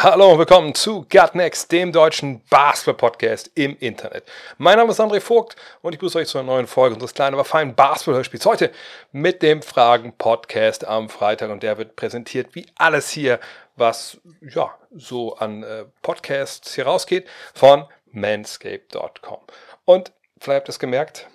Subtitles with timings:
[0.00, 4.22] Hallo und willkommen zu Gut Next, dem deutschen Basketball-Podcast im Internet.
[4.56, 7.34] Mein Name ist André Vogt und ich begrüße euch zu einer neuen Folge unseres kleinen,
[7.34, 8.46] aber feinen Basketball-Hörspiels.
[8.46, 8.70] Heute
[9.10, 13.40] mit dem Fragen-Podcast am Freitag und der wird präsentiert wie alles hier,
[13.74, 19.40] was ja so an äh, Podcasts hier rausgeht, von manscape.com.
[19.84, 21.26] Und vielleicht habt ihr es gemerkt,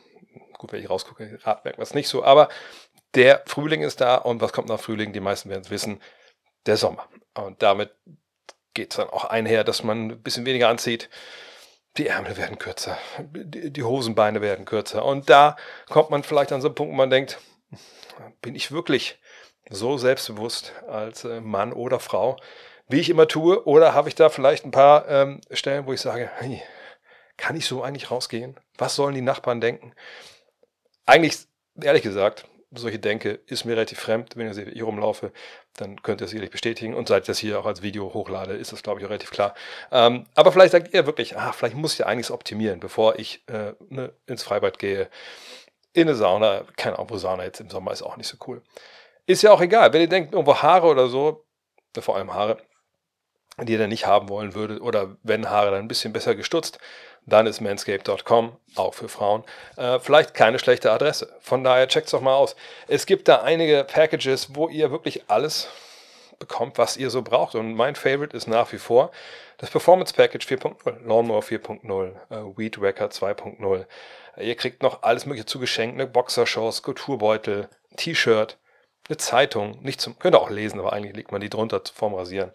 [0.57, 2.47] gut, wenn ich rausgucke, merkt man es nicht so, aber
[3.13, 5.11] der Frühling ist da und was kommt nach Frühling?
[5.11, 6.01] Die meisten werden es wissen,
[6.65, 7.09] der Sommer.
[7.33, 7.91] Und damit
[8.73, 11.09] geht es dann auch einher, dass man ein bisschen weniger anzieht.
[11.97, 15.05] Die Ärmel werden kürzer, die die Hosenbeine werden kürzer.
[15.05, 15.55] Und da
[15.89, 17.39] kommt man vielleicht an so einen Punkt, wo man denkt,
[18.41, 19.19] bin ich wirklich
[19.69, 22.37] so selbstbewusst als äh, Mann oder Frau,
[22.87, 23.65] wie ich immer tue?
[23.65, 26.61] Oder habe ich da vielleicht ein paar ähm, Stellen, wo ich sage, hey,
[27.37, 28.59] kann ich so eigentlich rausgehen?
[28.77, 29.93] Was sollen die Nachbarn denken?
[31.05, 31.37] Eigentlich,
[31.81, 34.35] ehrlich gesagt, solche Denke ist mir relativ fremd.
[34.35, 35.31] Wenn ich hier rumlaufe,
[35.77, 36.93] dann könnt ihr es sicherlich bestätigen.
[36.93, 39.31] Und seit ich das hier auch als Video hochlade, ist das, glaube ich, auch relativ
[39.31, 39.53] klar.
[39.91, 43.43] Ähm, aber vielleicht sagt ihr wirklich, ah, vielleicht muss ich ja einiges optimieren, bevor ich
[43.47, 45.09] äh, ne, ins Freibad gehe,
[45.93, 46.65] in eine Sauna.
[46.75, 48.61] Keine Ahnung, wo Sauna jetzt im Sommer ist auch nicht so cool.
[49.25, 49.93] Ist ja auch egal.
[49.93, 51.45] Wenn ihr denkt, irgendwo Haare oder so,
[51.99, 52.57] vor allem Haare,
[53.61, 56.79] die ihr dann nicht haben wollen würdet, oder wenn Haare dann ein bisschen besser gestutzt,
[57.25, 59.43] dann ist manscape.com, auch für Frauen,
[59.77, 61.33] äh, vielleicht keine schlechte Adresse.
[61.41, 62.55] Von daher checkt es doch mal aus.
[62.87, 65.67] Es gibt da einige Packages, wo ihr wirklich alles
[66.39, 67.55] bekommt, was ihr so braucht.
[67.55, 69.11] Und mein Favorite ist nach wie vor
[69.57, 73.85] das Performance Package 4.0, Lawnmower 4.0, äh, Weed Wacker 2.0.
[74.37, 78.57] Ihr kriegt noch alles mögliche zugeschenkt, eine Boxershorts, Kulturbeutel, T-Shirt,
[79.07, 82.15] eine Zeitung, nicht zum, könnt ihr auch lesen, aber eigentlich legt man die drunter vorm
[82.15, 82.51] Rasieren.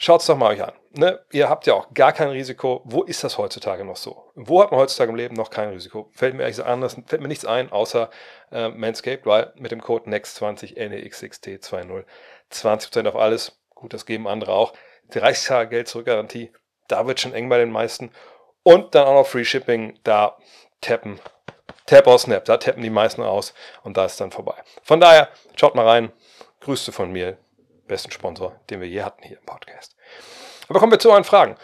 [0.00, 0.72] Schaut es doch mal euch an.
[0.92, 1.20] Ne?
[1.32, 2.82] Ihr habt ja auch gar kein Risiko.
[2.84, 4.30] Wo ist das heutzutage noch so?
[4.36, 6.08] Wo hat man heutzutage im Leben noch kein Risiko?
[6.12, 8.08] Fällt mir ehrlich anders, fällt mir nichts ein, außer
[8.52, 12.04] äh, Manscaped, weil mit dem Code NEXT20 NEXXT20
[12.52, 13.60] 20% auf alles.
[13.74, 14.72] Gut, das geben andere auch.
[15.10, 16.52] 30 Tage Geld zurückgarantie.
[16.86, 18.12] Da wird schon eng bei den meisten.
[18.62, 19.98] Und dann auch noch Free Shipping.
[20.04, 20.38] Da
[20.80, 21.18] tappen.
[21.86, 22.44] Tap or Snap.
[22.44, 23.52] Da tappen die meisten aus.
[23.82, 24.54] Und da ist dann vorbei.
[24.82, 26.12] Von daher, schaut mal rein.
[26.60, 27.36] Grüße von mir
[27.88, 29.96] besten Sponsor, den wir je hatten hier im Podcast.
[30.68, 31.56] Aber kommen wir zu euren Fragen.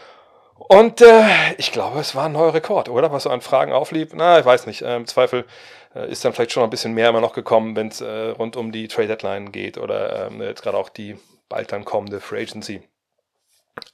[0.57, 3.13] Und äh, ich glaube, es war ein neuer Rekord, oder?
[3.13, 4.11] Was so an Fragen auflief.
[4.15, 4.83] Na, ich weiß nicht.
[4.83, 5.45] Äh, Im Zweifel
[5.95, 8.57] äh, ist dann vielleicht schon ein bisschen mehr immer noch gekommen, wenn es äh, rund
[8.57, 11.19] um die Trade Deadline geht oder ähm, jetzt gerade auch die
[11.49, 12.83] bald dann kommende Free Agency.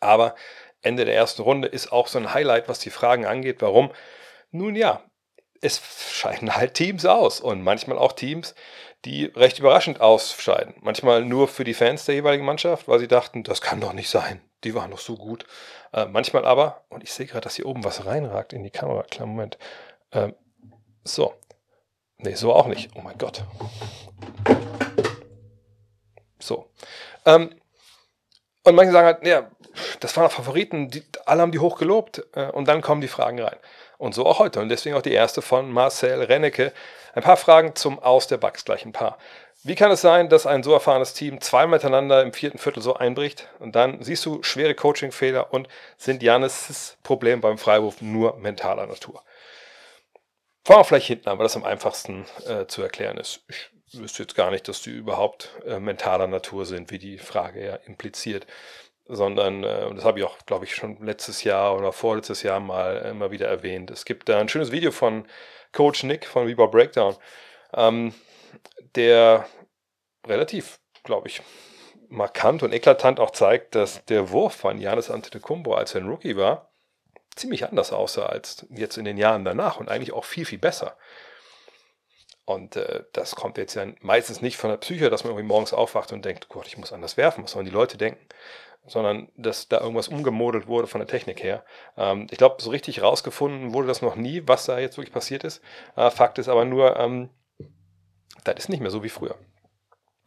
[0.00, 0.34] Aber
[0.82, 3.60] Ende der ersten Runde ist auch so ein Highlight, was die Fragen angeht.
[3.60, 3.90] Warum?
[4.50, 5.02] Nun ja,
[5.60, 5.80] es
[6.12, 8.54] scheiden halt Teams aus und manchmal auch Teams,
[9.04, 10.74] die recht überraschend ausscheiden.
[10.80, 14.10] Manchmal nur für die Fans der jeweiligen Mannschaft, weil sie dachten, das kann doch nicht
[14.10, 14.40] sein.
[14.64, 15.46] Die waren doch so gut.
[15.92, 19.02] Äh, manchmal aber, und ich sehe gerade, dass hier oben was reinragt in die Kamera.
[19.04, 19.58] Klar, Moment.
[20.12, 20.34] Ähm,
[21.02, 21.34] so.
[22.18, 22.90] Nee, so auch nicht.
[22.94, 23.44] Oh mein Gott.
[26.38, 26.70] So.
[27.24, 27.54] Ähm,
[28.64, 29.50] und manche sagen halt, ja,
[30.00, 32.22] das waren Favoriten, die, alle haben die hoch gelobt.
[32.34, 33.56] Äh, und dann kommen die Fragen rein.
[33.96, 34.60] Und so auch heute.
[34.60, 36.72] Und deswegen auch die erste von Marcel Rennecke.
[37.14, 39.18] Ein paar Fragen zum Aus der Bugs, gleich ein paar.
[39.62, 42.94] Wie kann es sein, dass ein so erfahrenes Team zweimal miteinander im vierten Viertel so
[42.94, 48.86] einbricht und dann siehst du schwere Coaching-Fehler und sind Janis' Problem beim Freiwurf nur mentaler
[48.86, 49.22] Natur?
[50.64, 53.42] Fangen wir vielleicht hinten an, weil das am einfachsten äh, zu erklären ist.
[53.48, 57.64] Ich wüsste jetzt gar nicht, dass die überhaupt äh, mentaler Natur sind, wie die Frage
[57.64, 58.46] ja impliziert
[59.12, 62.96] sondern äh, das habe ich auch, glaube ich, schon letztes Jahr oder vorletztes Jahr mal
[63.10, 63.90] immer wieder erwähnt.
[63.90, 65.26] Es gibt da ein schönes Video von
[65.72, 67.16] Coach Nick von Rebound Breakdown,
[67.74, 68.14] ähm,
[68.94, 69.46] der
[70.26, 71.42] relativ, glaube ich,
[72.08, 76.36] markant und eklatant auch zeigt, dass der Wurf von Janis Antetokounmpo, als er ein Rookie
[76.36, 76.70] war,
[77.36, 80.96] ziemlich anders aussah als jetzt in den Jahren danach und eigentlich auch viel, viel besser.
[82.44, 85.72] Und äh, das kommt jetzt ja meistens nicht von der Psyche, dass man irgendwie morgens
[85.72, 88.26] aufwacht und denkt, Gott, ich muss anders werfen, was sollen die Leute denken?
[88.86, 91.64] Sondern dass da irgendwas umgemodelt wurde von der Technik her.
[91.96, 95.44] Ähm, ich glaube, so richtig rausgefunden wurde das noch nie, was da jetzt wirklich passiert
[95.44, 95.62] ist.
[95.96, 97.30] Äh, Fakt ist aber nur, ähm,
[98.44, 99.36] das ist nicht mehr so wie früher.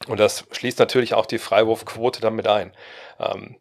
[0.07, 2.73] Und das schließt natürlich auch die Freiwurfquote damit ein.
[3.19, 3.57] Ähm,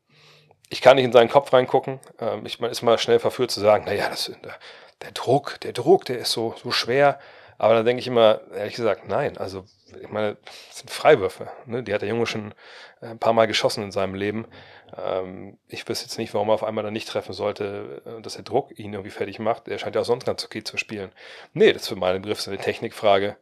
[0.69, 2.01] ich kann nicht in seinen Kopf reingucken.
[2.19, 4.59] Ähm, ich, man ist mal schnell verführt zu sagen, naja, das, der,
[5.03, 7.19] der Druck, der Druck, der ist so, so schwer.
[7.63, 9.39] Aber dann denke ich immer, ehrlich gesagt, nein.
[9.39, 9.65] Also,
[10.01, 10.37] ich meine,
[10.67, 11.49] das sind Freiwürfe.
[11.65, 11.85] Ne?
[11.85, 12.53] Die hat der Junge schon
[13.01, 14.49] äh, ein paar Mal geschossen in seinem Leben.
[14.97, 18.35] Ähm, ich wüsste jetzt nicht, warum er auf einmal dann nicht treffen sollte, äh, dass
[18.35, 19.69] der Druck ihn irgendwie fertig macht.
[19.69, 21.13] Er scheint ja auch sonst ganz okay zu spielen.
[21.53, 23.37] Nee, das ist für meinen Begriff eine Technikfrage.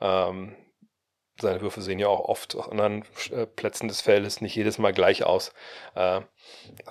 [0.00, 0.56] Ähm,
[1.38, 4.94] seine Würfe sehen ja auch oft auf anderen äh, Plätzen des Feldes nicht jedes Mal
[4.94, 5.52] gleich aus.
[5.94, 6.22] Äh,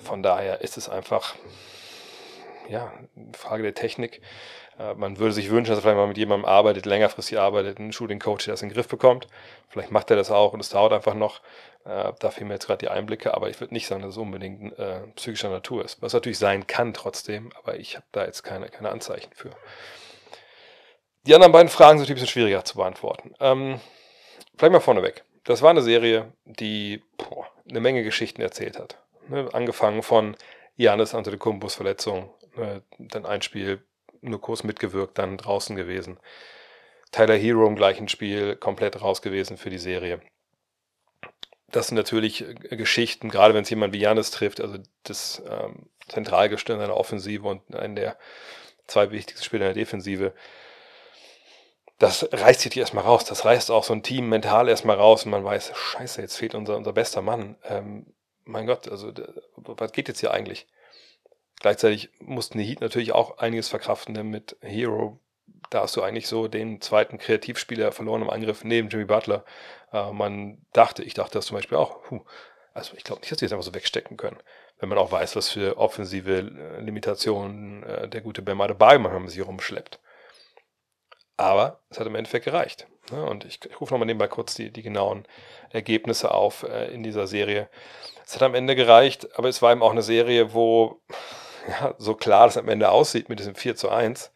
[0.00, 1.34] von daher ist es einfach
[2.68, 4.20] ja, eine Frage der Technik.
[4.78, 7.92] Äh, man würde sich wünschen, dass er vielleicht mal mit jemandem arbeitet, längerfristig arbeitet, einen
[7.92, 9.26] Shooting-Coach, der das in den Griff bekommt.
[9.68, 11.40] Vielleicht macht er das auch und es dauert einfach noch.
[11.84, 14.16] Äh, da fehlen mir jetzt gerade die Einblicke, aber ich würde nicht sagen, dass es
[14.16, 16.02] unbedingt äh, psychischer Natur ist.
[16.02, 19.50] Was natürlich sein kann trotzdem, aber ich habe da jetzt keine, keine Anzeichen für.
[21.26, 23.34] Die anderen beiden Fragen sind ein bisschen schwieriger zu beantworten.
[23.40, 23.80] Ähm,
[24.56, 25.24] vielleicht mal vorneweg.
[25.44, 28.98] Das war eine Serie, die boah, eine Menge Geschichten erzählt hat.
[29.28, 30.36] Ne, angefangen von
[30.76, 33.84] Janis Antetokounmpos Verletzung, äh, dann ein Spiel
[34.28, 36.18] nur kurz mitgewirkt, dann draußen gewesen.
[37.12, 40.20] Tyler Hero im gleichen Spiel komplett raus gewesen für die Serie.
[41.68, 45.88] Das sind natürlich äh, Geschichten, gerade wenn es jemand wie Janis trifft, also das ähm,
[46.08, 48.16] Zentralgestirn einer Offensive und einen der
[48.86, 50.32] zwei wichtigsten Spieler in der Defensive.
[51.98, 53.24] Das reißt sich erstmal raus.
[53.24, 56.54] Das reißt auch so ein Team mental erstmal raus und man weiß, scheiße, jetzt fehlt
[56.54, 57.56] unser, unser bester Mann.
[57.64, 58.06] Ähm,
[58.44, 59.12] mein Gott, also
[59.56, 60.66] was geht jetzt hier eigentlich?
[61.60, 65.18] Gleichzeitig mussten die Heat natürlich auch einiges verkraften, denn mit Hero,
[65.70, 69.44] da hast du eigentlich so den zweiten Kreativspieler verloren im Angriff neben Jimmy Butler.
[69.92, 72.20] Äh, man dachte, ich dachte das zum Beispiel auch, puh,
[72.74, 74.38] also ich glaube nicht, dass die das einfach so wegstecken können.
[74.78, 79.22] Wenn man auch weiß, was für offensive äh, Limitationen äh, der gute Bam Adebayo manchmal
[79.22, 79.98] mit sich rumschleppt.
[81.38, 82.86] Aber es hat im Endeffekt gereicht.
[83.10, 83.24] Ne?
[83.24, 85.26] Und ich, ich rufe nochmal nebenbei kurz die, die genauen
[85.70, 87.68] Ergebnisse auf äh, in dieser Serie.
[88.26, 91.00] Es hat am Ende gereicht, aber es war eben auch eine Serie, wo
[91.68, 94.32] ja, so klar das am Ende aussieht mit diesem 4 zu 1,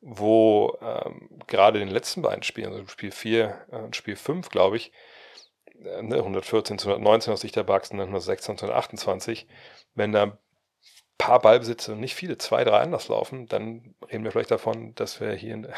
[0.00, 4.48] wo ähm, gerade in den letzten beiden Spielen, also Spiel 4 äh, und Spiel 5,
[4.48, 4.92] glaube ich,
[5.84, 9.46] äh, 114 zu 119 aus Sicht der Bucks und dann 116 zu 128,
[9.94, 10.38] wenn da ein
[11.18, 15.20] paar Ballbesitze und nicht viele, zwei, drei anders laufen, dann reden wir vielleicht davon, dass
[15.20, 15.72] wir hier eine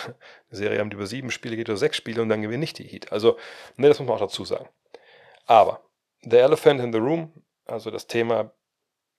[0.50, 2.86] Serie haben, die über sieben Spiele geht oder sechs Spiele und dann gewinnen nicht die
[2.86, 3.12] Heat.
[3.12, 3.36] Also,
[3.76, 4.68] ne, das muss man auch dazu sagen.
[5.46, 5.82] Aber,
[6.22, 7.32] The Elephant in the Room,
[7.66, 8.52] also das Thema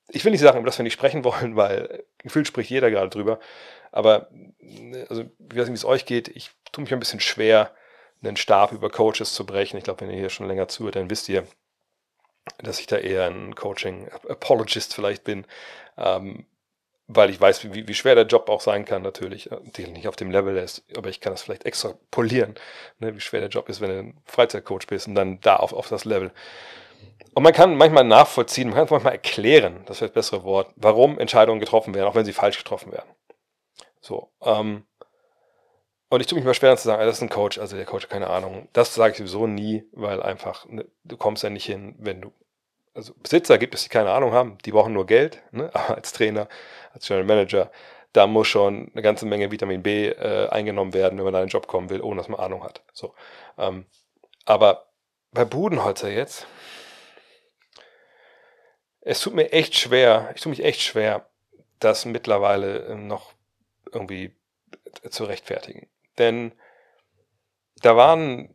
[0.10, 3.40] ich will nicht sagen, dass wir nicht sprechen wollen, weil gefühlt spricht jeder gerade drüber.
[3.92, 4.30] Aber
[5.10, 6.30] also, ich weiß nicht, wie es euch geht.
[6.30, 7.72] Ich tue mich ein bisschen schwer,
[8.24, 9.78] einen Stab über Coaches zu brechen.
[9.78, 11.46] Ich glaube, wenn ihr hier schon länger zuhört, dann wisst ihr,
[12.58, 15.46] dass ich da eher ein Coaching-Apologist vielleicht bin.
[15.98, 16.46] Ähm,
[17.08, 19.50] weil ich weiß, wie, wie schwer der Job auch sein kann, natürlich.
[19.78, 22.56] Nicht auf dem Level ist, aber ich kann das vielleicht extrapolieren,
[23.00, 25.74] ne, wie schwer der Job ist, wenn du ein Freizeitcoach bist und dann da auf,
[25.74, 26.32] auf das Level.
[27.34, 31.18] Und man kann manchmal nachvollziehen, man kann manchmal erklären, das wäre das bessere Wort, warum
[31.18, 33.10] Entscheidungen getroffen werden, auch wenn sie falsch getroffen werden.
[34.02, 34.32] So.
[34.42, 34.86] Ähm,
[36.10, 38.04] und ich tue mich mal schwer zu sagen, das ist ein Coach, also der Coach
[38.04, 38.68] hat keine Ahnung.
[38.74, 42.32] Das sage ich sowieso nie, weil einfach, ne, du kommst ja nicht hin, wenn du.
[42.94, 45.72] Also Besitzer gibt es, die keine Ahnung haben, die brauchen nur Geld, ne?
[45.74, 46.48] aber als Trainer,
[46.94, 47.72] als General Manager,
[48.12, 51.48] da muss schon eine ganze Menge Vitamin B äh, eingenommen werden, wenn man da in
[51.48, 52.84] den Job kommen will, ohne dass man Ahnung hat.
[52.94, 53.16] So.
[53.58, 53.88] Ähm,
[54.46, 54.86] aber
[55.32, 56.46] bei Budenholzer jetzt,
[59.06, 61.30] es tut mir echt schwer, ich tue mich echt schwer,
[61.80, 63.34] das mittlerweile ähm, noch
[63.92, 64.36] irgendwie
[65.10, 65.88] zu rechtfertigen.
[66.18, 66.54] Denn
[67.82, 68.54] da waren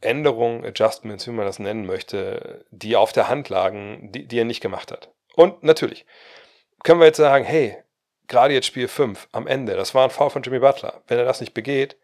[0.00, 4.44] Änderungen, Adjustments, wie man das nennen möchte, die auf der Hand lagen, die, die er
[4.44, 5.10] nicht gemacht hat.
[5.34, 6.04] Und natürlich
[6.82, 7.76] können wir jetzt sagen, hey,
[8.26, 11.02] gerade jetzt Spiel 5 am Ende, das war ein Foul von Jimmy Butler.
[11.06, 11.96] Wenn er das nicht begeht,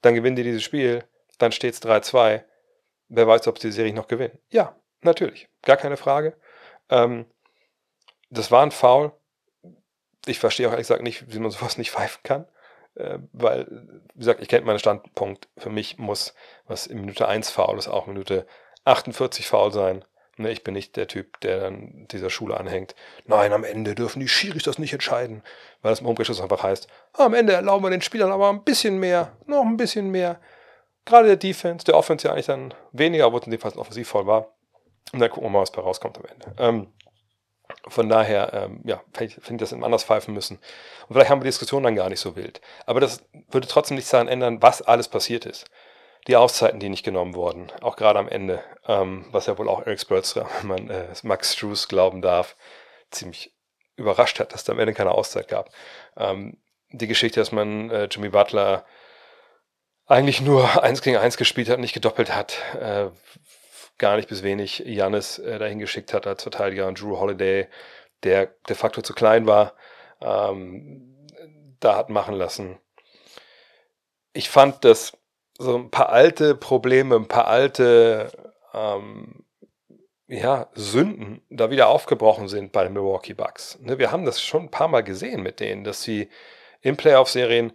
[0.00, 1.04] dann gewinnen die dieses Spiel,
[1.38, 2.42] dann steht es 3-2.
[3.08, 4.38] Wer weiß, ob sie die Serie noch gewinnen.
[4.50, 6.36] Ja, natürlich, gar keine Frage.
[6.92, 7.26] Ähm,
[8.30, 9.12] das war ein Foul.
[10.26, 12.46] Ich verstehe auch ehrlich gesagt nicht, wie man sowas nicht pfeifen kann.
[12.94, 13.66] Äh, weil,
[14.14, 15.48] wie gesagt, ich kenne meinen Standpunkt.
[15.56, 16.34] Für mich muss,
[16.66, 18.46] was in Minute 1 Foul ist, auch Minute
[18.84, 20.04] 48 Foul sein.
[20.38, 22.94] Ne, ich bin nicht der Typ, der dann dieser Schule anhängt.
[23.26, 25.42] Nein, am Ende dürfen die Schiris das nicht entscheiden.
[25.82, 28.98] Weil das im Umkehrschluss einfach heißt, am Ende erlauben wir den Spielern aber ein bisschen
[28.98, 30.40] mehr, noch ein bisschen mehr.
[31.04, 33.78] Gerade der Defense, der Offense ja eigentlich dann weniger, obwohl es in dem Fall ein
[33.78, 34.54] Offensivfall war.
[35.12, 36.54] Und dann gucken wir mal, was bei rauskommt am Ende.
[36.58, 36.92] Ähm,
[37.88, 40.56] von daher, ähm, ja, finde ich das anders pfeifen müssen.
[41.08, 42.60] Und vielleicht haben wir die Diskussion dann gar nicht so wild.
[42.86, 45.66] Aber das würde trotzdem nichts daran ändern, was alles passiert ist.
[46.28, 49.80] Die Auszeiten, die nicht genommen wurden, auch gerade am Ende, ähm, was ja wohl auch
[49.80, 52.56] Eric Spurzer, wenn man äh, Max Struess glauben darf,
[53.10, 53.54] ziemlich
[53.96, 55.70] überrascht hat, dass da am Ende keine Auszeit gab.
[56.16, 56.58] Ähm,
[56.90, 58.84] die Geschichte, dass man äh, Jimmy Butler
[60.06, 63.08] eigentlich nur eins gegen eins gespielt hat, nicht gedoppelt hat, äh,
[64.02, 67.68] gar nicht bis wenig Janis äh, dahin geschickt hat als Verteidiger und Drew Holiday,
[68.24, 69.74] der de facto zu klein war,
[70.20, 71.28] ähm,
[71.80, 72.78] da hat machen lassen.
[74.34, 75.16] ich fand, dass
[75.58, 78.32] so ein paar alte Probleme, ein paar alte
[78.74, 79.44] ähm,
[80.26, 83.78] ja, Sünden da wieder aufgebrochen sind bei den Milwaukee Bucks.
[83.80, 86.28] Ne, wir haben das schon ein paar Mal gesehen mit denen, dass sie
[86.80, 87.72] in Playoff-Serien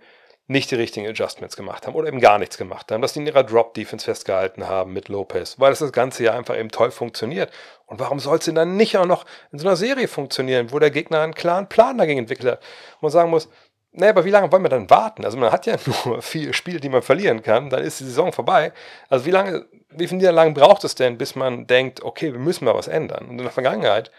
[0.48, 3.28] nicht die richtigen Adjustments gemacht haben oder eben gar nichts gemacht haben, dass sie in
[3.28, 7.52] ihrer Drop-Defense festgehalten haben mit Lopez, weil das das ganze Jahr einfach eben toll funktioniert.
[7.86, 10.80] Und warum soll es denn dann nicht auch noch in so einer Serie funktionieren, wo
[10.80, 12.60] der Gegner einen klaren Plan dagegen entwickelt hat?
[13.00, 13.50] wo man sagen muss,
[13.92, 15.26] naja, aber wie lange wollen wir dann warten?
[15.26, 15.76] Also man hat ja
[16.06, 18.72] nur vier Spiele, die man verlieren kann, dann ist die Saison vorbei.
[19.10, 22.66] Also wie lange, wie viele Niederlagen braucht es denn, bis man denkt, okay, wir müssen
[22.66, 23.26] mal was ändern?
[23.26, 24.12] Und in der Vergangenheit,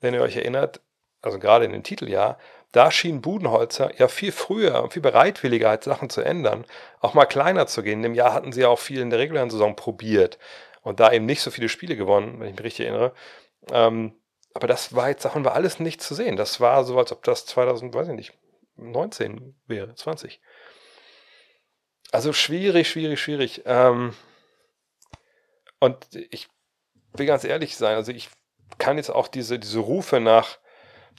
[0.00, 0.80] wenn ihr euch erinnert,
[1.22, 2.38] also gerade in dem Titeljahr,
[2.76, 6.66] da schien Budenholzer ja viel früher und viel bereitwilliger, als Sachen zu ändern,
[7.00, 8.00] auch mal kleiner zu gehen.
[8.00, 10.38] In dem Jahr hatten sie ja auch viel in der regulären Saison probiert
[10.82, 13.14] und da eben nicht so viele Spiele gewonnen, wenn ich mich richtig erinnere.
[13.70, 14.14] Ähm,
[14.52, 16.36] aber das war jetzt, davon war alles nicht zu sehen.
[16.36, 18.32] Das war so, als ob das 2000, weiß ich nicht,
[18.76, 20.42] 19 wäre, 20.
[22.12, 23.62] Also schwierig, schwierig, schwierig.
[23.64, 24.14] Ähm,
[25.80, 25.96] und
[26.30, 26.48] ich
[27.14, 28.28] will ganz ehrlich sein, also ich
[28.76, 30.58] kann jetzt auch diese, diese Rufe nach,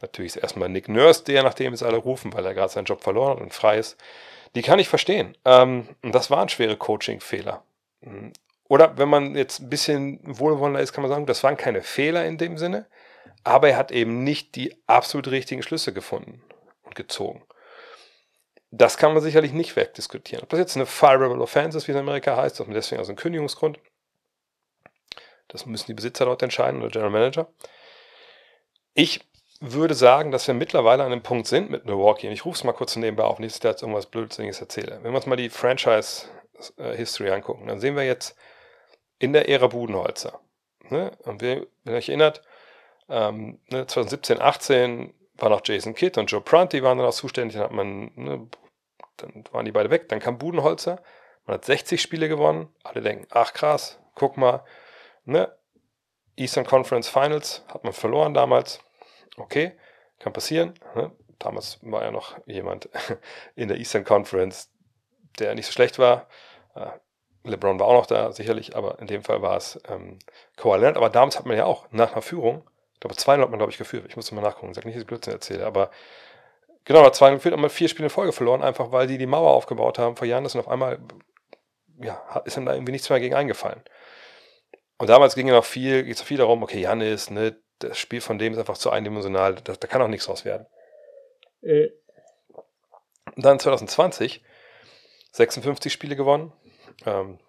[0.02, 3.02] natürlich ist erstmal Nick Nurse der, nachdem es alle rufen, weil er gerade seinen Job
[3.02, 3.98] verloren hat und frei ist,
[4.56, 5.36] die kann ich verstehen.
[5.46, 7.64] Ähm, das waren schwere Coaching-Fehler.
[8.68, 12.26] Oder wenn man jetzt ein bisschen wohlwollender ist, kann man sagen, das waren keine Fehler
[12.26, 12.86] in dem Sinne,
[13.44, 16.42] aber er hat eben nicht die absolut richtigen Schlüsse gefunden
[16.84, 17.44] und gezogen.
[18.72, 20.44] Das kann man sicherlich nicht wegdiskutieren.
[20.44, 23.00] Ob das jetzt eine fireable offense ist, wie es in Amerika heißt, dass man deswegen
[23.00, 23.80] also einen Kündigungsgrund.
[25.48, 27.48] Das müssen die Besitzer dort entscheiden oder General Manager.
[28.94, 29.22] Ich
[29.60, 32.28] würde sagen, dass wir mittlerweile an einem Punkt sind mit Milwaukee.
[32.28, 34.62] Und ich rufe es mal kurz nebenbei auf, nicht, dass ich da jetzt irgendwas Blödsinniges
[34.62, 35.00] erzähle.
[35.02, 38.36] Wenn wir uns mal die Franchise-History angucken, dann sehen wir jetzt
[39.20, 40.40] in der Ära Budenholzer.
[40.90, 41.12] Ne?
[41.24, 42.42] Und wir, wenn ihr euch erinnert,
[43.10, 47.56] ähm, ne, 2017, 18 war noch Jason Kidd und Joe Prunty waren dann auch zuständig.
[47.56, 48.48] Dann hat man, ne,
[49.18, 50.10] dann waren die beide weg.
[50.10, 51.02] Dann kam Budenholzer.
[51.46, 52.74] Man hat 60 Spiele gewonnen.
[52.84, 54.64] Alle denken, ach krass, guck mal,
[55.26, 55.52] ne?
[56.36, 58.80] Eastern Conference Finals hat man verloren damals.
[59.38, 59.74] Okay,
[60.20, 60.74] kann passieren.
[60.96, 61.12] Ne?
[61.40, 62.90] Damals war ja noch jemand
[63.56, 64.70] in der Eastern Conference,
[65.40, 66.28] der nicht so schlecht war.
[66.76, 66.90] Äh,
[67.44, 70.20] LeBron war auch noch da, sicherlich, aber in dem Fall war es ähm,
[70.58, 70.98] Kawhi Leonard.
[70.98, 72.68] Aber damals hat man ja auch nach einer Führung
[72.98, 74.06] ich glaube, 2 hat man, glaube ich, geführt.
[74.08, 74.74] Ich muss mal nachgucken.
[74.74, 75.68] Sag nicht, dass ich Blödsinn erzähle.
[75.68, 75.92] Aber
[76.84, 79.28] genau, nach 2 geführt, haben wir vier Spiele in Folge verloren, einfach weil die die
[79.28, 80.46] Mauer aufgebaut haben vor Jahren.
[80.46, 80.98] und auf einmal
[82.02, 83.84] ja, ist dann da irgendwie nichts mehr gegen eingefallen.
[84.98, 88.22] Und damals ging ja noch viel, geht es viel darum, okay, Janis, ne, das Spiel
[88.22, 90.66] von dem ist einfach zu eindimensional, da, da kann auch nichts raus werden.
[91.62, 91.90] Äh.
[93.36, 94.44] Dann 2020,
[95.32, 96.54] 56 Spiele gewonnen,
[97.06, 97.40] ähm,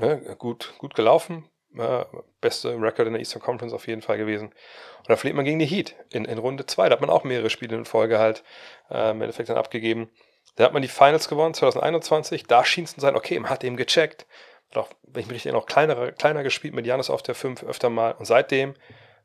[0.00, 2.04] ne, gut, gut gelaufen, äh,
[2.40, 4.48] beste Record in der Eastern Conference auf jeden Fall gewesen.
[4.48, 6.88] Und da verliert man gegen die Heat in, in Runde 2.
[6.88, 8.42] Da hat man auch mehrere Spiele in Folge halt
[8.90, 10.10] äh, im Endeffekt dann abgegeben.
[10.56, 12.44] Da hat man die Finals gewonnen, 2021.
[12.44, 14.26] Da schien es zu sein, okay, man hat eben gecheckt.
[14.70, 17.62] Hat auch, wenn ich mich richtig noch kleiner, kleiner gespielt mit Janis auf der 5
[17.62, 18.12] öfter mal.
[18.12, 18.74] Und seitdem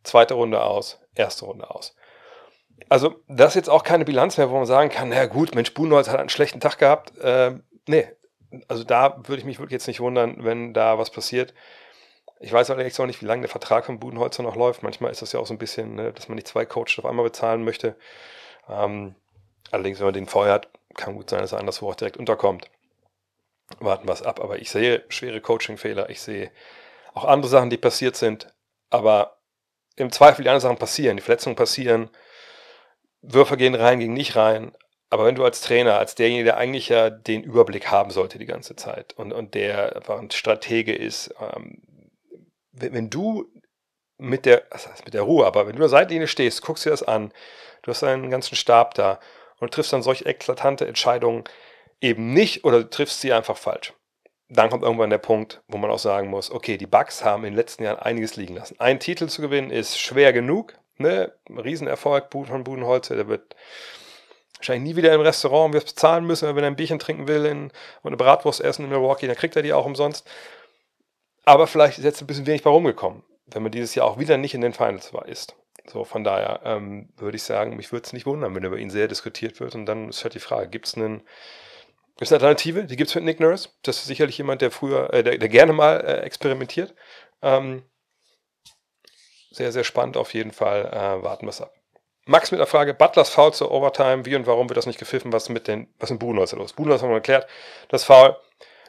[0.03, 1.96] zweite Runde aus, erste Runde aus.
[2.89, 5.74] Also, das ist jetzt auch keine Bilanz mehr, wo man sagen kann, na gut, Mensch,
[5.74, 7.17] Buhnholz hat einen schlechten Tag gehabt.
[7.20, 8.08] Äh, nee,
[8.67, 11.53] also da würde ich mich wirklich jetzt nicht wundern, wenn da was passiert.
[12.39, 14.84] Ich weiß allerdings auch nicht, wie lange der Vertrag von Budenholzer noch läuft.
[14.84, 17.05] Manchmal ist das ja auch so ein bisschen, ne, dass man nicht zwei Coaches auf
[17.05, 17.96] einmal bezahlen möchte.
[18.67, 19.15] Ähm,
[19.70, 22.70] allerdings, wenn man den vorher hat, kann gut sein, dass er anderswo auch direkt unterkommt.
[23.79, 24.41] Warten wir es ab.
[24.41, 26.10] Aber ich sehe schwere Coaching-Fehler.
[26.10, 26.51] Ich sehe
[27.13, 28.53] auch andere Sachen, die passiert sind.
[28.89, 29.38] Aber
[29.95, 31.17] im Zweifel die anderen Sachen passieren.
[31.17, 32.10] Die Verletzungen passieren.
[33.21, 34.75] Würfer gehen rein, gehen nicht rein.
[35.10, 38.45] Aber wenn du als Trainer, als derjenige, der eigentlich ja den Überblick haben sollte die
[38.45, 41.81] ganze Zeit und, und der einfach ein Stratege ist, ähm,
[42.71, 43.51] wenn, wenn du
[44.17, 46.86] mit der, was heißt mit der Ruhe, aber wenn du an der Seitenlinie stehst, guckst
[46.86, 47.33] dir das an,
[47.81, 49.19] du hast deinen ganzen Stab da
[49.60, 51.43] und triffst dann solche eklatante Entscheidungen
[52.00, 53.93] eben nicht oder triffst sie einfach falsch.
[54.53, 57.53] Dann kommt irgendwann der Punkt, wo man auch sagen muss, okay, die Bugs haben in
[57.53, 58.75] den letzten Jahren einiges liegen lassen.
[58.79, 61.31] Ein Titel zu gewinnen ist schwer genug, ne?
[61.50, 63.55] Riesenerfolg von Budenholzer, der wird
[64.58, 67.63] wahrscheinlich nie wieder im Restaurant, wir bezahlen müssen, wenn er ein Bierchen trinken will in,
[68.01, 70.29] und eine Bratwurst essen in Milwaukee, dann kriegt er die auch umsonst.
[71.46, 74.36] Aber vielleicht ist jetzt ein bisschen wenig bei rumgekommen, wenn man dieses Jahr auch wieder
[74.36, 75.55] nicht in den Finals war, ist.
[75.88, 78.89] So, von daher ähm, würde ich sagen, mich würde es nicht wundern, wenn über ihn
[78.89, 79.75] sehr diskutiert wird.
[79.75, 81.22] Und dann ist halt die Frage, gibt es einen
[82.22, 82.84] Gibt eine Alternative?
[82.84, 83.70] Die gibt es mit Nick Nurse.
[83.82, 86.94] Das ist sicherlich jemand, der früher, äh, der, der, gerne mal äh, experimentiert.
[87.42, 87.82] Ähm,
[89.50, 90.86] sehr, sehr spannend auf jeden Fall.
[90.86, 91.74] Äh, warten wir es ab.
[92.28, 95.34] Max mit der Frage, Butlers Foul zur Overtime, wie und warum wird das nicht gepfiffen?
[95.34, 96.74] Was mit den, was mit Budenholzer los?
[96.74, 97.48] Budenholzer haben wir erklärt,
[97.90, 98.38] das Foul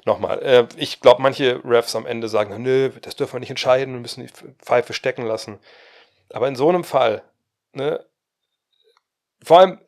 [0.05, 3.95] nochmal, äh, ich glaube, manche Refs am Ende sagen, nö, das dürfen wir nicht entscheiden,
[3.95, 5.59] wir müssen die Pfeife stecken lassen.
[6.35, 7.23] Aber in so einem Fall,
[7.73, 8.05] ne,
[9.43, 9.79] vor allem,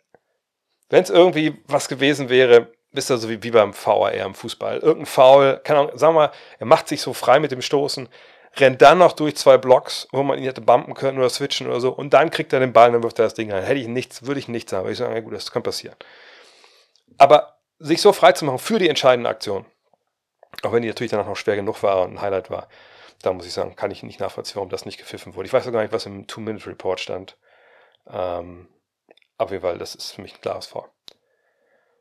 [0.89, 4.79] wenn es irgendwie was gewesen wäre, wisst ihr, so wie, wie beim VAR im Fußball.
[4.79, 8.09] Irgendein Foul, keine Ahnung, sagen wir mal, er macht sich so frei mit dem Stoßen,
[8.57, 11.81] rennt dann noch durch zwei Blocks, wo man ihn hätte bumpen können oder switchen oder
[11.81, 13.65] so, und dann kriegt er den Ball und dann wirft er das Ding rein.
[13.65, 15.97] Hätte ich nichts, würde ich nichts sagen, würde ich sagen, ja gut, das kann passieren.
[17.19, 19.67] Aber sich so frei zu machen für die entscheidende Aktion,
[20.63, 22.69] auch wenn die natürlich danach noch schwer genug war und ein Highlight war,
[23.23, 25.47] da muss ich sagen, kann ich nicht nachvollziehen, warum das nicht gepfiffen wurde.
[25.47, 27.37] Ich weiß auch gar nicht, was im Two-Minute-Report stand.
[28.07, 28.69] Ähm,
[29.37, 30.94] auf jeden Fall, das ist für mich ein klares Foul.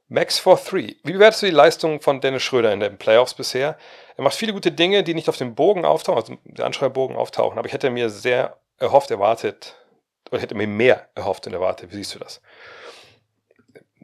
[0.08, 0.96] Max for 3.
[1.04, 3.78] Wie bewertest du die Leistung von Dennis Schröder in den Playoffs bisher?
[4.16, 7.58] Er macht viele gute Dinge, die nicht auf dem Bogen auftauchen, also der Anschreibbogen auftauchen,
[7.58, 9.76] aber ich hätte mir sehr erhofft, erwartet,
[10.32, 11.92] oder hätte mir mehr erhofft und erwartet.
[11.92, 12.42] Wie siehst du das?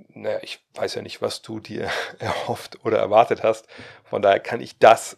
[0.09, 1.89] Naja, ich weiß ja nicht, was du dir
[2.19, 3.67] erhofft oder erwartet hast.
[4.03, 5.17] Von daher kann ich das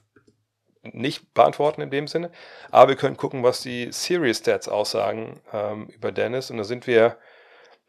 [0.83, 2.31] nicht beantworten in dem Sinne.
[2.71, 6.49] Aber wir können gucken, was die Series Stats aussagen ähm, über Dennis.
[6.49, 7.17] Und da sind wir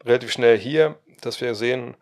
[0.03, 1.97] relativ schnell hier, dass wir sehen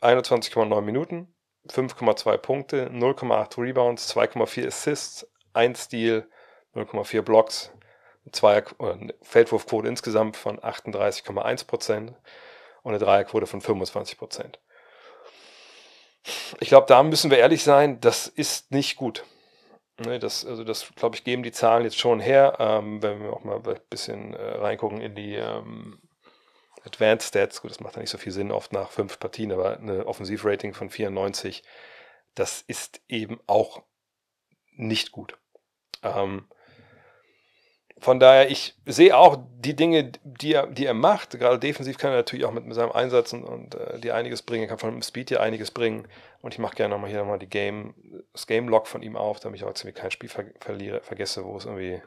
[0.00, 1.34] 21,9 Minuten,
[1.68, 6.28] 5,2 Punkte, 0,8 Rebounds, 2,4 Assists, 1 Steal,
[6.74, 7.72] 0,4 Blocks,
[8.32, 8.62] Zweier,
[9.22, 12.14] Feldwurfquote insgesamt von 38,1% und
[12.84, 14.54] eine Dreierquote von 25%.
[16.60, 19.24] Ich glaube, da müssen wir ehrlich sein, das ist nicht gut.
[19.98, 23.32] Ne, das, also das, glaube ich, geben die Zahlen jetzt schon her, ähm, wenn wir
[23.32, 25.98] auch mal ein bisschen äh, reingucken in die ähm,
[26.84, 27.62] Advanced Stats.
[27.62, 30.74] Gut, das macht ja nicht so viel Sinn, oft nach fünf Partien, aber eine Offensivrating
[30.74, 31.62] von 94,
[32.34, 33.82] das ist eben auch
[34.76, 35.36] nicht gut.
[36.02, 36.46] Ähm,
[38.00, 41.38] von daher, ich sehe auch die Dinge, die er, die er macht.
[41.38, 44.64] Gerade defensiv kann er natürlich auch mit, seinem Einsatz und, und äh, die einiges bringen.
[44.64, 46.06] Er kann von dem Speed hier einiges bringen.
[46.40, 47.94] Und ich mache gerne nochmal hier nochmal die Game,
[48.32, 51.56] das Game-Log von ihm auf, damit ich auch ziemlich kein Spiel ver verliere, vergesse, wo
[51.56, 52.00] es irgendwie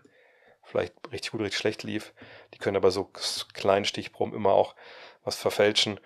[0.72, 2.14] vielleicht richtig gut, richtig schlecht lief.
[2.54, 3.10] Die können aber so
[3.54, 4.76] kleinen Stichproben immer auch
[5.24, 6.00] was verfälschen.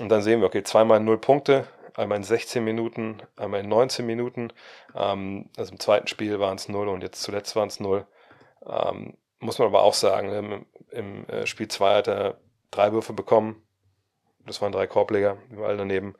[0.00, 4.06] Und dann sehen wir, okay, zweimal null Punkte, einmal in 16 Minuten, einmal in 19
[4.06, 4.52] Minuten.
[4.94, 8.06] Ähm, also im zweiten Spiel waren es null und jetzt zuletzt waren es null.
[8.66, 12.38] Ähm, muss man aber auch sagen, im, im äh, Spiel 2 hat er
[12.70, 13.62] drei Würfe bekommen.
[14.46, 16.16] Das waren drei Korbleger, überall daneben.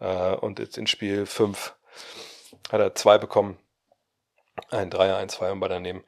[0.00, 1.74] Äh, und jetzt in Spiel 5
[2.70, 3.58] hat er zwei bekommen.
[4.70, 6.04] Ein Dreier, ein Zweier und bei daneben.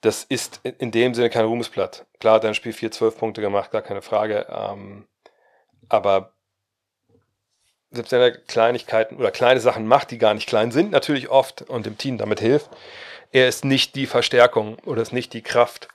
[0.00, 2.06] Das ist in dem Sinne kein Ruhmesblatt.
[2.20, 4.46] Klar hat er Spiel 4, 12 Punkte gemacht, gar keine Frage.
[4.48, 5.08] Ähm,
[5.88, 6.34] aber
[7.90, 11.62] selbst wenn er Kleinigkeiten oder kleine Sachen macht, die gar nicht klein sind, natürlich oft
[11.62, 12.70] und dem Team damit hilft,
[13.32, 15.88] er ist nicht die Verstärkung oder ist nicht die Kraft,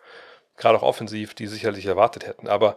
[0.57, 2.47] gerade auch offensiv, die sicherlich erwartet hätten.
[2.47, 2.75] Aber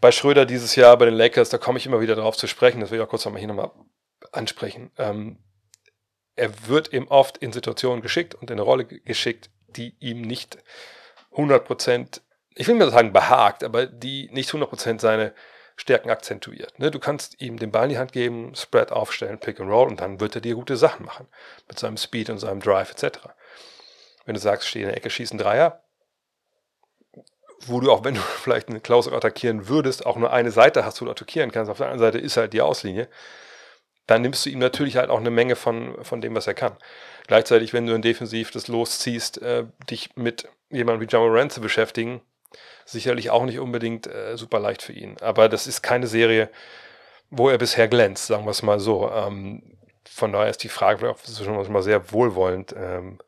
[0.00, 2.80] bei Schröder dieses Jahr, bei den Lakers, da komme ich immer wieder darauf zu sprechen,
[2.80, 3.70] das will ich auch kurz nochmal hier nochmal
[4.32, 4.90] ansprechen.
[4.98, 5.38] Ähm,
[6.36, 10.58] er wird eben oft in Situationen geschickt und in eine Rolle geschickt, die ihm nicht
[11.32, 12.20] 100%,
[12.54, 15.34] ich will mal sagen behagt, aber die nicht 100% seine
[15.76, 16.78] Stärken akzentuiert.
[16.78, 16.90] Ne?
[16.90, 20.00] Du kannst ihm den Ball in die Hand geben, Spread aufstellen, Pick and Roll und
[20.00, 21.26] dann wird er dir gute Sachen machen.
[21.68, 23.18] Mit seinem Speed und seinem Drive etc.
[24.24, 25.82] Wenn du sagst, steh in der Ecke, schießen Dreier,
[27.66, 31.00] wo du auch, wenn du vielleicht eine Klausel attackieren würdest, auch nur eine Seite hast,
[31.00, 31.70] wo du attackieren kannst.
[31.70, 33.08] Auf der anderen Seite ist halt die Auslinie.
[34.06, 36.76] Dann nimmst du ihm natürlich halt auch eine Menge von, von dem, was er kann.
[37.26, 42.20] Gleichzeitig, wenn du in Defensiv das losziehst, äh, dich mit jemandem wie Jamal zu beschäftigen,
[42.84, 45.16] sicherlich auch nicht unbedingt äh, super leicht für ihn.
[45.20, 46.50] Aber das ist keine Serie,
[47.30, 49.10] wo er bisher glänzt, sagen wir es mal so.
[49.10, 49.62] Ähm,
[50.04, 53.18] von daher ist die Frage vielleicht schon mal sehr wohlwollend ähm,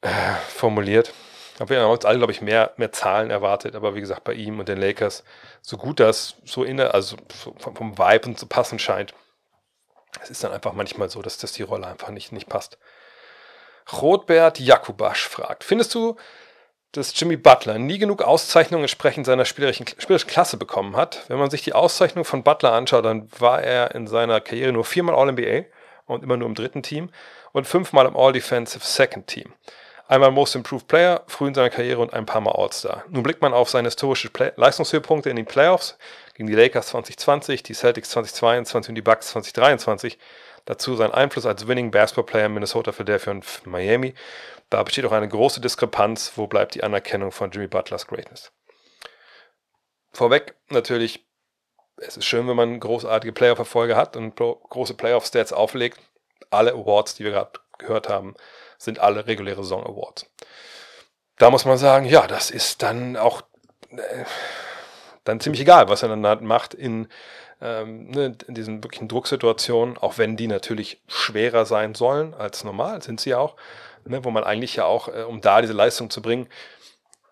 [0.00, 0.08] äh,
[0.48, 1.12] formuliert.
[1.58, 3.76] Aber wir haben uns alle, glaube ich, mehr, mehr Zahlen erwartet.
[3.76, 5.22] Aber wie gesagt, bei ihm und den Lakers,
[5.60, 7.16] so gut das so in der, also
[7.58, 9.14] vom, vom Vibe und so passend scheint,
[10.22, 12.78] es ist dann einfach manchmal so, dass das die Rolle einfach nicht, nicht passt.
[13.92, 16.16] Rotbert Jakubasch fragt, findest du,
[16.92, 21.24] dass Jimmy Butler nie genug Auszeichnungen entsprechend seiner spielerischen, spielerischen Klasse bekommen hat?
[21.28, 24.84] Wenn man sich die Auszeichnung von Butler anschaut, dann war er in seiner Karriere nur
[24.84, 25.66] viermal All-NBA
[26.06, 27.10] und immer nur im dritten Team
[27.52, 29.52] und fünfmal im All-Defensive Second Team.
[30.06, 33.04] Einmal Most Improved Player, früh in seiner Karriere und ein paar Mal All-Star.
[33.08, 35.96] Nun blickt man auf seine historischen Play Leistungshöhepunkte in den Playoffs
[36.34, 40.18] gegen die Lakers 2020, die Celtics 2022 und die Bucks 2023.
[40.64, 44.14] Dazu sein Einfluss als Winning Basketball Player in Minnesota, Philadelphia und Miami.
[44.70, 46.32] Da besteht auch eine große Diskrepanz.
[46.36, 48.50] Wo bleibt die Anerkennung von Jimmy Butlers Greatness?
[50.12, 51.26] Vorweg natürlich,
[51.96, 55.98] es ist schön, wenn man großartige Playoff-Erfolge hat und große Playoff-Stats auflegt.
[56.50, 58.34] Alle Awards, die wir gerade gehört haben,
[58.78, 60.26] sind alle reguläre Song Awards.
[61.38, 63.42] Da muss man sagen, ja, das ist dann auch
[63.90, 64.24] äh,
[65.24, 67.08] dann ziemlich egal, was er dann halt macht in,
[67.60, 73.02] ähm, ne, in diesen wirklichen Drucksituationen, auch wenn die natürlich schwerer sein sollen als normal,
[73.02, 73.56] sind sie ja auch,
[74.04, 76.48] ne, wo man eigentlich ja auch, äh, um da diese Leistung zu bringen,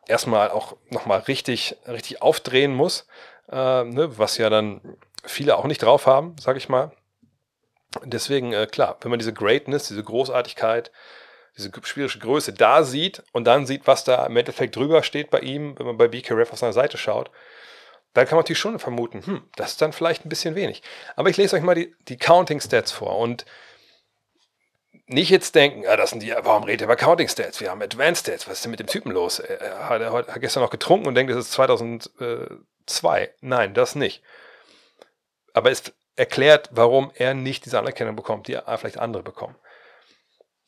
[0.07, 3.07] erstmal auch nochmal richtig, richtig aufdrehen muss,
[3.50, 4.81] äh, ne, was ja dann
[5.24, 6.92] viele auch nicht drauf haben, sag ich mal.
[8.05, 10.90] Deswegen, äh, klar, wenn man diese Greatness, diese Großartigkeit,
[11.57, 15.40] diese spielerische Größe da sieht und dann sieht, was da im Endeffekt drüber steht bei
[15.40, 17.31] ihm, wenn man bei BKRF auf seiner Seite schaut,
[18.14, 20.83] dann kann man natürlich schon vermuten, hm, das ist dann vielleicht ein bisschen wenig.
[21.16, 23.44] Aber ich lese euch mal die, die Counting Stats vor und
[25.07, 27.61] nicht jetzt denken, ja, das sind die, warum redet ihr über Counting Stats?
[27.61, 29.38] Wir haben Advanced Stats, was ist denn mit dem Typen los?
[29.38, 33.35] Er hat, er hat gestern noch getrunken und denkt, es ist 2002.
[33.40, 34.22] Nein, das nicht.
[35.55, 39.57] Aber es erklärt, warum er nicht diese Anerkennung bekommt, die vielleicht andere bekommen.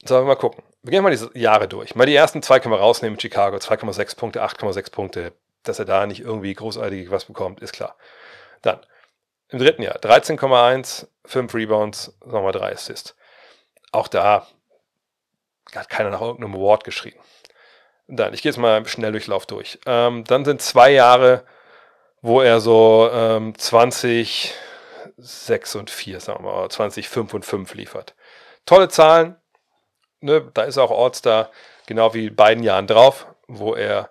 [0.04, 0.62] Sollen wir mal gucken.
[0.82, 1.94] Wir gehen mal diese Jahre durch.
[1.94, 3.18] Mal die ersten zwei können wir rausnehmen.
[3.18, 5.32] Chicago 2,6 Punkte, 8,6 Punkte.
[5.64, 7.96] Dass er da nicht irgendwie großartig was bekommt, ist klar.
[8.62, 8.80] Dann
[9.48, 13.14] im dritten Jahr 13,1, 5 Rebounds, nochmal 3 Assists.
[13.92, 14.46] Auch da
[15.74, 17.18] hat keiner nach irgendeinem Award geschrien.
[18.06, 19.78] Dann, ich gehe jetzt mal im Schnelldurchlauf durch.
[19.86, 21.44] Ähm, dann sind zwei Jahre,
[22.20, 24.52] wo er so ähm, 20,
[25.16, 28.14] 6 und 4, sagen wir mal, 20, 5 und 5 liefert.
[28.66, 29.36] Tolle Zahlen,
[30.20, 31.50] ne, da ist auch All-Star
[31.86, 34.10] genau wie beiden Jahren drauf, wo er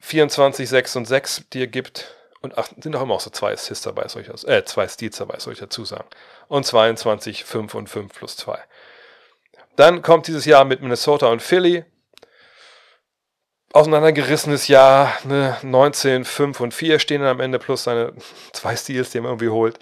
[0.00, 2.14] 24, 6 und 6 dir gibt.
[2.40, 5.38] Und ach, sind auch immer auch so zwei Assists dabei, solche, äh, zwei Steals dabei,
[5.38, 6.06] soll ich dazu sagen.
[6.48, 8.58] Und 22, 5 und 5 plus 2.
[9.76, 11.84] Dann kommt dieses Jahr mit Minnesota und Philly.
[13.72, 18.12] Auseinandergerissenes Jahr, ne, 19, 5 und 4 stehen dann am Ende plus seine
[18.52, 19.78] zwei Steals, die er irgendwie holt.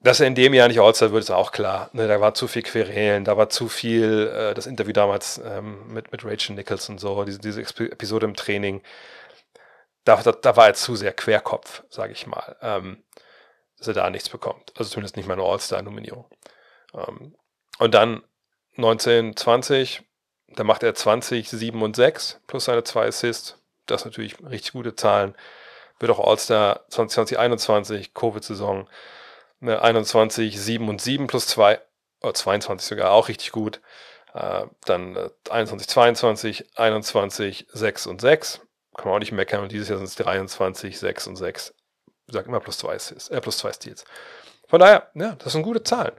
[0.00, 1.90] Dass er in dem Jahr nicht All-Star wird, ist auch klar.
[1.92, 5.92] Ne, da war zu viel Querelen, da war zu viel, äh, das Interview damals ähm,
[5.92, 8.82] mit, mit Rachel Nichols und so, diese, diese Episode im Training,
[10.04, 13.02] da, da, da war er zu sehr Querkopf, sage ich mal, ähm,
[13.76, 14.72] dass er da nichts bekommt.
[14.76, 16.26] Also zumindest nicht mal eine All-Star-Nominierung.
[16.94, 17.34] Ähm,
[17.78, 18.22] und dann
[18.76, 20.02] 1920,
[20.48, 23.58] da macht er 20, 7 und 6 plus seine zwei Assists.
[23.86, 25.34] Das natürlich richtig gute Zahlen.
[25.98, 28.88] Wird auch All-Star 2021, Covid-Saison.
[29.60, 31.80] 21, 7 und 7 plus 2,
[32.22, 33.80] oder 22 sogar, auch richtig gut.
[34.34, 38.60] Äh, dann äh, 21, 22, 21, 6 und 6.
[38.96, 39.62] Kann man auch nicht meckern.
[39.62, 41.74] Und dieses Jahr sind es 23, 6 und 6.
[42.06, 44.04] Wie gesagt, immer plus 2 äh, plus zwei Steals.
[44.66, 46.12] Von daher, ja, das sind gute Zahlen.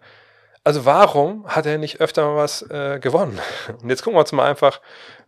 [0.63, 3.39] Also warum hat er nicht öfter mal was äh, gewonnen?
[3.81, 4.81] Und jetzt gucken wir uns mal einfach,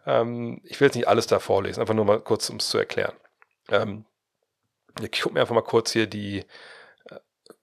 [0.05, 2.77] ähm, ich will jetzt nicht alles da vorlesen, einfach nur mal kurz, um es zu
[2.77, 3.13] erklären.
[3.69, 4.05] Ähm,
[4.99, 6.45] ich gucke mir einfach mal kurz hier die,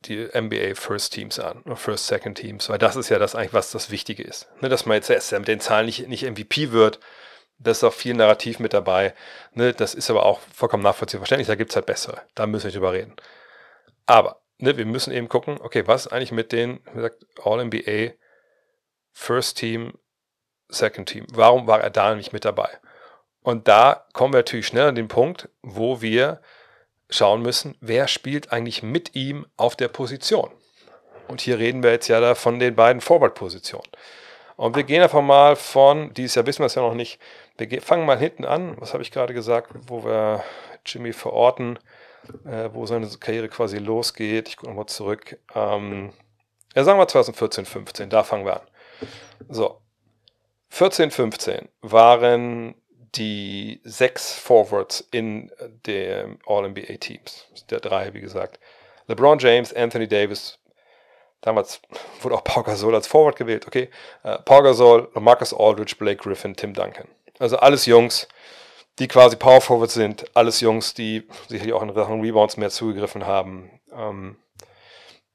[0.03, 3.73] die NBA First Teams an, First Second Teams, weil das ist ja das eigentlich, was
[3.73, 4.49] das Wichtige ist.
[4.61, 7.01] Ne, dass man jetzt erst mit den Zahlen nicht, nicht MVP wird,
[7.59, 9.15] das ist auch viel Narrativ mit dabei.
[9.53, 12.23] Ne, das ist aber auch vollkommen nachvollziehbar verständlich, da gibt es halt bessere.
[12.35, 13.17] Da müssen wir nicht drüber reden.
[14.07, 16.81] Aber ne, wir müssen eben gucken, okay, was eigentlich mit den,
[17.43, 18.15] All-NBA
[19.13, 19.99] First Team,
[20.69, 21.27] Second Team?
[21.33, 22.69] Warum war er da nicht mit dabei?
[23.41, 26.41] Und da kommen wir natürlich schnell an den Punkt, wo wir
[27.11, 30.51] schauen müssen, wer spielt eigentlich mit ihm auf der Position.
[31.29, 33.89] Und hier reden wir jetzt ja da von den beiden Forward-Positionen.
[34.57, 37.21] Und wir gehen einfach mal von, dieses Jahr wissen wir es ja noch nicht,
[37.59, 40.43] wir fangen mal hinten an, was habe ich gerade gesagt, wo wir
[40.85, 41.79] Jimmy verorten,
[42.45, 44.49] äh, wo seine Karriere quasi losgeht.
[44.49, 45.39] Ich gucke nochmal zurück.
[45.55, 46.13] Ähm,
[46.75, 48.67] ja, sagen wir 2014, 15, da fangen wir an.
[49.49, 49.81] So,
[50.71, 52.75] 14, 15 waren
[53.15, 55.51] die sechs Forwards in
[55.87, 57.47] den All-NBA-Teams.
[57.71, 58.59] Der drei, wie gesagt.
[59.07, 60.59] LeBron James, Anthony Davis,
[61.41, 61.81] damals
[62.21, 63.89] wurde auch Paul Gasol als Forward gewählt, okay.
[64.25, 67.09] Uh, Paul Gasol, Marcus Aldridge, Blake Griffin, Tim Duncan.
[67.39, 68.29] Also alles Jungs,
[68.99, 73.27] die quasi Power Forwards sind, alles Jungs, die sicherlich auch in Sachen Rebounds mehr zugegriffen
[73.27, 73.81] haben.
[73.93, 74.37] Ähm,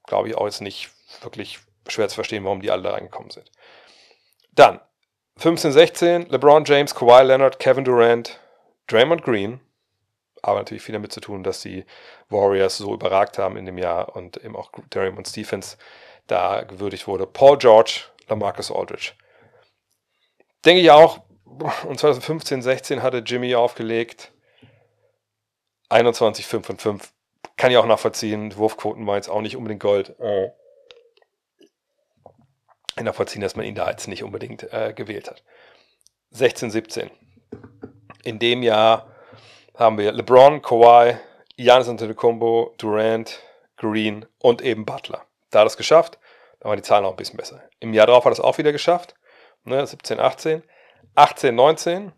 [0.06, 0.90] Glaube ich auch jetzt nicht
[1.22, 3.50] wirklich schwer zu verstehen, warum die alle da reingekommen sind.
[4.52, 4.82] Dann
[5.38, 8.40] 15, 16, LeBron James, Kawhi Leonard, Kevin Durant,
[8.88, 9.60] Draymond Green.
[10.42, 11.86] Aber natürlich viel damit zu tun, dass die
[12.30, 15.78] Warriors so überragt haben in dem Jahr und eben auch Draymond Stephens
[16.28, 17.26] da gewürdigt wurde.
[17.26, 19.14] Paul George, Lamarcus Aldridge.
[20.66, 21.20] Denke ich auch,
[21.86, 24.32] und 2015, 16 hatte Jimmy aufgelegt.
[25.90, 27.14] 21, 5 und 5.
[27.58, 28.56] Kann ich auch nachvollziehen.
[28.58, 30.16] Wurfquoten war jetzt auch nicht unbedingt Gold.
[30.20, 30.50] Äh,
[33.02, 35.44] nachvollziehen, dass man ihn da jetzt nicht unbedingt äh, gewählt hat.
[36.32, 37.10] 16, 17.
[38.24, 39.08] In dem Jahr
[39.76, 41.16] haben wir LeBron, Kawhi,
[41.58, 43.40] Giannis Antetokounmpo, Durant,
[43.78, 45.26] Green und eben Butler.
[45.52, 46.20] Da hat er es geschafft.
[46.60, 47.62] Da waren die Zahlen auch ein bisschen besser.
[47.80, 49.16] Im Jahr darauf hat er es auch wieder geschafft.
[49.66, 50.64] Ne, 17, 18.
[51.16, 52.12] 18, 19.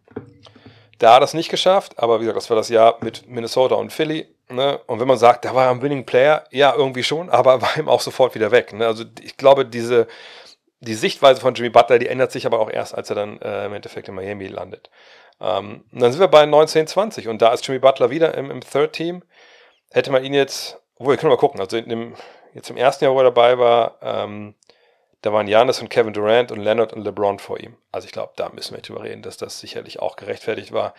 [1.00, 1.98] Da hat er es nicht geschafft.
[1.98, 4.28] Aber wie gesagt, das war das Jahr mit Minnesota und Philly.
[4.50, 4.80] Ne?
[4.86, 7.78] Und wenn man sagt, da war er ein Winning Player, ja, irgendwie schon, aber war
[7.78, 8.74] ihm auch sofort wieder weg.
[8.74, 8.86] Ne?
[8.86, 10.08] Also ich glaube, diese,
[10.80, 13.66] die Sichtweise von Jimmy Butler, die ändert sich aber auch erst, als er dann äh,
[13.66, 14.90] im Endeffekt in Miami landet.
[15.40, 18.62] Ähm, und dann sind wir bei 1920 und da ist Jimmy Butler wieder im, im
[18.62, 19.24] Third Team.
[19.92, 22.16] Hätte man ihn jetzt, obwohl, wir können mal gucken, also in dem
[22.56, 24.56] Jetzt im ersten Jahr, wo er dabei war, ähm,
[25.22, 27.76] da waren Janis und Kevin Durant und Leonard und LeBron vor ihm.
[27.92, 30.94] Also ich glaube, da müssen wir drüber reden, dass das sicherlich auch gerechtfertigt war.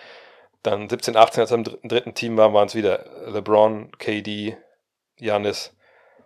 [0.62, 4.58] Dann 17, 18, als er im dritten, Team war, waren es wieder LeBron, KD,
[5.18, 5.74] Janis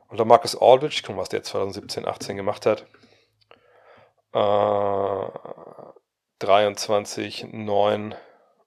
[0.09, 0.97] und dann Marcus Aldridge.
[0.97, 2.87] Ich gucke mal, was der 2017, 18 gemacht hat.
[4.33, 5.25] Äh,
[6.38, 8.14] 23, 9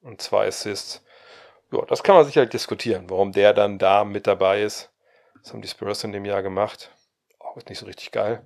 [0.01, 1.03] und 2 Assists.
[1.71, 4.91] Ja, das kann man sicherlich diskutieren, warum der dann da mit dabei ist.
[5.41, 6.91] Das haben die Spurs in dem Jahr gemacht.
[7.39, 8.45] Auch ist nicht so richtig geil.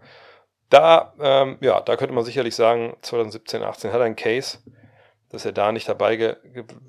[0.70, 4.60] Da, ähm, ja, da könnte man sicherlich sagen, 2017, 18 hat er einen Case,
[5.30, 6.36] dass er da nicht dabei ge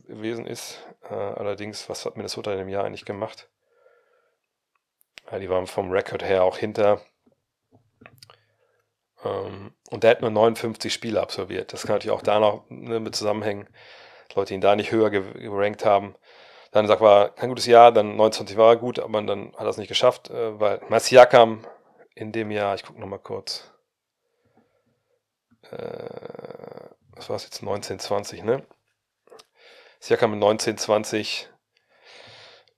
[0.07, 0.79] gewesen ist.
[1.09, 3.49] Äh, allerdings, was hat Minnesota in dem Jahr eigentlich gemacht?
[5.31, 7.01] Ja, die waren vom Rekord her auch hinter.
[9.29, 11.73] Ähm, und der hat nur 59 Spiele absolviert.
[11.73, 13.69] Das kann natürlich auch da noch ne, mit zusammenhängen.
[14.35, 16.15] Leute, die ihn da nicht höher gerankt haben.
[16.71, 19.69] Dann sagt war kein gutes Jahr, dann 29 war er gut, aber dann hat er
[19.69, 21.67] es nicht geschafft, äh, weil Masiakam
[22.15, 23.73] in dem Jahr, ich gucke nochmal kurz,
[25.71, 28.65] äh, was war es jetzt, 1920, ne?
[30.01, 31.49] Siakam mit 1920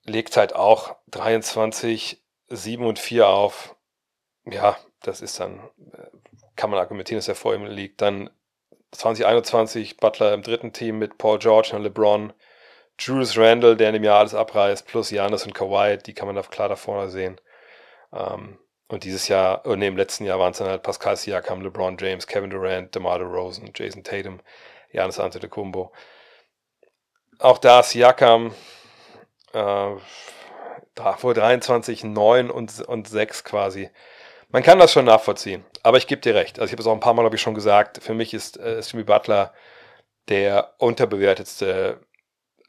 [0.05, 3.77] legt halt auch 23, 7 und 4 auf.
[4.47, 5.59] Ja, das ist dann,
[5.93, 6.07] äh,
[6.61, 8.03] kann man argumentieren, dass er vor ihm liegt.
[8.03, 8.29] Dann
[8.93, 12.35] 2021 Butler im dritten Team mit Paul George und LeBron.
[12.99, 16.37] Julius Randle, der in dem Jahr alles abreißt, plus Janis und Kawhi, die kann man
[16.37, 17.41] da klar da vorne sehen.
[18.13, 21.63] Ähm, und dieses Jahr, oh nee, im letzten Jahr waren es dann halt Pascal Siakam,
[21.63, 24.41] LeBron James, Kevin Durant, DeMar DeRozan, Jason Tatum,
[24.93, 25.93] Janis Antetokounmpo.
[27.39, 28.53] Auch da Siakam
[29.55, 29.97] äh,
[31.17, 33.89] vor 23, 9 und, und 6 quasi.
[34.53, 36.59] Man kann das schon nachvollziehen, aber ich gebe dir recht.
[36.59, 38.03] Also ich habe es auch ein paar Mal, glaube ich, schon gesagt.
[38.03, 39.55] Für mich ist äh, Jimmy Butler
[40.29, 42.01] der unterbewertetste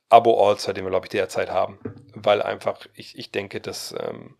[0.09, 1.79] Abo-All-Star, den wir, glaube ich, derzeit haben.
[2.13, 3.95] Weil einfach, ich, ich denke, dass.
[3.99, 4.37] Ähm,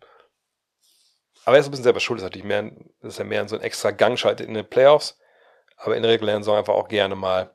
[1.44, 3.56] aber er ist ein bisschen selber schuld, ist natürlich mehr, dass er mehr in so
[3.56, 5.18] einen extra Gang schaltet in den Playoffs,
[5.76, 7.52] aber in der regulären Saison einfach auch gerne mal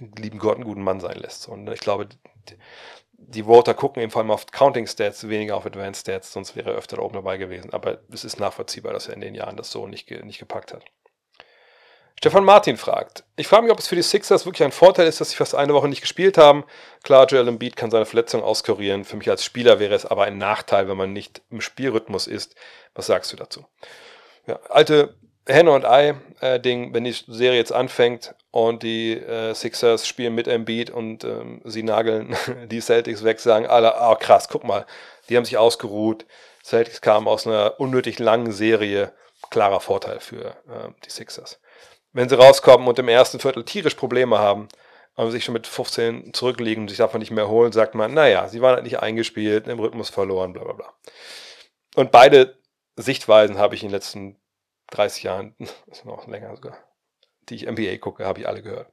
[0.00, 1.48] den lieben Gott einen guten Mann sein lässt.
[1.48, 2.08] Und ich glaube,
[3.28, 6.70] die, Voter gucken eben vor allem auf Counting Stats, weniger auf Advanced Stats, sonst wäre
[6.70, 7.72] er öfter da oben dabei gewesen.
[7.72, 10.84] Aber es ist nachvollziehbar, dass er in den Jahren das so nicht, nicht gepackt hat.
[12.18, 15.20] Stefan Martin fragt, ich frage mich, ob es für die Sixers wirklich ein Vorteil ist,
[15.20, 16.62] dass sie fast eine Woche nicht gespielt haben.
[17.02, 19.04] Klar, Joel Embiid kann seine Verletzung auskurieren.
[19.04, 22.54] Für mich als Spieler wäre es aber ein Nachteil, wenn man nicht im Spielrhythmus ist.
[22.94, 23.66] Was sagst du dazu?
[24.46, 30.06] Ja, alte Henne und Ei äh, wenn die Serie jetzt anfängt und die äh, Sixers
[30.06, 34.64] spielen mit Embiid und ähm, sie nageln die Celtics weg, sagen alle, oh krass, guck
[34.64, 34.86] mal,
[35.28, 36.26] die haben sich ausgeruht.
[36.62, 39.12] Celtics kamen aus einer unnötig langen Serie.
[39.50, 41.58] Klarer Vorteil für äh, die Sixers
[42.12, 44.68] wenn sie rauskommen und im ersten Viertel tierisch Probleme haben,
[45.14, 48.48] aber sich schon mit 15 zurückliegen und sich davon nicht mehr holen, sagt man, naja,
[48.48, 50.92] sie waren halt nicht eingespielt, im Rhythmus verloren, bla bla bla.
[51.94, 52.58] Und beide
[52.96, 54.36] Sichtweisen habe ich in den letzten
[54.92, 56.78] 30 Jahren, ist noch länger sogar,
[57.48, 58.92] die ich NBA gucke, habe ich alle gehört.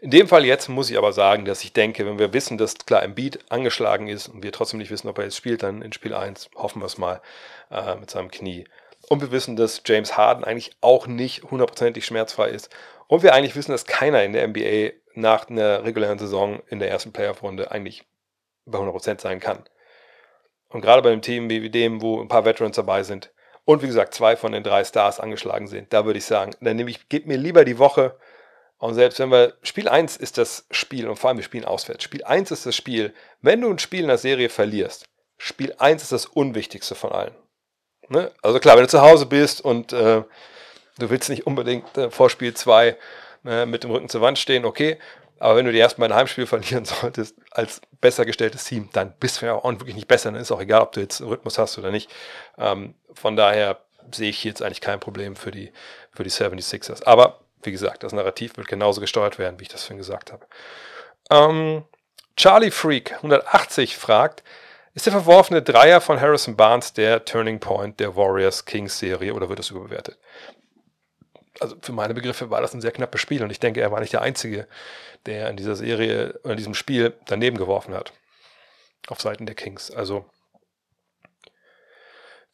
[0.00, 2.74] In dem Fall jetzt muss ich aber sagen, dass ich denke, wenn wir wissen, dass
[2.86, 5.92] klar Beat angeschlagen ist und wir trotzdem nicht wissen, ob er jetzt spielt, dann in
[5.92, 7.20] Spiel 1 hoffen wir es mal
[7.70, 8.64] äh, mit seinem Knie.
[9.10, 12.70] Und wir wissen, dass James Harden eigentlich auch nicht hundertprozentig schmerzfrei ist.
[13.08, 16.90] Und wir eigentlich wissen, dass keiner in der NBA nach einer regulären Saison in der
[16.90, 18.04] ersten Playoff-Runde eigentlich
[18.64, 19.64] bei 100% sein kann.
[20.68, 23.32] Und gerade bei einem Team wie dem, wo ein paar Veterans dabei sind
[23.70, 26.76] und wie gesagt zwei von den drei Stars angeschlagen sind, da würde ich sagen, dann
[26.76, 28.16] nehme ich, gib mir lieber die Woche.
[28.78, 32.02] Und selbst wenn wir, Spiel 1 ist das Spiel und vor allem wir spielen auswärts.
[32.02, 33.14] Spiel 1 ist das Spiel.
[33.42, 35.04] Wenn du ein Spiel in der Serie verlierst,
[35.38, 37.34] Spiel 1 ist das unwichtigste von allen.
[38.08, 38.32] Ne?
[38.42, 40.22] Also klar, wenn du zu Hause bist und äh,
[40.98, 42.96] du willst nicht unbedingt äh, vor Spiel 2
[43.44, 44.98] äh, mit dem Rücken zur Wand stehen, okay.
[45.40, 49.42] Aber wenn du die ersten beiden Heimspiele verlieren solltest als besser gestelltes Team, dann bist
[49.42, 50.30] du ja auch wirklich nicht besser.
[50.30, 52.10] Dann ist auch egal, ob du jetzt einen Rhythmus hast oder nicht.
[52.58, 53.80] Ähm, von daher
[54.12, 55.72] sehe ich jetzt eigentlich kein Problem für die,
[56.12, 57.04] für die 76ers.
[57.04, 60.46] Aber wie gesagt, das Narrativ wird genauso gesteuert werden, wie ich das vorhin gesagt habe.
[61.30, 61.84] Ähm,
[62.36, 64.44] Charlie Freak 180 fragt,
[64.92, 69.48] ist der verworfene Dreier von Harrison Barnes der Turning Point der Warriors Kings Serie oder
[69.48, 70.18] wird das überbewertet?
[71.58, 74.00] Also für meine Begriffe war das ein sehr knappes Spiel und ich denke, er war
[74.00, 74.68] nicht der Einzige,
[75.26, 78.12] der in dieser Serie oder in diesem Spiel daneben geworfen hat.
[79.08, 79.90] Auf Seiten der Kings.
[79.90, 80.24] Also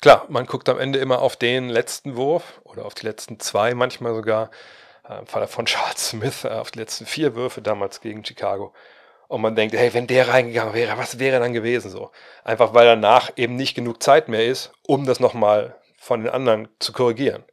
[0.00, 3.74] klar, man guckt am Ende immer auf den letzten Wurf oder auf die letzten zwei
[3.74, 4.50] manchmal sogar.
[5.08, 8.72] Äh, Im Falle von Charles Smith äh, auf die letzten vier Würfe damals gegen Chicago
[9.28, 12.10] und man denkt, hey, wenn der reingegangen wäre, was wäre dann gewesen so?
[12.44, 16.68] Einfach weil danach eben nicht genug Zeit mehr ist, um das nochmal von den anderen
[16.78, 17.44] zu korrigieren.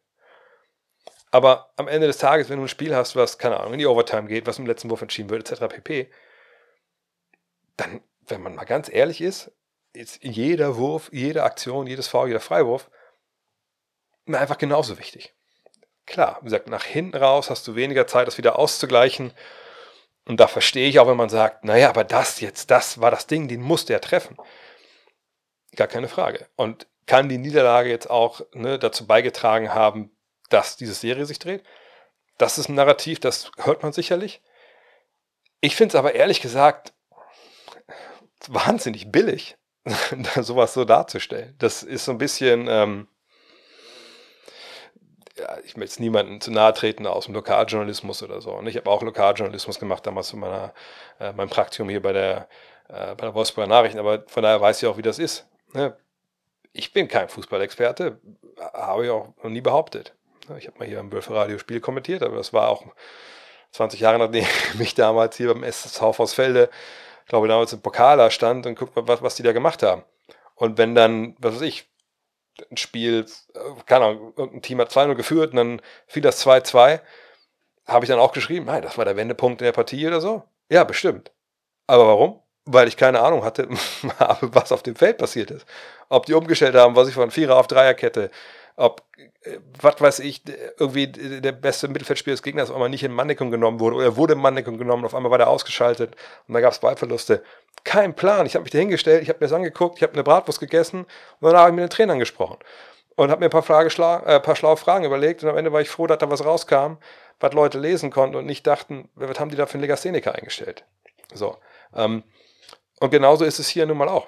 [1.34, 3.88] Aber am Ende des Tages, wenn du ein Spiel hast, was, keine Ahnung, in die
[3.88, 5.66] Overtime geht, was im letzten Wurf entschieden wird, etc.
[5.68, 6.12] pp.,
[7.76, 9.52] dann, wenn man mal ganz ehrlich ist,
[9.94, 12.88] ist jeder Wurf, jede Aktion, jedes Foul, jeder Freiwurf
[14.26, 15.34] mir einfach genauso wichtig.
[16.06, 19.34] Klar, wie gesagt, nach hinten raus hast du weniger Zeit, das wieder auszugleichen.
[20.26, 23.26] Und da verstehe ich auch, wenn man sagt, naja, aber das jetzt, das war das
[23.26, 24.38] Ding, den musste er treffen.
[25.76, 26.48] Gar keine Frage.
[26.56, 30.12] Und kann die Niederlage jetzt auch ne, dazu beigetragen haben,
[30.50, 31.64] dass diese Serie sich dreht?
[32.38, 34.42] Das ist ein Narrativ, das hört man sicherlich.
[35.62, 36.94] Ich finde es aber ehrlich gesagt
[38.48, 39.56] wahnsinnig billig,
[40.42, 41.56] sowas so darzustellen.
[41.60, 43.08] Das ist so ein bisschen, ähm,
[45.38, 48.52] ja, ich möchte jetzt niemanden zu nahe treten aus dem Lokaljournalismus oder so.
[48.52, 50.74] Und ich habe auch Lokaljournalismus gemacht damals in meiner,
[51.20, 52.48] äh, meinem Praktikum hier bei der,
[52.90, 55.48] äh, bei der Wolfsburger Nachrichten, aber von daher weiß ich auch, wie das ist.
[55.74, 55.98] Ne?
[56.74, 58.20] Ich bin kein Fußballexperte,
[58.74, 60.14] habe ich auch noch nie behauptet.
[60.58, 62.86] Ich habe mal hier im Bölfer Spiel kommentiert, aber das war auch
[63.72, 64.46] 20 Jahre nachdem
[64.80, 66.70] ich damals hier beim SSV Vossfelde,
[67.24, 69.84] ich glaube damals im Pokal da stand und guckt mal, was, was die da gemacht
[69.84, 70.04] haben.
[70.56, 71.90] Und wenn dann, was weiß ich,
[72.70, 73.26] ein Spiel,
[73.56, 77.02] äh, keine Ahnung, irgendein Team hat 2-0 geführt und dann fiel das 2-2,
[77.86, 80.44] habe ich dann auch geschrieben, nein, das war der Wendepunkt in der Partie oder so.
[80.70, 81.32] Ja, bestimmt.
[81.88, 82.42] Aber warum?
[82.66, 83.68] Weil ich keine Ahnung hatte,
[84.42, 85.66] was auf dem Feld passiert ist.
[86.10, 88.30] Ob die umgestellt haben, was ich von Vierer auf Dreierkette,
[88.76, 89.04] ob,
[89.44, 90.44] äh, was weiß ich,
[90.80, 94.18] irgendwie der beste Mittelfeldspieler des Gegners auf einmal nicht in Mannequin genommen wurde oder er
[94.18, 96.16] wurde in Mannequin genommen, auf einmal war der ausgeschaltet
[96.48, 97.44] und da gab es Ballverluste.
[97.84, 98.46] Kein Plan.
[98.46, 101.02] Ich habe mich da hingestellt, ich habe mir das angeguckt, ich habe eine Bratwurst gegessen
[101.02, 101.08] und
[101.42, 102.58] danach habe ich mit den Trainern gesprochen
[103.16, 103.90] und habe mir ein paar, Frage,
[104.26, 106.98] äh, paar schlaue Fragen überlegt und am Ende war ich froh, dass da was rauskam,
[107.40, 110.86] was Leute lesen konnten und nicht dachten, was haben die da für einen Legastheniker eingestellt.
[111.34, 111.58] So.
[111.96, 112.24] Ähm,
[113.00, 114.28] und genauso ist es hier nun mal auch.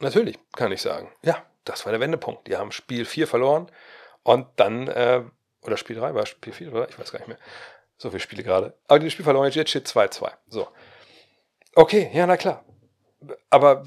[0.00, 2.46] Natürlich kann ich sagen, ja, das war der Wendepunkt.
[2.46, 3.70] Die haben Spiel 4 verloren
[4.22, 5.22] und dann, äh,
[5.62, 6.88] oder Spiel 3 war Spiel 4, oder?
[6.88, 7.38] Ich weiß gar nicht mehr.
[7.96, 8.74] So viele Spiele gerade.
[8.88, 10.30] Aber die Spiel verloren, jetzt steht 2-2.
[10.48, 10.68] So.
[11.74, 12.64] Okay, ja, na klar.
[13.50, 13.84] Aber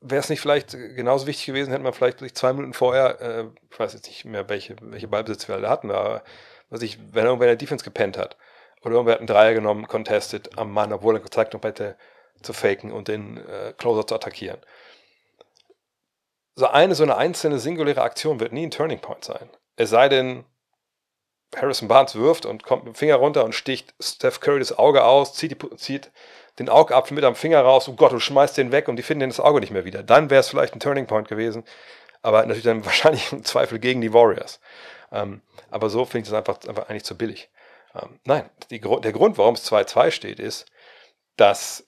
[0.00, 3.44] wäre es nicht vielleicht genauso wichtig gewesen, hätte man vielleicht sich zwei Minuten vorher, äh,
[3.70, 6.22] ich weiß jetzt nicht mehr, welche, welche Ballbesitz wir alle hatten, aber
[6.70, 8.36] was ich, wenn irgendwer in der Defense gepennt hat
[8.82, 11.96] oder irgendwer hat einen Dreier genommen, contested am Mann, obwohl er gezeigt noch hätte
[12.42, 14.60] zu faken und den äh, Closer zu attackieren
[16.54, 19.48] so eine, so eine einzelne singuläre Aktion wird nie ein Turning Point sein.
[19.76, 20.44] Es sei denn,
[21.56, 25.04] Harrison Barnes wirft und kommt mit dem Finger runter und sticht Steph Curry das Auge
[25.04, 26.10] aus, zieht, die, zieht
[26.58, 29.28] den Augapfel mit am Finger raus, oh Gott, du schmeißt den weg und die finden
[29.28, 30.02] das Auge nicht mehr wieder.
[30.02, 31.64] Dann wäre es vielleicht ein Turning Point gewesen,
[32.22, 34.60] aber natürlich dann wahrscheinlich im Zweifel gegen die Warriors.
[35.12, 37.50] Ähm, aber so finde ich das einfach, einfach eigentlich zu billig.
[37.94, 40.66] Ähm, nein, die, der Grund, warum es 2-2 steht, ist,
[41.36, 41.84] dass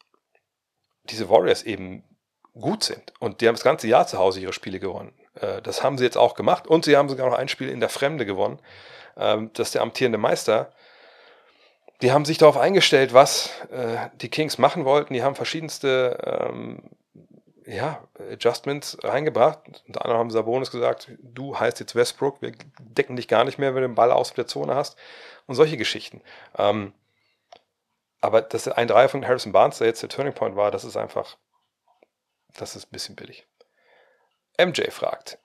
[1.04, 2.04] diese Warriors eben
[2.54, 3.12] gut sind.
[3.18, 5.12] Und die haben das ganze Jahr zu Hause ihre Spiele gewonnen.
[5.40, 6.66] Äh, das haben sie jetzt auch gemacht.
[6.66, 8.58] Und sie haben sogar noch ein Spiel in der Fremde gewonnen.
[9.16, 10.72] Ähm, das ist der amtierende Meister.
[12.02, 15.14] Die haben sich darauf eingestellt, was äh, die Kings machen wollten.
[15.14, 16.82] Die haben verschiedenste ähm,
[17.64, 19.84] ja, Adjustments reingebracht.
[19.86, 23.74] Unter anderem haben Sabonis gesagt, du heißt jetzt Westbrook, wir decken dich gar nicht mehr,
[23.74, 24.96] wenn du den Ball aus der Zone hast.
[25.46, 26.22] Und solche Geschichten.
[26.58, 26.92] Ähm,
[28.20, 30.96] aber dass ein Dreier von Harrison Barnes, der jetzt der Turning Point war, das ist
[30.96, 31.36] einfach
[32.56, 33.46] das ist ein bisschen billig.
[34.58, 35.38] MJ fragt,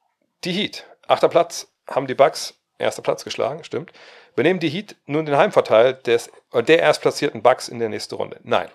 [0.43, 3.91] die Heat, achter Platz, haben die Bucks erster Platz geschlagen, stimmt.
[4.35, 8.39] Benehmen die Heat nun den Heimvorteil des, der erstplatzierten Bucks in der nächsten Runde?
[8.43, 8.69] Nein.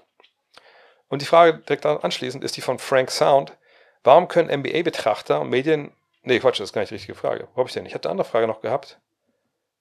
[1.08, 3.56] Und die Frage direkt anschließend ist die von Frank Sound.
[4.02, 5.92] Warum können NBA-Betrachter und Medien.
[6.22, 7.48] Nee, Quatsch, das ist gar nicht die richtige Frage.
[7.52, 7.86] Wo habe ich denn?
[7.86, 8.98] Ich hatte eine andere Frage noch gehabt.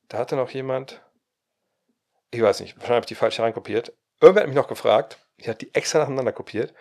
[0.09, 1.01] Da hatte noch jemand.
[2.31, 3.93] Ich weiß nicht, wahrscheinlich habe ich die falsch reinkopiert.
[4.19, 5.17] Irgendwer hat mich noch gefragt.
[5.37, 6.73] Ich hatte die extra nacheinander kopiert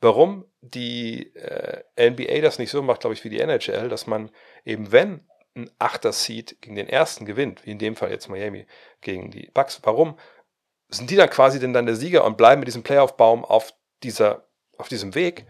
[0.00, 4.30] warum die äh, NBA das nicht so macht, glaube ich, wie die NHL, dass man
[4.64, 8.66] eben, wenn ein achter Seed gegen den ersten gewinnt, wie in dem Fall jetzt Miami
[9.00, 10.18] gegen die Bucks, warum
[10.88, 14.46] sind die dann quasi denn dann der Sieger und bleiben mit diesem Playoff-Baum auf, dieser,
[14.76, 15.46] auf diesem Weg,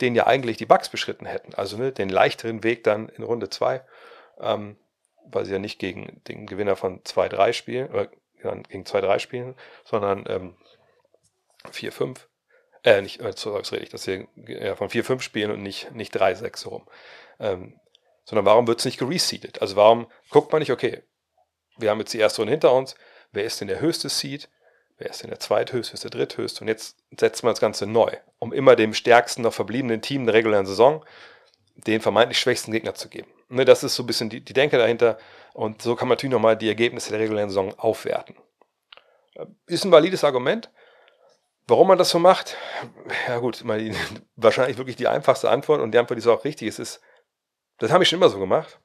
[0.00, 1.54] den ja eigentlich die Bucks beschritten hätten.
[1.54, 3.84] Also ne, den leichteren Weg dann in Runde 2,
[4.40, 4.76] ähm,
[5.26, 8.08] weil sie ja nicht gegen den Gewinner von 2-3 spielen, oder
[8.68, 10.56] gegen 2-3 spielen, sondern ähm,
[11.70, 12.18] 4-5.
[12.84, 16.16] Äh, nicht, äh, so rede ich, dass wir ja, von 4-5 spielen und nicht, nicht
[16.16, 16.88] 3-6 so rum.
[17.38, 17.78] Ähm,
[18.24, 19.60] sondern warum wird es nicht gereseedet?
[19.60, 21.02] Also warum guckt man nicht, okay,
[21.76, 22.94] wir haben jetzt die erste Runde hinter uns,
[23.32, 24.48] wer ist denn der höchste Seed?
[24.98, 26.60] Wer ist denn der zweithöchste, der dritthöchste?
[26.60, 30.34] Und jetzt setzt man das Ganze neu, um immer dem stärksten noch verbliebenen Team der
[30.34, 31.04] regulären Saison
[31.74, 33.30] den vermeintlich schwächsten Gegner zu geben.
[33.48, 35.18] Ne, das ist so ein bisschen die, die Denke dahinter.
[35.54, 38.36] Und so kann man natürlich nochmal die Ergebnisse der regulären Saison aufwerten.
[39.34, 40.70] Äh, ist ein valides Argument.
[41.68, 42.56] Warum man das so macht?
[43.28, 43.94] Ja gut, die,
[44.36, 46.68] wahrscheinlich wirklich die einfachste Antwort und die Antwort ist auch richtig.
[46.68, 47.00] Es ist,
[47.78, 48.78] das habe ich schon immer so gemacht.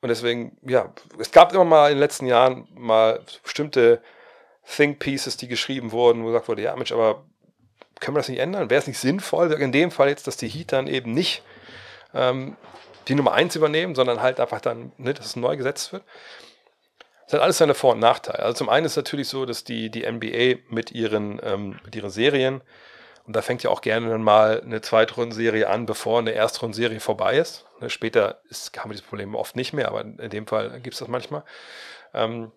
[0.00, 4.02] Und deswegen, ja, es gab immer mal in den letzten Jahren mal bestimmte
[4.66, 7.24] Think Pieces, die geschrieben wurden, wo gesagt wurde, ja Mensch, aber
[8.00, 8.68] können wir das nicht ändern?
[8.70, 11.42] Wäre es nicht sinnvoll, in dem Fall jetzt, dass die Heat dann eben nicht
[12.12, 12.56] ähm,
[13.08, 16.02] die Nummer 1 übernehmen, sondern halt einfach dann, ne, dass es neu gesetzt wird?
[17.26, 18.40] Das hat alles seine Vor- und Nachteile.
[18.40, 21.96] Also zum einen ist es natürlich so, dass die, die NBA mit ihren, ähm, mit
[21.96, 22.62] ihren Serien,
[23.26, 27.38] und da fängt ja auch gerne dann mal eine Zweitrundenserie an, bevor eine Erstrundenserie vorbei
[27.38, 27.64] ist.
[27.80, 30.92] Ne, später ist, haben wir dieses Problem oft nicht mehr, aber in dem Fall gibt
[30.92, 31.42] es das manchmal.
[32.12, 32.52] Ähm,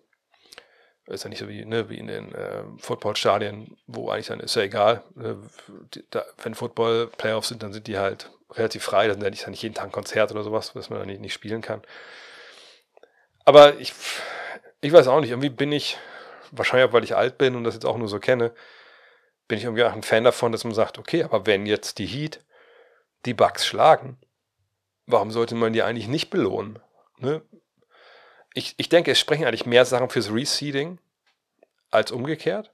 [1.06, 4.56] ist ja nicht so wie, ne, wie in den äh, Footballstadien, wo eigentlich dann ist
[4.56, 5.02] ja egal.
[5.14, 5.38] Ne,
[6.10, 9.06] da, wenn Football-Playoffs sind, dann sind die halt relativ frei.
[9.06, 11.22] Da sind ja nicht, nicht jeden Tag ein Konzert oder sowas, was man dann nicht,
[11.22, 11.80] nicht spielen kann.
[13.48, 13.94] Aber ich,
[14.82, 15.96] ich weiß auch nicht, irgendwie bin ich,
[16.50, 18.52] wahrscheinlich auch, weil ich alt bin und das jetzt auch nur so kenne,
[19.48, 22.04] bin ich irgendwie auch ein Fan davon, dass man sagt, okay, aber wenn jetzt die
[22.04, 22.44] Heat
[23.24, 24.18] die Bugs schlagen,
[25.06, 26.78] warum sollte man die eigentlich nicht belohnen?
[27.16, 27.40] Ne?
[28.52, 30.98] Ich, ich denke, es sprechen eigentlich mehr Sachen fürs Reseeding
[31.90, 32.70] als umgekehrt.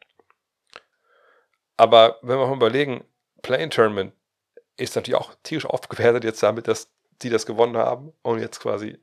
[1.76, 3.04] Aber wenn wir mal überlegen,
[3.42, 4.12] Play-in-Tournament
[4.76, 6.90] ist natürlich auch tierisch aufgewertet jetzt damit, dass
[7.22, 8.98] die das gewonnen haben und jetzt quasi.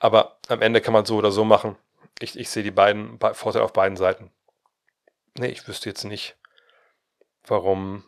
[0.00, 1.76] Aber am Ende kann man so oder so machen.
[2.18, 4.30] Ich, ich sehe die beiden Vorteile auf beiden Seiten.
[5.38, 6.36] Nee, ich wüsste jetzt nicht,
[7.46, 8.04] warum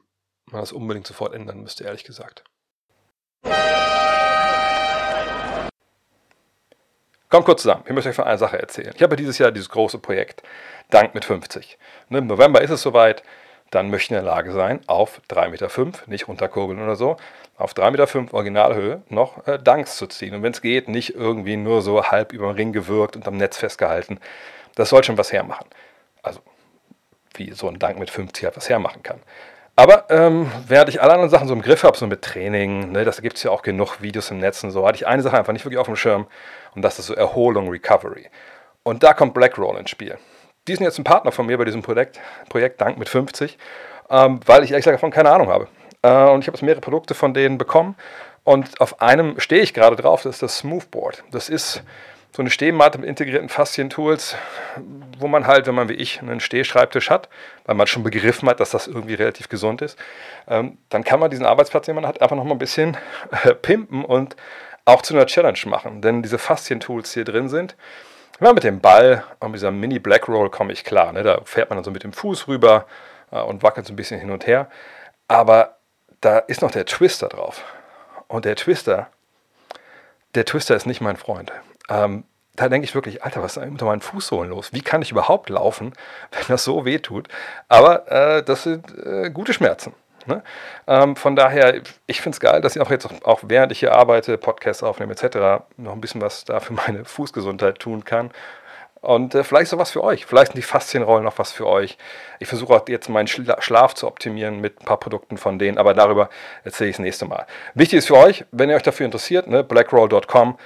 [0.47, 2.45] man das unbedingt sofort ändern müsste, ehrlich gesagt.
[7.28, 7.84] Kommt kurz zusammen.
[7.86, 8.93] Ich möchte euch von einer Sache erzählen.
[8.95, 10.43] Ich habe dieses Jahr dieses große Projekt
[10.90, 11.78] Dank mit 50.
[12.09, 13.22] Ne, Im November ist es soweit.
[13.73, 17.16] Dann möchten wir in der Lage sein, auf 3,5 Meter, nicht runterkurbeln oder so,
[17.57, 20.35] auf 3,5 Meter Originalhöhe noch äh, Dunks zu ziehen.
[20.35, 23.39] Und wenn es geht, nicht irgendwie nur so halb über den Ring gewirkt und am
[23.39, 24.20] Netz festgehalten.
[24.75, 25.66] Das soll schon was hermachen.
[26.23, 26.41] Also,
[27.35, 29.20] wie so ein Dank mit 50 halt was hermachen kann.
[29.75, 33.07] Aber ähm, während ich alle anderen Sachen so im Griff habe, so mit Training, ne,
[33.07, 35.39] das gibt es ja auch genug Videos im Netz und so, hatte ich eine Sache
[35.39, 36.27] einfach nicht wirklich auf dem Schirm
[36.75, 38.29] und das ist so Erholung, Recovery.
[38.83, 40.18] Und da kommt Blackroll ins Spiel.
[40.68, 43.58] Die sind jetzt ein Partner von mir bei diesem Projekt, Projekt Dank mit 50,
[44.10, 45.66] ähm, weil ich ehrlich gesagt davon keine Ahnung habe.
[46.02, 47.96] Äh, und ich habe jetzt mehrere Produkte von denen bekommen
[48.44, 51.24] und auf einem stehe ich gerade drauf, das ist das Smoothboard.
[51.32, 51.82] Das ist
[52.34, 54.36] so eine Stehmatte mit integrierten Faszientools,
[55.18, 57.28] wo man halt, wenn man wie ich einen Stehschreibtisch hat,
[57.66, 59.98] weil man schon begriffen hat, dass das irgendwie relativ gesund ist,
[60.48, 62.96] ähm, dann kann man diesen Arbeitsplatz, den man hat, einfach noch mal ein bisschen
[63.44, 64.36] äh, pimpen und
[64.84, 66.02] auch zu einer Challenge machen.
[66.02, 67.76] Denn diese Faszientools hier drin sind,
[68.45, 71.12] ja, mit dem Ball und dieser Mini Black Roll komme ich klar.
[71.12, 71.22] Ne?
[71.22, 72.86] Da fährt man dann so mit dem Fuß rüber
[73.30, 74.68] äh, und wackelt so ein bisschen hin und her.
[75.28, 75.76] Aber
[76.20, 77.64] da ist noch der Twister drauf.
[78.28, 79.09] Und der Twister,
[80.34, 81.53] der Twister ist nicht mein Freund.
[81.88, 82.24] Ähm,
[82.55, 84.72] da denke ich wirklich, Alter, was ist mit meinen Fußsohlen los?
[84.72, 85.93] Wie kann ich überhaupt laufen,
[86.32, 87.28] wenn das so weh tut?
[87.68, 89.95] Aber äh, das sind äh, gute Schmerzen.
[90.27, 90.43] Ne?
[90.87, 93.93] Ähm, von daher, ich finde es geil, dass ich auch jetzt, auch während ich hier
[93.93, 98.31] arbeite, Podcasts aufnehme etc., noch ein bisschen was da für meine Fußgesundheit tun kann.
[99.03, 100.27] Und äh, vielleicht sowas für euch.
[100.27, 101.99] Vielleicht sind die Faszienrollen noch was für euch.
[102.39, 105.77] Ich versuche auch jetzt meinen Schla Schlaf zu optimieren mit ein paar Produkten von denen,
[105.77, 106.31] aber darüber
[106.62, 107.47] erzähle ich das nächste Mal.
[107.75, 110.57] Wichtig ist für euch, wenn ihr euch dafür interessiert, ne, blackroll.com.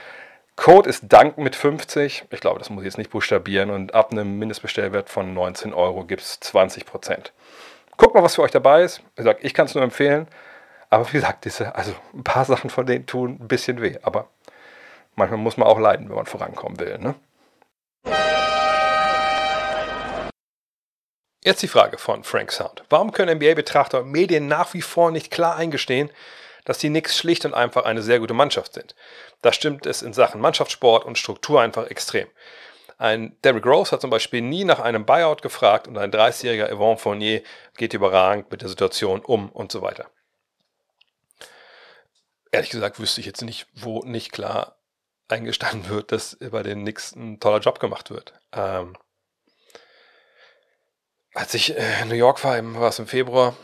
[0.57, 2.25] Code ist Dank mit 50.
[2.31, 3.71] Ich glaube, das muss ich jetzt nicht buchstabieren.
[3.71, 7.33] Und ab einem Mindestbestellwert von 19 Euro gibt es 20 Prozent.
[7.97, 9.01] Guckt mal, was für euch dabei ist.
[9.17, 10.29] Ich sage, ich kann es nur empfehlen.
[10.91, 13.99] Aber wie gesagt, diese, also ein paar Sachen von denen tun ein bisschen weh.
[14.03, 14.29] Aber
[15.15, 16.99] manchmal muss man auch leiden, wenn man vorankommen will.
[16.99, 17.15] Ne?
[21.43, 22.85] Jetzt die Frage von Frank Sound.
[22.91, 26.11] Warum können NBA-Betrachter und Medien nach wie vor nicht klar eingestehen,
[26.65, 28.95] dass die Knicks schlicht und einfach eine sehr gute Mannschaft sind?
[29.43, 32.27] Da stimmt es in Sachen Mannschaftssport und Struktur einfach extrem.
[32.99, 36.97] Ein Derrick Rose hat zum Beispiel nie nach einem Buyout gefragt und ein 30-jähriger Yvonne
[36.97, 37.43] Fournier
[37.77, 40.11] geht überragend mit der Situation um und so weiter.
[42.53, 44.79] Ehrlich gesagt wüsste ich jetzt nicht, wo nicht klar
[45.29, 48.33] eingestanden wird, dass bei den Knicks ein toller Job gemacht wird.
[48.53, 48.97] Ähm,
[51.35, 53.55] als ich äh, in New York war, war es im Februar,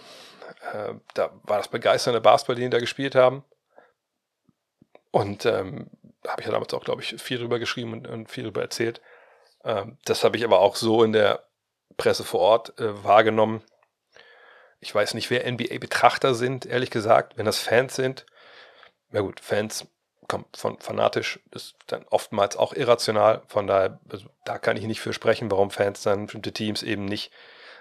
[0.73, 3.45] äh, da war das begeisternde Basketball, den die da gespielt haben.
[5.11, 5.91] Und ähm,
[6.27, 9.01] habe ich ja damals auch, glaube ich, viel drüber geschrieben und, und viel drüber erzählt.
[9.65, 11.45] Ähm, das habe ich aber auch so in der
[11.97, 13.63] Presse vor Ort äh, wahrgenommen.
[14.81, 17.37] Ich weiß nicht, wer NBA-Betrachter sind, ehrlich gesagt.
[17.37, 18.27] Wenn das Fans sind,
[19.11, 19.87] na gut, Fans
[20.29, 23.43] kommt von fanatisch, ist dann oftmals auch irrational.
[23.49, 27.05] Von daher, also, da kann ich nicht für sprechen, warum Fans dann bestimmte Teams eben
[27.05, 27.33] nicht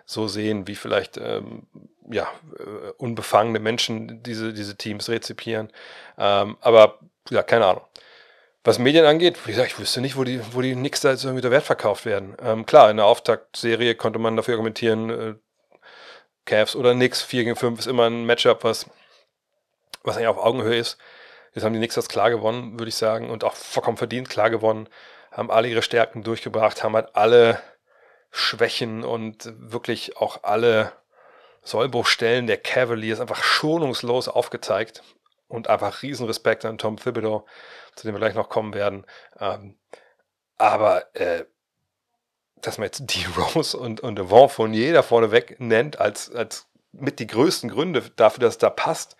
[0.05, 1.67] so sehen, wie vielleicht ähm,
[2.09, 2.27] ja,
[2.59, 5.71] äh, unbefangene Menschen diese, diese Teams rezipieren.
[6.17, 7.84] Ähm, aber ja, keine Ahnung.
[8.64, 11.24] Was Medien angeht, wie gesagt, ich wüsste nicht, wo die, wo die Knicks da jetzt
[11.24, 12.38] irgendwie der Wert verkauft werden.
[12.43, 15.36] Ähm, klar, in der Auftaktserie konnte man dafür argumentieren, äh,
[16.45, 18.88] Cavs oder Knicks 4 gegen 5 ist immer ein Matchup, was,
[20.03, 20.97] was eigentlich auf Augenhöhe ist.
[21.53, 24.49] Jetzt haben die Knicks das klar gewonnen, würde ich sagen, und auch vollkommen verdient klar
[24.49, 24.88] gewonnen,
[25.32, 27.59] haben alle ihre Stärken durchgebracht, haben halt alle
[28.32, 30.93] Schwächen und wirklich auch alle
[31.64, 35.03] Sollbruchstellen der Cavaliers einfach schonungslos aufgezeigt
[35.47, 37.45] und einfach Riesenrespekt an Tom Thibodeau,
[37.95, 39.05] zu dem wir gleich noch kommen werden.
[39.39, 39.77] Ähm,
[40.57, 41.45] aber äh,
[42.61, 46.67] dass man jetzt die Rose und, und Vaughn Fournier da vorne weg nennt, als, als
[46.91, 49.15] mit die größten Gründe dafür, dass es da passt,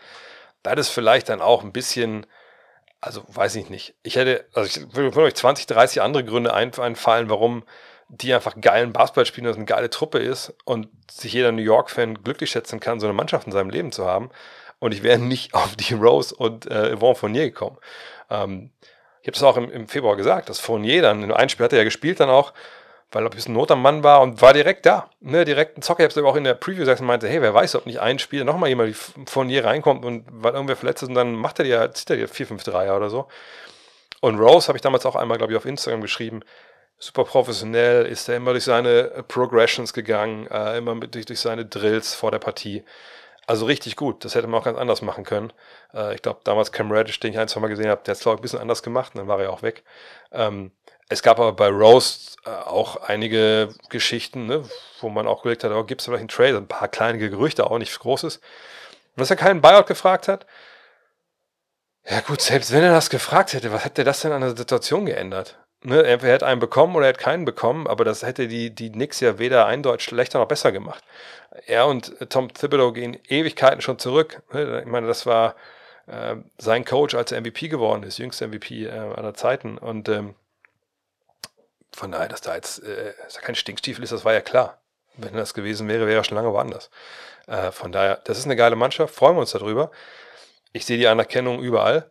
[0.64, 2.28] das ist vielleicht dann auch ein bisschen,
[3.00, 3.96] also weiß ich nicht.
[4.04, 7.64] Ich hätte, also ich würde euch 20, 30 andere Gründe einfallen, warum
[8.10, 12.22] die einfach geilen Basketball spielen, dass eine geile Truppe ist und sich jeder New York-Fan
[12.22, 14.30] glücklich schätzen kann, so eine Mannschaft in seinem Leben zu haben.
[14.80, 17.78] Und ich wäre nicht auf die Rose und äh, Yvonne Fournier gekommen.
[18.32, 18.72] Ähm,
[19.22, 21.74] ich habe das auch im, im, Februar gesagt, dass Fournier dann, in einem Spiel hat
[21.74, 22.54] er ja gespielt dann auch,
[23.12, 25.10] weil er ein bisschen Not am Mann war und war direkt da.
[25.20, 26.00] Ne, direkt ein Zocker.
[26.00, 28.00] Ich habe es auch in der Preview gesagt und meinte, hey, wer weiß, ob nicht
[28.00, 28.96] ein Spiel nochmal jemand
[29.28, 32.16] von hier reinkommt und weil irgendwer verletzt ist und dann macht er dir, zieht er
[32.16, 33.28] dir 4, 5, 3 oder so.
[34.22, 36.42] Und Rose habe ich damals auch einmal, glaube ich, auf Instagram geschrieben,
[37.00, 41.66] super professionell, ist er immer durch seine Progressions gegangen, äh, immer mit, durch, durch seine
[41.66, 42.84] Drills vor der Partie.
[43.48, 44.24] Also richtig gut.
[44.24, 45.52] Das hätte man auch ganz anders machen können.
[45.94, 48.18] Äh, ich glaube, damals Cam Reddish, den ich ein, zwei Mal gesehen habe, der hat
[48.18, 49.84] es, glaube ich, ein bisschen anders gemacht und dann war er auch weg.
[50.32, 50.72] Ähm,
[51.10, 54.64] es gab aber bei Rose äh, auch einige Geschichten, ne,
[55.02, 56.58] wo man auch überlegt hat, oh, gibt es vielleicht einen Trade?
[56.58, 58.38] Ein paar kleine Gerüchte, auch nichts Großes.
[58.38, 60.46] Und dass er keinen Buyout gefragt hat,
[62.10, 65.06] ja gut, selbst wenn er das gefragt hätte, was hätte das denn an der Situation
[65.06, 65.58] geändert?
[65.84, 68.92] Ne, er hätte einen bekommen oder er hätte keinen bekommen, aber das hätte die, die
[68.92, 71.04] Knicks ja weder eindeutig schlechter noch besser gemacht.
[71.66, 74.44] Er und Tom Thibodeau gehen Ewigkeiten schon zurück.
[74.54, 75.56] Ne, ich meine, das war
[76.06, 79.80] äh, sein Coach, als er MVP geworden ist, jüngster MVP äh, aller Zeiten.
[79.80, 80.36] Und ähm,
[81.92, 84.78] von daher, dass da jetzt äh, dass da kein Stinkstiefel ist, das war ja klar.
[85.18, 86.90] Wenn das gewesen wäre, wäre er schon lange woanders.
[87.48, 89.92] Äh, von daher, das ist eine geile Mannschaft, freuen wir uns darüber.
[90.74, 92.10] Ich sehe die Anerkennung überall.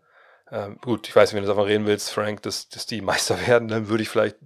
[0.52, 3.38] Ähm, gut, ich weiß nicht, wenn du davon reden willst, Frank, dass, dass die Meister
[3.46, 4.36] werden, dann würde ich vielleicht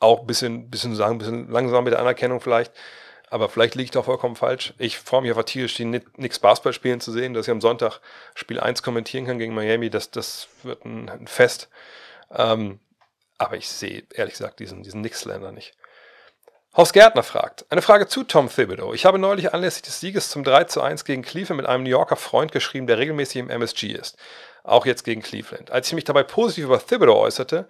[0.00, 2.72] auch ein bisschen, bisschen sagen, ein bisschen langsam mit der Anerkennung vielleicht.
[3.30, 4.74] Aber vielleicht liege ich da vollkommen falsch.
[4.78, 8.00] Ich freue mich einfach tierisch, die Knicks Basketball spielen zu sehen, dass ich am Sonntag
[8.34, 9.90] Spiel 1 kommentieren kann gegen Miami.
[9.90, 11.68] Das, das wird ein, ein Fest.
[12.30, 12.78] Ähm,
[13.38, 15.74] aber ich sehe ehrlich gesagt diesen, diesen Knicks-Länder nicht.
[16.76, 18.94] Horst Gärtner fragt, eine Frage zu Tom Thibodeau.
[18.94, 21.90] Ich habe neulich anlässlich des Sieges zum 3 zu 1 gegen Cleveland mit einem New
[21.90, 24.16] Yorker Freund geschrieben, der regelmäßig im MSG ist.
[24.64, 25.70] Auch jetzt gegen Cleveland.
[25.70, 27.68] Als ich mich dabei positiv über Thibodeau äußerte,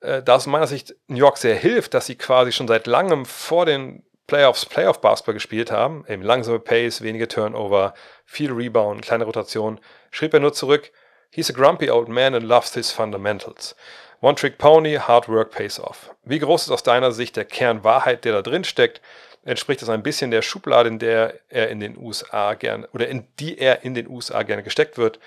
[0.00, 3.24] äh, da aus meiner Sicht New York sehr hilft, dass sie quasi schon seit langem
[3.24, 7.94] vor den Playoffs Playoff-Basketball gespielt haben, eben langsame Pace, wenige Turnover,
[8.26, 9.80] viel Rebound, kleine Rotation,
[10.10, 10.92] schrieb er nur zurück,
[11.32, 13.76] He's a grumpy old man and loves his fundamentals.
[14.20, 16.10] One Trick Pony, Hard Work pays off.
[16.24, 19.00] Wie groß ist aus deiner Sicht der Kern Wahrheit, der da drin steckt?
[19.44, 23.26] Entspricht das ein bisschen der Schublade, in der er in den USA gerne oder in
[23.38, 25.20] die er in den USA gerne gesteckt wird?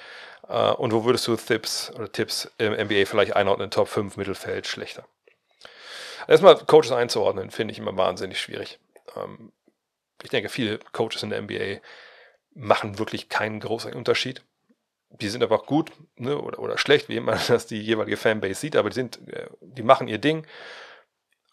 [0.47, 3.71] Äh, und wo würdest du Tipps oder Tipps im NBA vielleicht einordnen?
[3.71, 5.05] Top 5, Mittelfeld, schlechter?
[6.27, 8.79] Erstmal Coaches einzuordnen, finde ich immer wahnsinnig schwierig.
[9.15, 9.51] Ähm,
[10.21, 11.81] ich denke, viele Coaches in der NBA
[12.53, 14.41] machen wirklich keinen großen Unterschied
[15.21, 18.75] die sind einfach gut ne, oder, oder schlecht, wie immer das die jeweilige Fanbase sieht,
[18.75, 20.45] aber die sind, äh, die machen ihr Ding.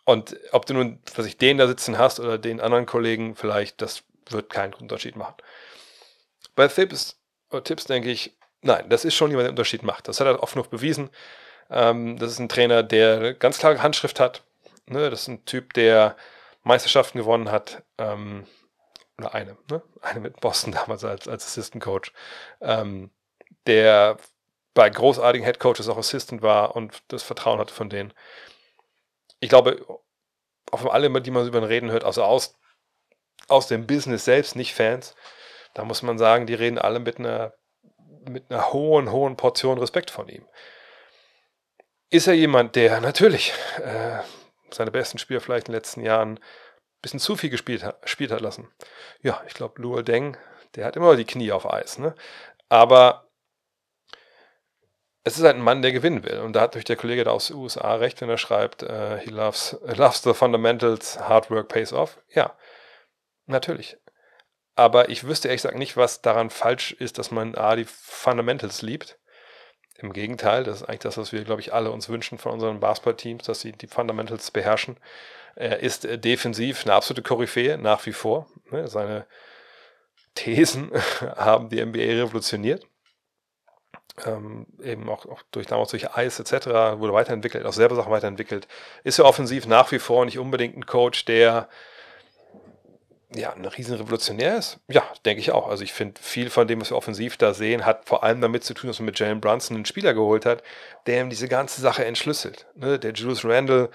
[0.05, 3.81] Und ob du nun, was ich den da sitzen hast oder den anderen Kollegen, vielleicht,
[3.81, 5.35] das wird keinen Unterschied machen.
[6.57, 7.21] Bei Tipps,
[7.65, 10.09] Tipps denke ich, nein, das ist schon jemand, der Unterschied macht.
[10.09, 11.11] Das hat er oft noch bewiesen.
[11.71, 14.45] Ähm, das ist ein Trainer, der ganz klare Handschrift hat.
[14.87, 15.11] Ne?
[15.11, 16.17] Das ist ein Typ, der
[16.63, 17.83] Meisterschaften gewonnen hat.
[17.99, 18.47] Ähm,
[19.19, 19.83] oder eine, ne?
[20.03, 22.13] eine mit Boston damals als, als Assistant Coach.
[22.61, 23.11] Ähm,
[23.67, 24.17] der
[24.75, 28.13] bei großartigen Headcoaches auch Assistant war und das Vertrauen hatte von denen.
[29.41, 29.85] Ich glaube,
[30.71, 32.57] auch von allen, die man über ihn reden hört, also aus,
[33.49, 35.15] aus dem Business selbst, nicht Fans,
[35.75, 37.55] da muss man sagen, die reden alle mit einer,
[38.33, 40.47] mit einer hohen, hohen Portion Respekt von ihm.
[42.11, 43.53] Ist er jemand, der natürlich
[43.83, 44.19] äh,
[44.71, 46.41] seine besten Spieler vielleicht in den letzten Jahren ein
[47.03, 48.69] bisschen zu viel gespielt hat, gespielt hat lassen?
[49.23, 50.37] Ja, ich glaube, Luol Deng,
[50.75, 51.99] der hat immer die Knie auf Eis.
[51.99, 52.15] Ne?
[52.69, 53.31] Aber
[55.23, 56.41] es ist halt ein Mann, der gewinnen will.
[56.41, 59.17] Und da hat durch der Kollege da aus den USA recht, wenn er schreibt, uh,
[59.19, 62.19] he loves, loves the fundamentals, hard work pays off.
[62.35, 62.57] Ja,
[63.47, 63.99] natürlich.
[64.77, 68.83] Aber ich wüsste ehrlich gesagt nicht, was daran falsch ist, dass man A, die Fundamentals
[68.83, 69.19] liebt.
[69.99, 72.81] Im Gegenteil, das ist eigentlich das, was wir, glaube ich, alle uns wünschen von unseren
[72.81, 74.97] Basketball-Teams, dass sie die Fundamentals beherrschen.
[75.57, 78.47] Er ist äh, defensiv eine absolute Koryphäe, nach wie vor.
[78.71, 79.27] Ne, seine
[80.35, 80.91] Thesen
[81.37, 82.87] haben die NBA revolutioniert
[84.27, 86.67] ähm, eben auch, auch, durch damals durch Eis etc.
[86.99, 88.69] wurde weiterentwickelt, auch selber Sachen weiterentwickelt.
[89.05, 91.69] Ist ja offensiv nach wie vor nicht unbedingt ein Coach, der
[93.35, 94.79] ja, ein riesen Revolutionär ist?
[94.89, 95.69] Ja, denke ich auch.
[95.69, 98.65] Also ich finde, viel von dem, was wir offensiv da sehen, hat vor allem damit
[98.65, 100.63] zu tun, dass man mit Jalen Brunson einen Spieler geholt hat,
[101.07, 102.67] der ihm diese ganze Sache entschlüsselt.
[102.75, 102.99] Ne?
[102.99, 103.91] Der Julius Randle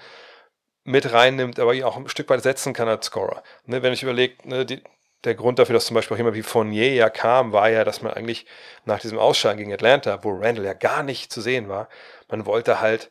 [0.84, 3.42] mit reinnimmt, aber ihn auch ein Stück weit setzen kann als Scorer.
[3.66, 3.82] Ne?
[3.82, 4.82] Wenn ich überlege, ne, die,
[5.24, 8.00] der Grund dafür, dass zum Beispiel auch jemand wie Fournier ja kam, war ja, dass
[8.00, 8.46] man eigentlich
[8.84, 11.88] nach diesem Ausscheiden gegen Atlanta, wo Randall ja gar nicht zu sehen war,
[12.28, 13.10] man wollte halt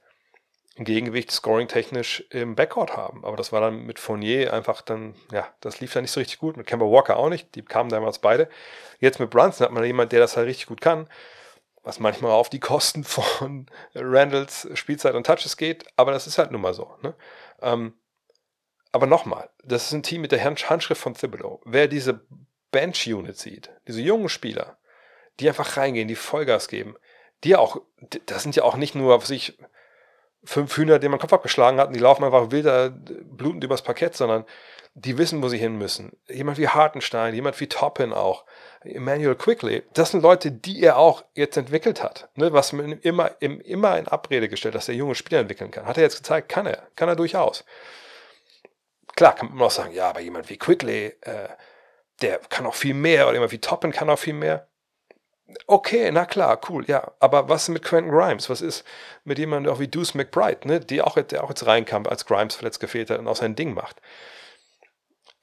[0.78, 3.24] ein Gegengewicht scoring-technisch im Backcourt haben.
[3.24, 6.40] Aber das war dann mit Fournier einfach dann, ja, das lief dann nicht so richtig
[6.40, 6.58] gut.
[6.58, 7.56] Mit Kemba Walker auch nicht.
[7.56, 8.50] Die kamen damals beide.
[9.00, 11.10] Jetzt mit Brunson hat man jemand, der das halt richtig gut kann.
[11.84, 15.86] Was manchmal auf die Kosten von Randalls Spielzeit und Touches geht.
[15.96, 16.94] Aber das ist halt nun mal so.
[17.02, 17.16] Ne?
[17.62, 17.94] Ähm,
[18.92, 21.62] aber nochmal, das ist ein Team mit der Handschrift von Thibodeau.
[21.66, 22.26] Wer diese
[22.72, 24.78] Bench-Unit sieht, diese jungen Spieler,
[25.40, 26.96] die einfach reingehen, die Vollgas geben,
[27.44, 27.82] die auch,
[28.26, 29.58] das sind ja auch nicht nur, was ich,
[30.46, 34.16] fünf Hühner, denen man Kopf abgeschlagen hat, und die laufen einfach wilder, blutend übers Parkett,
[34.16, 34.46] sondern
[34.98, 36.14] die wissen, wo sie hin müssen.
[36.28, 38.46] Jemand wie Hartenstein, jemand wie Toppin auch,
[38.82, 42.30] Emmanuel Quickly, das sind Leute, die er auch jetzt entwickelt hat.
[42.36, 45.86] Ne, was man immer, immer in Abrede gestellt, dass der junge Spieler entwickeln kann.
[45.86, 47.66] Hat er jetzt gezeigt, kann er, kann er durchaus.
[49.16, 51.50] Klar, kann man auch sagen, ja, aber jemand wie Quickly, äh,
[52.22, 54.68] der kann auch viel mehr, oder jemand wie Toppin kann auch viel mehr.
[55.68, 57.12] Okay, na klar, cool, ja.
[57.20, 58.50] Aber was mit Quentin Grimes?
[58.50, 58.84] Was ist
[59.24, 60.80] mit jemandem auch wie Deuce McBride, ne?
[60.80, 63.74] die auch, der auch jetzt reinkam, als Grimes verletzt gefehlt hat und auch sein Ding
[63.74, 64.02] macht?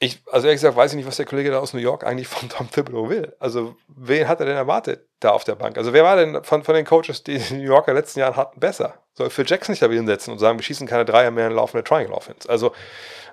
[0.00, 2.26] Ich, also ehrlich gesagt, weiß ich nicht, was der Kollege da aus New York eigentlich
[2.26, 3.36] von Tom Thibodeau will.
[3.38, 5.78] Also, wen hat er denn erwartet da auf der Bank?
[5.78, 8.58] Also, wer war denn von, von den Coaches, die die New Yorker letzten Jahren hatten,
[8.58, 8.98] besser?
[9.12, 11.52] Soll Phil Jackson nicht da wieder hinsetzen und sagen, wir schießen keine Dreier mehr in
[11.52, 12.48] laufende Triangle Offense?
[12.48, 12.72] Also,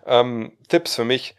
[0.06, 1.36] ähm, Tipps für mich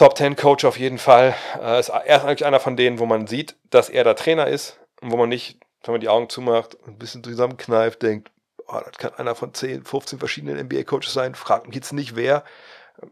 [0.00, 1.34] Top 10 Coach auf jeden Fall.
[1.60, 4.46] Äh, ist, er ist eigentlich einer von denen, wo man sieht, dass er der Trainer
[4.46, 8.30] ist und wo man nicht, wenn man die Augen zumacht und ein bisschen zusammenkneift, denkt,
[8.66, 12.44] oh, das kann einer von 10, 15 verschiedenen NBA-Coaches sein, fragt mich jetzt nicht wer,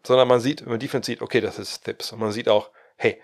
[0.02, 2.10] sondern man sieht, wenn man Defense sieht, okay, das ist Tipps.
[2.10, 3.20] Und man sieht auch, hey,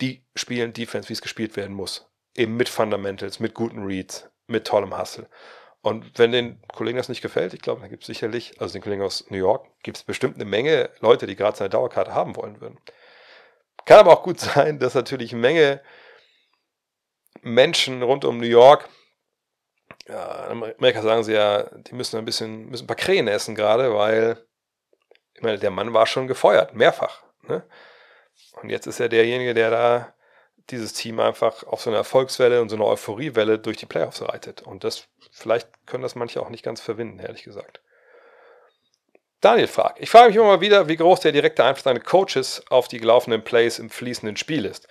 [0.00, 2.08] die spielen Defense, wie es gespielt werden muss.
[2.34, 5.28] Eben mit Fundamentals, mit guten Reads, mit tollem Hustle.
[5.84, 8.80] Und wenn den Kollegen das nicht gefällt, ich glaube, da gibt es sicherlich, also den
[8.80, 12.36] Kollegen aus New York, gibt es bestimmt eine Menge Leute, die gerade seine Dauerkarte haben
[12.36, 12.78] wollen würden.
[13.84, 15.82] Kann aber auch gut sein, dass natürlich eine Menge
[17.42, 18.88] Menschen rund um New York,
[20.08, 23.54] ja, in Amerika sagen sie ja, die müssen ein bisschen, müssen ein paar Krähen essen
[23.54, 24.42] gerade, weil,
[25.34, 27.24] ich meine, der Mann war schon gefeuert, mehrfach.
[27.42, 27.62] Ne?
[28.62, 30.14] Und jetzt ist er derjenige, der da
[30.70, 34.62] dieses Team einfach auf so einer Erfolgswelle und so einer Euphoriewelle durch die Playoffs reitet.
[34.62, 37.80] Und das, vielleicht können das manche auch nicht ganz verwinden, ehrlich gesagt.
[39.40, 42.62] Daniel fragt, ich frage mich immer mal wieder, wie groß der direkte Einfluss deiner Coaches
[42.70, 44.88] auf die gelaufenen Plays im fließenden Spiel ist.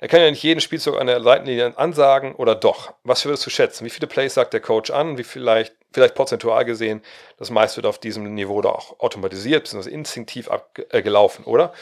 [0.00, 2.94] Er kann ja nicht jeden Spielzug an der Seitenlinie ansagen oder doch.
[3.02, 3.84] Was würdest du schätzen?
[3.84, 5.18] Wie viele Plays sagt der Coach an?
[5.18, 7.02] Wie vielleicht, vielleicht prozentual gesehen,
[7.38, 9.90] das meiste wird auf diesem Niveau da auch automatisiert, bzw.
[9.90, 11.72] instinktiv abgelaufen, äh, oder?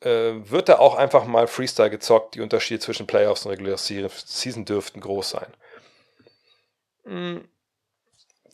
[0.00, 2.34] Äh, wird da auch einfach mal Freestyle gezockt.
[2.34, 5.52] Die Unterschiede zwischen Playoffs und Regular Season dürften groß sein.
[7.04, 7.48] Hm,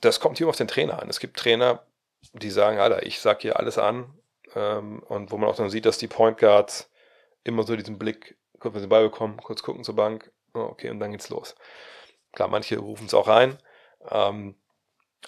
[0.00, 1.08] das kommt hier auf den Trainer an.
[1.08, 1.82] Es gibt Trainer,
[2.32, 4.12] die sagen, Alter, ich sag hier alles an.
[4.54, 6.90] Ähm, und wo man auch dann sieht, dass die Point Guards
[7.44, 10.90] immer so diesen Blick, kurz wenn sie Ball bekommen, kurz gucken zur Bank, oh, okay,
[10.90, 11.54] und dann geht's los.
[12.32, 13.58] Klar, manche rufen es auch rein.
[14.10, 14.54] Ähm,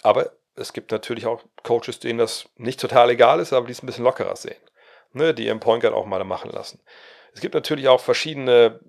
[0.03, 3.83] aber es gibt natürlich auch Coaches, denen das nicht total egal ist, aber die es
[3.83, 4.55] ein bisschen lockerer sehen
[5.15, 6.81] ne, die ihren Point Guard auch mal machen lassen.
[7.33, 8.79] Es gibt natürlich auch verschiedene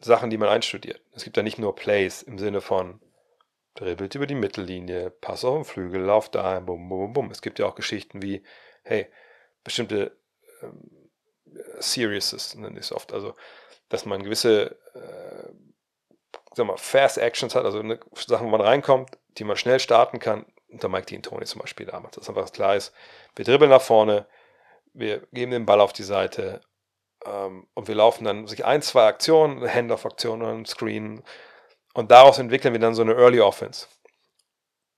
[0.00, 1.00] Sachen, die man einstudiert.
[1.12, 3.00] Es gibt ja nicht nur Plays im Sinne von
[3.74, 7.30] dribbelt über die Mittellinie, Pass auf den Flügel, Lauf da, bum, bum, bum.
[7.30, 8.42] Es gibt ja auch Geschichten wie,
[8.82, 9.08] hey,
[9.64, 10.16] bestimmte
[10.62, 11.10] ähm,
[11.78, 13.34] Serieses, nenne ich es oft, also,
[13.88, 15.50] dass man gewisse, äh,
[16.54, 20.18] sag mal, Fast Actions hat, also eine, Sachen, wo man reinkommt, die man schnell starten
[20.18, 22.92] kann, unter Mike Dean Tony zum Beispiel damals, dass einfach klar ist,
[23.36, 24.26] wir dribbeln nach vorne,
[24.94, 26.60] wir geben den Ball auf die Seite
[27.24, 31.22] ähm, und wir laufen dann sich ein, zwei Aktionen, eine Handoff-Aktion oder Screen
[31.92, 33.88] und daraus entwickeln wir dann so eine Early Offense,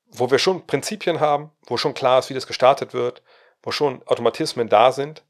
[0.07, 3.23] wo wir schon Prinzipien haben, wo schon klar ist, wie das gestartet wird,
[3.63, 5.25] wo schon Automatismen da sind,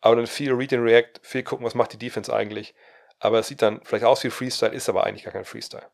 [0.00, 2.74] aber dann viel Read and React, viel gucken, was macht die Defense eigentlich.
[3.18, 5.90] Aber es sieht dann vielleicht aus wie Freestyle, ist aber eigentlich gar kein Freestyle.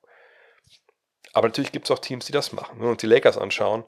[1.33, 2.77] Aber natürlich gibt es auch Teams, die das machen.
[2.77, 3.85] Wenn wir uns die Lakers anschauen,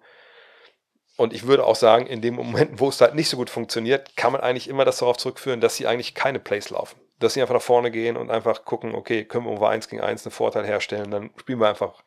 [1.17, 4.17] und ich würde auch sagen, in dem Moment, wo es halt nicht so gut funktioniert,
[4.17, 7.01] kann man eigentlich immer das darauf zurückführen, dass sie eigentlich keine Plays laufen.
[7.21, 10.03] Dass sie einfach nach vorne gehen und einfach gucken, okay, können wir über 1 gegen
[10.03, 12.03] 1 einen Vorteil herstellen, dann spielen wir einfach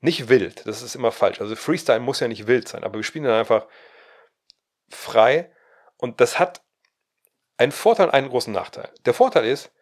[0.00, 0.66] nicht wild.
[0.66, 1.40] Das ist immer falsch.
[1.40, 3.66] Also Freestyle muss ja nicht wild sein, aber wir spielen dann einfach
[4.88, 5.50] frei
[5.96, 6.62] und das hat
[7.56, 8.90] einen Vorteil und einen großen Nachteil.
[9.04, 9.72] Der Vorteil ist,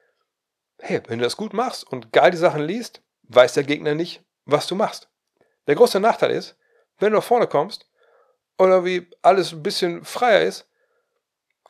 [0.78, 4.22] hey, wenn du das gut machst und geil die Sachen liest, weiß der Gegner nicht,
[4.44, 5.10] was du machst.
[5.66, 6.56] Der große Nachteil ist,
[6.98, 7.89] wenn du nach vorne kommst
[8.60, 10.66] oder wie alles ein bisschen freier ist,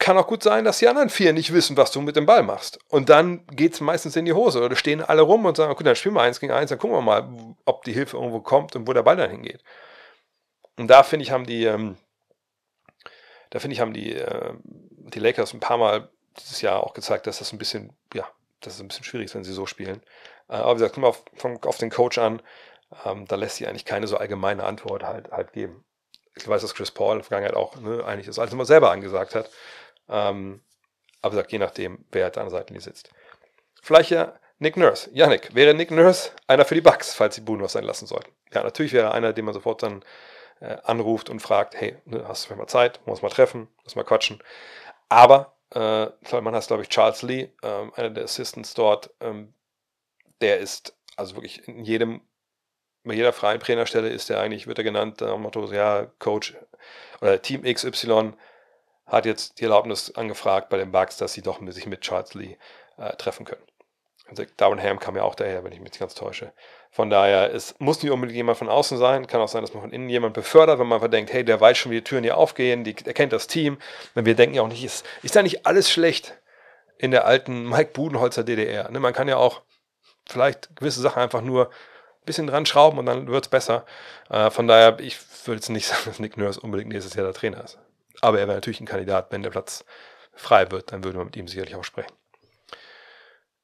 [0.01, 2.43] kann auch gut sein, dass die anderen vier nicht wissen, was du mit dem Ball
[2.43, 2.79] machst.
[2.89, 4.63] Und dann geht es meistens in die Hose.
[4.63, 6.97] Oder stehen alle rum und sagen, okay, dann spielen wir eins gegen eins, dann gucken
[6.97, 7.29] wir mal,
[7.67, 9.63] ob die Hilfe irgendwo kommt und wo der Ball dann hingeht.
[10.77, 11.97] Und da finde ich, haben die, ähm,
[13.51, 17.27] da finde ich, haben die, äh, die Lakers ein paar Mal dieses Jahr auch gezeigt,
[17.27, 18.27] dass das ein bisschen, ja,
[18.63, 20.03] dass es ein bisschen schwierig ist, wenn sie so spielen.
[20.49, 21.25] Äh, aber wie gesagt, kommt auf,
[21.67, 22.43] auf den Coach an.
[23.05, 25.85] Ähm, da lässt sich eigentlich keine so allgemeine Antwort halt, halt geben.
[26.37, 28.91] Ich weiß, dass Chris Paul in der Vergangenheit auch ne, eigentlich das alles immer selber
[28.91, 29.51] angesagt hat.
[30.09, 30.63] Ähm,
[31.23, 33.11] aber sagt, je nachdem, wer halt an der Seitenlinie sitzt.
[33.83, 35.11] Vielleicht ja Nick Nurse.
[35.13, 38.31] Yannick, wäre Nick Nurse einer für die Bucks, falls sie Boone was sein lassen sollten?
[38.53, 40.05] Ja, natürlich wäre er einer, den man sofort dann
[40.61, 43.97] äh, anruft und fragt, hey, ne, hast du vielleicht mal Zeit, uns mal treffen, muss
[43.97, 44.43] mal quatschen.
[45.09, 46.07] Aber äh,
[46.41, 49.55] man hat, glaube ich, Charles Lee, äh, einer der Assistants dort, ähm,
[50.41, 52.21] der ist also wirklich in jedem,
[53.05, 56.57] bei jeder freien Trainerstelle ist der eigentlich, wird er genannt, äh, Motto, ja, Coach
[57.21, 58.35] oder Team XY
[59.07, 62.57] hat jetzt die Erlaubnis angefragt bei den Bugs, dass sie doch sich mit Charles Lee
[62.97, 63.63] äh, treffen können.
[64.29, 66.53] Also Ham kam ja auch daher, wenn ich mich ganz täusche.
[66.93, 69.27] Von daher, es muss nicht unbedingt jemand von außen sein.
[69.27, 71.61] Kann auch sein, dass man von innen jemand befördert, wenn man einfach denkt, hey, der
[71.61, 73.79] weiß schon, wie die Türen hier aufgehen, die, der kennt das Team.
[74.15, 76.41] Wenn wir denken ja auch nicht, ist, ist ja nicht alles schlecht
[76.97, 78.89] in der alten Mike Budenholzer DDR.
[78.91, 79.01] Ne?
[79.01, 79.63] Man kann ja auch
[80.29, 81.71] vielleicht gewisse Sachen einfach nur
[82.25, 83.85] bisschen dran schrauben und dann wird es besser.
[84.29, 87.35] Äh, von daher, ich würde jetzt nicht sagen, dass Nick Nurse unbedingt nächstes Jahr der
[87.35, 87.79] Trainer ist.
[88.21, 89.85] Aber er wäre natürlich ein Kandidat, wenn der Platz
[90.35, 92.13] frei wird, dann würde man mit ihm sicherlich auch sprechen.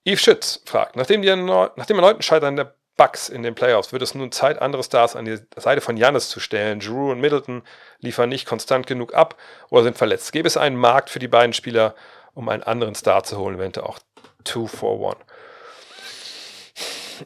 [0.05, 4.15] Yves Schütz fragt, nachdem, die, nachdem erneuten Scheitern der Bucks in den Playoffs, wird es
[4.15, 6.81] nun Zeit, andere Stars an die Seite von Janis zu stellen.
[6.81, 7.63] Drew und Middleton
[7.99, 9.37] liefern nicht konstant genug ab
[9.69, 10.33] oder sind verletzt.
[10.33, 11.95] Gäbe es einen Markt für die beiden Spieler,
[12.35, 13.99] um einen anderen Star zu holen, eventuell auch
[14.45, 15.17] 2 for 1?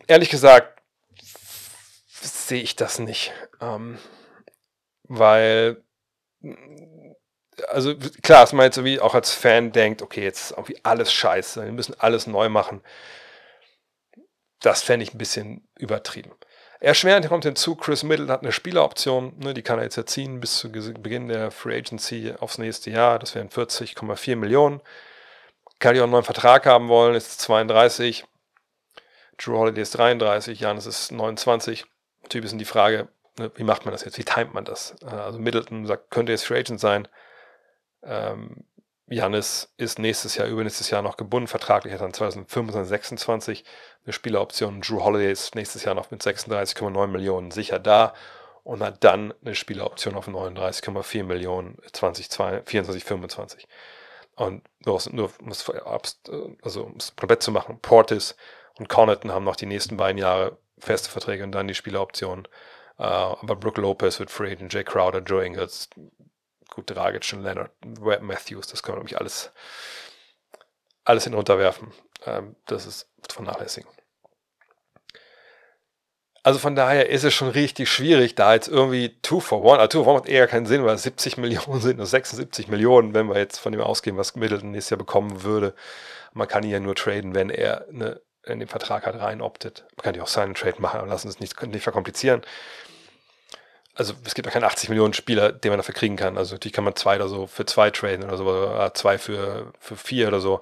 [0.07, 0.80] Ehrlich gesagt
[2.21, 3.33] sehe ich das nicht.
[3.61, 3.99] Ähm,
[5.05, 5.83] weil
[7.69, 11.13] also klar, dass man jetzt irgendwie auch als Fan denkt, okay, jetzt ist irgendwie alles
[11.13, 12.83] scheiße, wir müssen alles neu machen.
[14.61, 16.33] Das fände ich ein bisschen übertrieben.
[16.81, 20.57] Erschwerend kommt hinzu, Chris Middle hat eine Spieleroption, ne, die kann er jetzt erziehen bis
[20.59, 23.19] zu Beginn der Free Agency aufs nächste Jahr.
[23.19, 24.81] Das wären 40,4 Millionen.
[25.79, 28.25] Kann ich auch einen neuen Vertrag haben wollen, ist 32.
[29.37, 31.85] Drew Holiday ist 33, Janis ist 29.
[32.31, 33.09] Typ ist die Frage,
[33.39, 34.17] ne, wie macht man das jetzt?
[34.17, 34.97] Wie timet man das?
[35.03, 37.07] Also Middleton sagt, könnte jetzt Free Agent sein.
[38.03, 38.65] Ähm,
[39.07, 43.65] Janis ist nächstes Jahr, übernächstes Jahr noch gebunden, vertraglich hat dann 2025, 26
[44.05, 44.81] eine Spieleroption.
[44.81, 48.15] Drew Holiday ist nächstes Jahr noch mit 36,9 Millionen sicher da
[48.63, 53.67] und hat dann eine Spieleroption auf 39,4 Millionen 2024, 25.
[54.37, 55.31] Und nur, nur
[56.63, 58.37] also um es komplett zu machen, Portis
[58.79, 62.49] und Connaughton haben noch die nächsten beiden Jahre feste Verträge und dann die Spieleroption.
[62.99, 65.89] Uh, aber Brooke Lopez wird free agent, Jay Crowder, Joe Ingles,
[66.69, 67.73] gut, Dragic und Leonard
[68.23, 69.53] Matthews, das können wir, glaube ich, alles,
[71.05, 71.93] alles hinunterwerfen.
[72.27, 73.91] Ähm, das ist vernachlässigen.
[76.43, 80.01] Also von daher ist es schon richtig schwierig, da jetzt irgendwie 2 for 1, also
[80.01, 83.13] 2 for 1 macht eher keinen Sinn, weil es 70 Millionen sind, nur 76 Millionen,
[83.13, 85.75] wenn wir jetzt von dem ausgehen, was Middleton nächstes Jahr bekommen würde.
[86.33, 88.21] Man kann ihn ja nur traden, wenn er eine,
[88.51, 89.85] in den Vertrag halt rein optet.
[89.97, 92.43] Man kann ja auch seinen Trade machen, aber lassen es nicht, nicht verkomplizieren
[94.01, 96.39] also es gibt ja keine 80 Millionen Spieler, den man dafür kriegen kann.
[96.39, 99.75] Also natürlich kann man zwei oder so für zwei traden oder so, oder zwei für,
[99.79, 100.61] für vier oder so.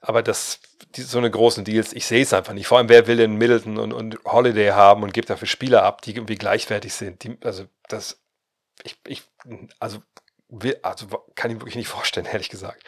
[0.00, 0.60] Aber das,
[0.94, 2.68] die, so eine großen Deals, ich sehe es einfach nicht.
[2.68, 6.02] Vor allem, wer will denn Middleton und, und Holiday haben und gibt dafür Spieler ab,
[6.02, 7.24] die irgendwie gleichwertig sind.
[7.24, 8.20] Die, also das,
[8.84, 9.24] ich, ich,
[9.80, 9.98] also,
[10.48, 12.84] will, also kann ich wirklich nicht vorstellen, ehrlich gesagt.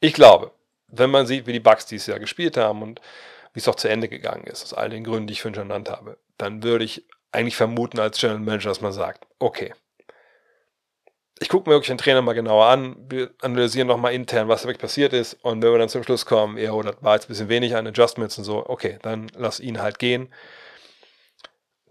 [0.00, 0.52] Ich glaube,
[0.88, 3.00] wenn man sieht, wie die Bucks dieses Jahr gespielt haben und
[3.52, 5.68] wie es auch zu Ende gegangen ist, aus all den Gründen, die ich vorhin schon
[5.68, 9.72] genannt habe, dann würde ich eigentlich vermuten als General Manager, dass man sagt, okay,
[11.40, 14.80] ich gucke mir wirklich den Trainer mal genauer an, wir analysieren nochmal intern, was wirklich
[14.80, 17.28] passiert ist und wenn wir dann zum Schluss kommen, ja, oh, das war jetzt ein
[17.28, 20.32] bisschen wenig an Adjustments und so, okay, dann lass ihn halt gehen.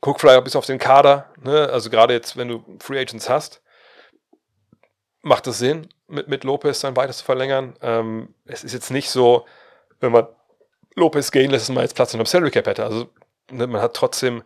[0.01, 1.69] Guck vielleicht bisschen auf den Kader, ne?
[1.69, 3.61] also gerade jetzt, wenn du Free Agents hast,
[5.21, 7.75] macht es Sinn, mit, mit Lopez dann weiter zu verlängern.
[7.81, 9.45] Ähm, es ist jetzt nicht so,
[9.99, 10.27] wenn man
[10.95, 12.83] Lopez gehen lässt, dass man jetzt Platz in einem Salary Cap hätte.
[12.83, 13.09] Also
[13.51, 14.43] ne, man hat trotzdem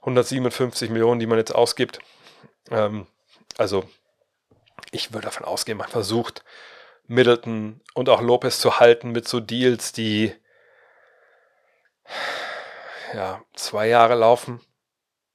[0.00, 2.00] 157 Millionen, die man jetzt ausgibt.
[2.70, 3.06] Ähm,
[3.56, 3.84] also
[4.90, 6.44] ich würde davon ausgehen, man versucht
[7.06, 10.32] Middleton und auch Lopez zu halten mit so Deals, die
[13.14, 14.60] ja, zwei Jahre laufen.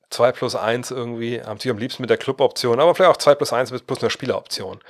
[0.10, 3.54] 2 plus 1 irgendwie, sie am liebsten mit der Club-Option, aber vielleicht auch 2 plus
[3.54, 4.82] 1 plus einer Spieleroption.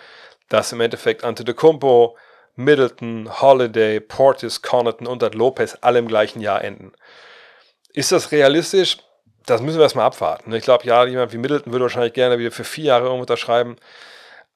[0.52, 2.18] Dass im Endeffekt Ante de Kumpo,
[2.56, 6.92] Middleton, Holiday, Portis, Connaughton und Lopez alle im gleichen Jahr enden.
[7.94, 8.98] Ist das realistisch?
[9.46, 10.54] das müssen wir erstmal abwarten.
[10.54, 13.78] Ich glaube, ja, jemand wie Middleton würde wahrscheinlich gerne wieder für vier Jahre irgendwo unterschreiben.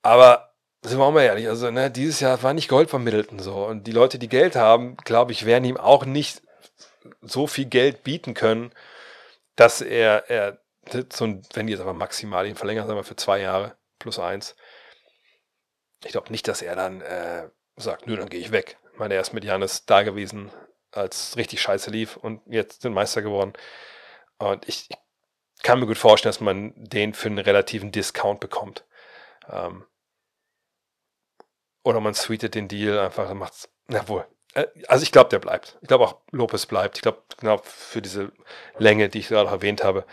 [0.01, 0.51] Aber
[0.83, 3.65] sind wir auch mal ehrlich, also ne, dieses Jahr war nicht Gold von Middleton so.
[3.65, 6.41] Und die Leute, die Geld haben, glaube ich, werden ihm auch nicht
[7.21, 8.71] so viel Geld bieten können,
[9.55, 10.59] dass er, er
[11.11, 14.19] so ein, wenn die jetzt aber maximal ihn verlängern, sagen wir für zwei Jahre plus
[14.19, 14.55] eins.
[16.03, 18.77] Ich glaube nicht, dass er dann äh, sagt, nö, dann gehe ich weg.
[18.93, 20.51] Ich meine, er ist mit Janis da gewesen,
[20.91, 23.53] als richtig scheiße lief und jetzt sind Meister geworden.
[24.37, 28.85] Und ich, ich kann mir gut vorstellen, dass man den für einen relativen Discount bekommt.
[29.49, 29.85] Ähm,
[31.83, 34.25] oder man sweetet den Deal einfach, macht es, na wohl.
[34.53, 35.77] Äh, also ich glaube, der bleibt.
[35.81, 36.97] Ich glaube auch Lopez bleibt.
[36.97, 38.31] Ich glaube, genau für diese
[38.77, 40.05] Länge, die ich gerade erwähnt habe.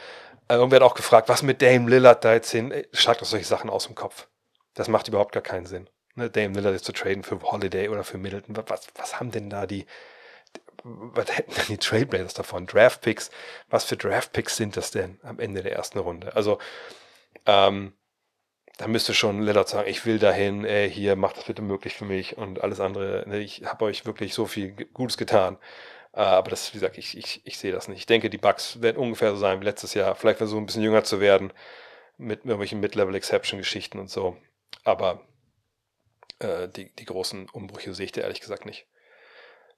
[0.48, 2.84] Äh, irgendwer hat auch gefragt, was mit Dame Lillard da jetzt hin?
[2.92, 4.28] Schlagt doch solche Sachen aus dem Kopf.
[4.74, 5.88] Das macht überhaupt gar keinen Sinn.
[6.14, 8.56] Ne, Dame Lillard jetzt zu traden für Holiday oder für Middleton.
[8.66, 9.86] Was, was haben denn da die,
[10.82, 12.66] was hätten denn die Trailblazers davon?
[12.66, 13.30] Draftpicks?
[13.70, 16.34] Was für Draftpicks sind das denn am Ende der ersten Runde?
[16.36, 16.58] Also,
[17.46, 17.94] ähm,
[18.78, 22.04] da müsste schon Lillard sagen, ich will dahin, ey, hier, macht das bitte möglich für
[22.04, 23.24] mich und alles andere.
[23.28, 25.58] Ne, ich habe euch wirklich so viel Gutes getan.
[26.12, 27.98] Äh, aber das, wie gesagt, ich, ich, ich sehe das nicht.
[28.00, 30.14] Ich denke, die Bugs werden ungefähr so sein wie letztes Jahr.
[30.14, 31.52] Vielleicht versuchen, ein bisschen jünger zu werden
[32.18, 34.36] mit irgendwelchen Mid-Level-Exception-Geschichten und so.
[34.84, 35.20] Aber
[36.38, 38.86] äh, die, die großen Umbrüche sehe ich da ehrlich gesagt nicht.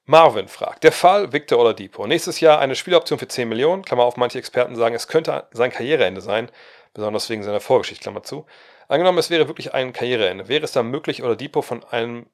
[0.07, 2.07] Marvin fragt, der Fall Victor Oladipo.
[2.07, 5.70] Nächstes Jahr eine Spieloption für 10 Millionen, Klammer auf, manche Experten sagen, es könnte sein
[5.70, 6.51] Karriereende sein,
[6.92, 8.45] besonders wegen seiner Vorgeschichte, Klammer zu.
[8.86, 10.49] Angenommen, es wäre wirklich ein Karriereende.
[10.49, 12.26] Wäre es dann möglich, Oladipo von einem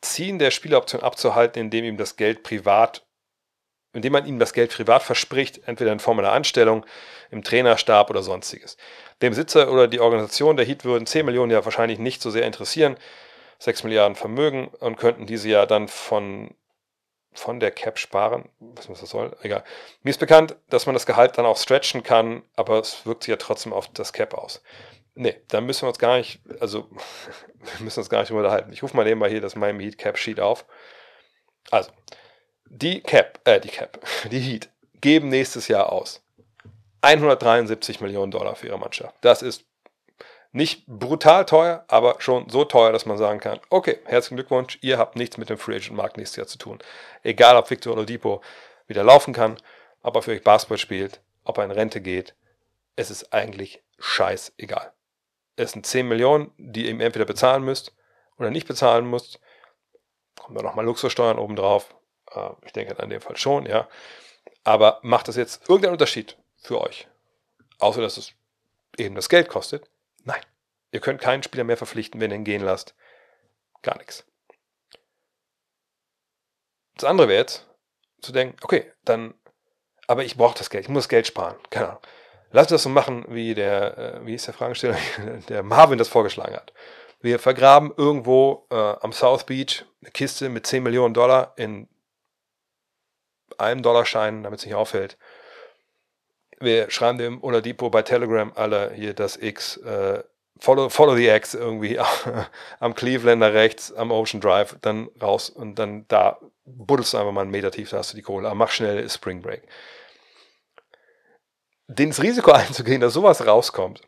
[0.00, 3.06] Ziehen der Spieloption abzuhalten, indem ihm das Geld privat,
[3.94, 6.84] indem man ihm das Geld privat verspricht, entweder in Form einer Anstellung,
[7.30, 8.76] im Trainerstab oder sonstiges.
[9.22, 12.46] Dem Besitzer oder die Organisation der Heat würden 10 Millionen ja wahrscheinlich nicht so sehr
[12.46, 12.96] interessieren,
[13.60, 16.54] 6 Milliarden Vermögen und könnten diese ja dann von
[17.36, 18.48] von der Cap sparen.
[18.60, 19.36] Was das soll?
[19.42, 19.64] Egal.
[20.02, 23.30] Mir ist bekannt, dass man das Gehalt dann auch stretchen kann, aber es wirkt sich
[23.30, 24.62] ja trotzdem auf das Cap aus.
[25.16, 26.88] Nee, da müssen wir uns gar nicht, also
[27.58, 28.72] wir müssen uns gar nicht unterhalten.
[28.72, 30.64] Ich rufe mal eben mal hier das Miami Heat Cap Sheet auf.
[31.70, 31.90] Also,
[32.74, 34.00] die Cap, äh, die Cap,
[34.30, 34.68] die Heat
[35.00, 36.22] geben nächstes Jahr aus
[37.02, 39.14] 173 Millionen Dollar für ihre Mannschaft.
[39.20, 39.64] Das ist
[40.52, 44.98] nicht brutal teuer, aber schon so teuer, dass man sagen kann, okay, herzlichen Glückwunsch, ihr
[44.98, 46.78] habt nichts mit dem Free Agent Markt nächstes Jahr zu tun.
[47.22, 48.40] Egal, ob Victor Oladipo
[48.86, 49.56] wieder laufen kann,
[50.02, 52.34] ob er für euch Basketball spielt, ob er in Rente geht,
[52.96, 54.92] es ist eigentlich scheißegal.
[55.56, 57.94] Es sind 10 Millionen, die ihr ihm entweder bezahlen müsst
[58.38, 59.40] oder nicht bezahlen müsst.
[60.40, 61.94] Kommen da nochmal Luxussteuern obendrauf.
[62.34, 63.88] Äh, ich denke in dem Fall schon, ja.
[64.62, 67.08] Aber macht das jetzt irgendeinen Unterschied für euch?
[67.78, 68.32] Außer, dass es
[68.96, 69.88] eben das Geld kostet.
[70.24, 70.40] Nein.
[70.92, 72.94] Ihr könnt keinen Spieler mehr verpflichten, wenn ihr ihn gehen lasst.
[73.82, 74.24] Gar nichts.
[76.96, 77.66] Das andere wäre jetzt,
[78.22, 79.34] zu denken, okay, dann,
[80.06, 81.56] aber ich brauche das Geld, ich muss das Geld sparen.
[81.70, 82.02] Keine Ahnung.
[82.52, 84.96] Lass uns das so machen, wie der, äh, wie ist der Fragesteller,
[85.48, 86.72] der Marvin das vorgeschlagen hat.
[87.20, 91.88] Wir vergraben irgendwo äh, am South Beach eine Kiste mit 10 Millionen Dollar in
[93.58, 95.16] einem Dollarschein, damit es nicht auffällt
[96.60, 100.22] wir schreiben dem Oladipo bei Telegram alle hier das X, äh,
[100.58, 101.98] follow, follow the X irgendwie
[102.80, 107.42] am Clevelander rechts, am Ocean Drive, dann raus und dann da buddelst du einfach mal
[107.42, 108.46] einen Meter tief, da hast du die Kohle.
[108.48, 109.62] Aber mach schnell Spring Break.
[111.98, 114.00] Ins Risiko einzugehen, dass sowas rauskommt.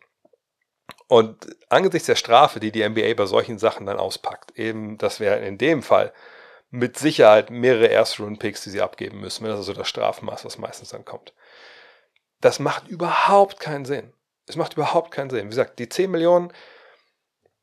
[1.09, 5.38] Und angesichts der Strafe, die die NBA bei solchen Sachen dann auspackt, eben, das wäre
[5.44, 6.12] in dem Fall
[6.71, 11.05] mit Sicherheit mehrere Erstrunden-Picks, die sie abgeben müssen, das also das Strafmaß, was meistens dann
[11.05, 11.33] kommt.
[12.41, 14.12] Das macht überhaupt keinen Sinn.
[14.47, 15.47] Es macht überhaupt keinen Sinn.
[15.47, 16.53] Wie gesagt, die 10 Millionen,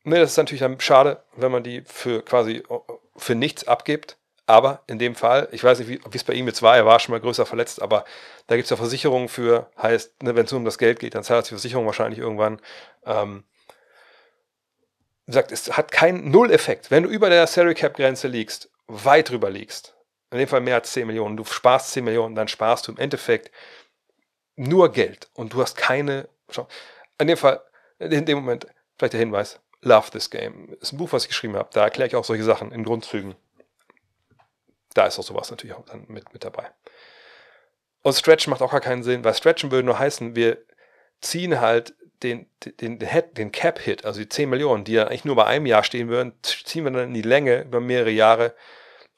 [0.04, 2.64] ne, das ist natürlich dann schade, wenn man die für quasi
[3.16, 4.18] für nichts abgibt.
[4.46, 7.00] Aber in dem Fall, ich weiß nicht, wie es bei ihm jetzt war, er war
[7.00, 8.04] schon mal größer verletzt, aber
[8.48, 11.16] da gibt es ja Versicherungen für, heißt, ne, wenn es nur um das Geld geht,
[11.16, 12.60] dann zahlt die Versicherung wahrscheinlich irgendwann.
[13.06, 13.46] Ähm,
[15.26, 16.92] gesagt, es hat keinen Null-Effekt.
[16.92, 19.96] Wenn du über der Salary Cap Grenze liegst, weit drüber liegst,
[20.32, 22.98] in dem Fall mehr als 10 Millionen, du sparst 10 Millionen, dann sparst du im
[22.98, 23.52] Endeffekt
[24.56, 26.30] nur Geld und du hast keine.
[26.50, 26.68] Schau,
[27.20, 27.62] in dem Fall,
[28.00, 28.68] in dem Moment,
[28.98, 30.74] vielleicht der Hinweis: Love this game.
[30.82, 31.70] Ist ein Buch, was ich geschrieben habe.
[31.74, 33.36] Da erkläre ich auch solche Sachen in Grundzügen.
[34.94, 36.72] Da ist auch sowas natürlich auch dann mit, mit dabei.
[38.04, 40.64] Und Stretch macht auch gar keinen Sinn, weil Stretchen würde nur heißen, wir
[41.22, 42.50] ziehen halt den,
[42.80, 46.10] den, den, Cap-Hit, also die 10 Millionen, die ja eigentlich nur bei einem Jahr stehen
[46.10, 48.56] würden, ziehen wir dann in die Länge über mehrere Jahre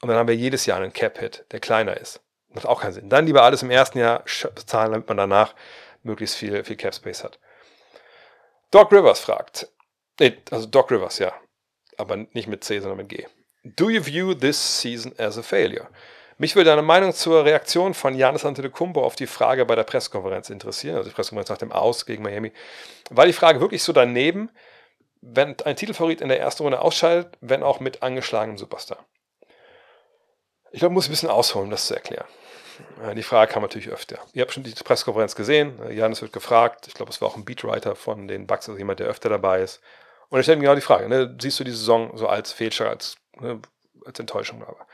[0.01, 2.21] und dann haben wir jedes Jahr einen Cap-Hit, der kleiner ist.
[2.49, 3.09] Macht auch keinen Sinn.
[3.09, 4.23] Dann lieber alles im ersten Jahr
[4.55, 5.53] bezahlen, damit man danach
[6.03, 7.39] möglichst viel, viel Cap Space hat.
[8.71, 9.69] Doc Rivers fragt,
[10.51, 11.33] also Doc Rivers, ja,
[11.97, 13.25] aber nicht mit C, sondern mit G.
[13.63, 15.87] Do you view this season as a failure?
[16.37, 20.49] Mich würde deine Meinung zur Reaktion von Janis Antetokounmpo auf die Frage bei der Pressekonferenz
[20.49, 22.51] interessieren, also die Pressekonferenz nach dem Aus gegen Miami.
[23.09, 24.49] War die Frage wirklich so daneben,
[25.21, 29.05] wenn ein Titelfavorit in der ersten Runde ausscheidet, wenn auch mit angeschlagenem Superstar?
[30.71, 32.27] Ich glaube, muss ein bisschen ausholen, um das zu erklären.
[33.15, 34.19] Die Frage kam natürlich öfter.
[34.33, 35.79] Ihr habt schon die Pressekonferenz gesehen.
[35.89, 36.87] Janis wird gefragt.
[36.89, 39.61] Ich glaube, es war auch ein Beatwriter von den Bucks, also jemand, der öfter dabei
[39.61, 39.79] ist.
[40.27, 42.89] Und er stellt mir genau die Frage: ne, Siehst du die Saison so als Fehlstart,
[42.89, 43.61] als, ne,
[44.05, 44.85] als Enttäuschung war.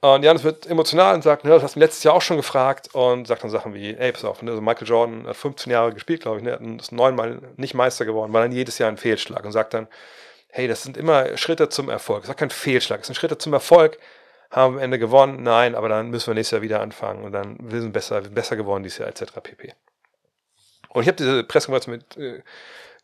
[0.00, 2.94] Und Janis wird emotional und sagt, ne, das hast du letztes Jahr auch schon gefragt
[2.94, 5.92] und sagt dann Sachen wie, ey, pass auf, ne, also Michael Jordan hat 15 Jahre
[5.92, 9.44] gespielt, glaube ich, ne, ist neunmal nicht Meister geworden, war dann jedes Jahr ein Fehlschlag
[9.44, 9.88] und sagt dann,
[10.50, 12.22] hey, das sind immer Schritte zum Erfolg.
[12.22, 13.98] Das ist kein Fehlschlag, das sind Schritte zum Erfolg.
[14.50, 15.42] Haben wir am Ende gewonnen?
[15.42, 18.56] Nein, aber dann müssen wir nächstes Jahr wieder anfangen und dann wir sind besser, besser
[18.56, 19.32] geworden dieses Jahr, etc.
[19.42, 19.74] pp.
[20.90, 22.42] Und ich habe diese Pressekonferenz mit äh,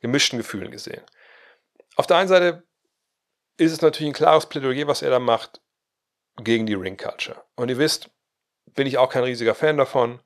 [0.01, 1.03] gemischten Gefühlen gesehen.
[1.97, 2.63] Auf der einen Seite
[3.57, 5.61] ist es natürlich ein klares Plädoyer, was er da macht,
[6.37, 7.43] gegen die Ring Culture.
[7.57, 8.11] Und ihr wisst,
[8.75, 10.21] bin ich auch kein riesiger Fan davon.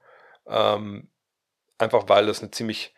[0.47, 1.11] Ähm,
[1.79, 2.95] einfach weil das eine ziemlich,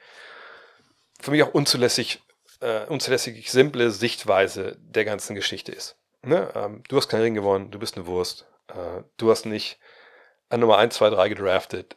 [1.20, 2.22] für mich auch unzulässig,
[2.60, 5.96] äh, unzulässig simple Sichtweise der ganzen Geschichte ist.
[6.22, 6.50] Ne?
[6.54, 8.46] Ähm, du hast keinen Ring gewonnen, du bist eine Wurst.
[8.68, 9.78] Äh, du hast nicht
[10.48, 11.96] an Nummer 1, 2, 3 gedraftet.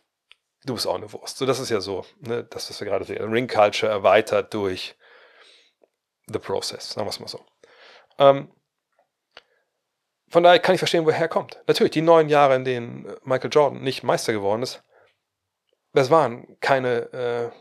[0.66, 1.38] Du bist auch eine Wurst.
[1.38, 2.44] So, das ist ja so, ne?
[2.44, 3.32] das, was wir gerade sehen.
[3.32, 4.96] Ring Culture erweitert durch
[6.28, 7.46] The Process, sagen wir es mal so.
[8.18, 8.50] Ähm,
[10.34, 11.60] von daher kann ich verstehen, woher er kommt.
[11.68, 14.82] Natürlich, die neun Jahre, in denen Michael Jordan nicht Meister geworden ist,
[15.94, 17.52] das waren keine,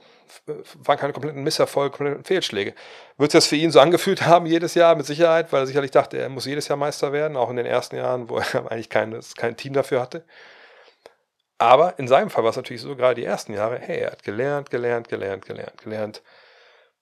[0.46, 0.52] äh,
[0.82, 2.74] waren keine kompletten Misserfolge, kompletten Fehlschläge.
[3.18, 5.90] Wird sich das für ihn so angefühlt haben jedes Jahr, mit Sicherheit, weil er sicherlich
[5.90, 8.88] dachte, er muss jedes Jahr Meister werden, auch in den ersten Jahren, wo er eigentlich
[8.88, 10.24] kein, kein Team dafür hatte.
[11.58, 14.22] Aber in seinem Fall war es natürlich so, gerade die ersten Jahre, hey, er hat
[14.22, 16.22] gelernt, gelernt, gelernt, gelernt, gelernt,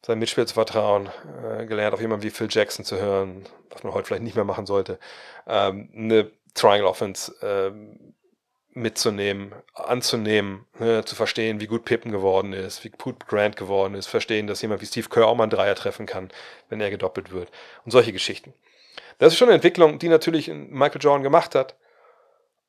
[0.05, 1.09] seinem Mitspieler zu vertrauen,
[1.45, 4.45] äh, gelernt, auf jemanden wie Phil Jackson zu hören, was man heute vielleicht nicht mehr
[4.45, 4.99] machen sollte,
[5.47, 8.15] ähm, eine Triangle Offense ähm,
[8.73, 14.07] mitzunehmen, anzunehmen, ne, zu verstehen, wie gut Pippen geworden ist, wie gut Grant geworden ist,
[14.07, 16.31] verstehen, dass jemand wie Steve Kerr auch mal einen Dreier treffen kann,
[16.69, 17.51] wenn er gedoppelt wird
[17.85, 18.55] und solche Geschichten.
[19.19, 21.77] Das ist schon eine Entwicklung, die natürlich Michael Jordan gemacht hat.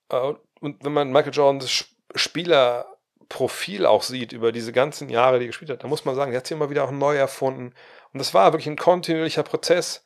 [0.09, 2.90] Äh, und wenn man Michael Jordans Spieler
[3.31, 6.33] Profil auch sieht über diese ganzen Jahre, die er gespielt hat, dann muss man sagen,
[6.33, 7.73] er hat sich immer wieder auch neu erfunden.
[8.11, 10.05] Und das war wirklich ein kontinuierlicher Prozess.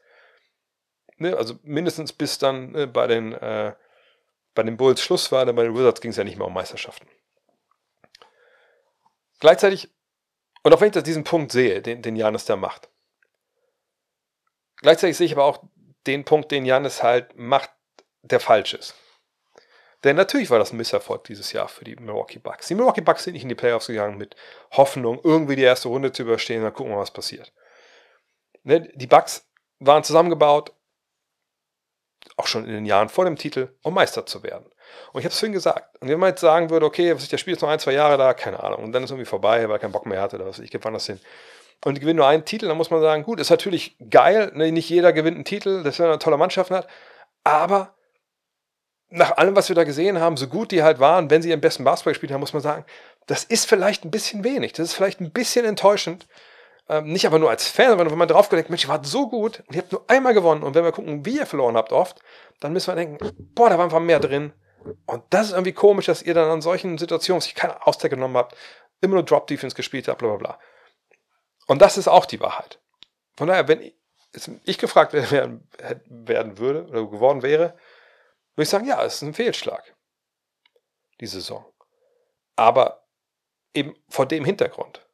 [1.17, 1.35] Ne?
[1.35, 3.73] Also mindestens bis dann ne, bei, den, äh,
[4.53, 6.53] bei den Bulls Schluss war, denn bei den Wizards ging es ja nicht mehr um
[6.53, 7.07] Meisterschaften.
[9.39, 9.89] Gleichzeitig,
[10.61, 12.89] und auch wenn ich diesen Punkt sehe, den, den Janis da macht,
[14.77, 15.63] gleichzeitig sehe ich aber auch
[16.05, 17.71] den Punkt, den Janis halt macht,
[18.21, 18.93] der falsch ist.
[20.05, 22.67] Denn natürlich war das ein Misserfolg dieses Jahr für die Milwaukee Bucks.
[22.67, 24.35] Die Milwaukee Bucks sind nicht in die Playoffs gegangen mit
[24.71, 27.51] Hoffnung, irgendwie die erste Runde zu überstehen, dann gucken wir mal, was passiert.
[28.61, 29.49] Ne, die Bucks
[29.79, 30.73] waren zusammengebaut,
[32.37, 34.67] auch schon in den Jahren vor dem Titel, um Meister zu werden.
[35.11, 35.99] Und ich habe es vorhin gesagt.
[35.99, 37.93] Und wenn man jetzt sagen würde, okay, was ich, der Spiel jetzt noch ein, zwei
[37.93, 40.35] Jahre da, keine Ahnung, und dann ist irgendwie vorbei, weil er keinen Bock mehr hatte
[40.35, 41.19] oder was, ich gebe das hin.
[41.83, 44.71] Und die gewinnen nur einen Titel, dann muss man sagen, gut, ist natürlich geil, ne,
[44.71, 46.87] nicht jeder gewinnt einen Titel, das wenn man eine tolle Mannschaft hat,
[47.43, 47.94] aber
[49.09, 51.61] nach allem, was wir da gesehen haben, so gut die halt waren, wenn sie ihren
[51.61, 52.85] besten Basketball gespielt haben, muss man sagen,
[53.27, 54.73] das ist vielleicht ein bisschen wenig.
[54.73, 56.27] Das ist vielleicht ein bisschen enttäuschend.
[56.87, 59.63] Ähm, nicht aber nur als Fan, sondern wenn man draufgelegt, Mensch, ihr wart so gut
[59.67, 60.63] und ihr habt nur einmal gewonnen.
[60.63, 62.21] Und wenn wir gucken, wie ihr verloren habt oft,
[62.59, 63.17] dann müssen wir denken,
[63.55, 64.53] boah, da war einfach mehr drin.
[65.05, 68.37] Und das ist irgendwie komisch, dass ihr dann an solchen Situationen sich keine Auszeit genommen
[68.37, 68.55] habt,
[69.01, 70.59] immer nur Drop-Defense gespielt habt, bla bla bla.
[71.65, 72.79] Und das ist auch die Wahrheit.
[73.35, 73.91] Von daher, wenn
[74.65, 77.73] ich gefragt werden würde oder geworden wäre,
[78.55, 79.95] würde ich sagen, ja, es ist ein Fehlschlag,
[81.19, 81.65] die Saison.
[82.55, 83.05] Aber
[83.73, 85.05] eben vor dem Hintergrund.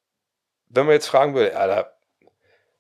[0.68, 1.98] Wenn man jetzt fragen würde, Alter,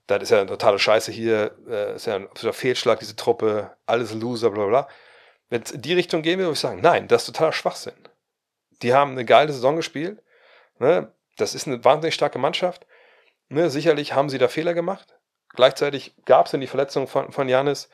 [0.07, 3.75] das ist ja eine totale Scheiße hier, äh, ist ja ein absoluter Fehlschlag, diese Truppe,
[3.85, 4.87] alles Loser, bla bla.
[5.49, 8.07] Wenn es in die Richtung gehen würde, würde ich sagen, nein, das ist totaler Schwachsinn.
[8.81, 10.23] Die haben eine geile Saison gespielt.
[10.79, 11.13] Ne?
[11.37, 12.85] Das ist eine wahnsinnig starke Mannschaft.
[13.49, 13.69] Ne?
[13.69, 15.17] Sicherlich haben sie da Fehler gemacht.
[15.49, 17.89] Gleichzeitig gab es dann die Verletzung von, von Janis.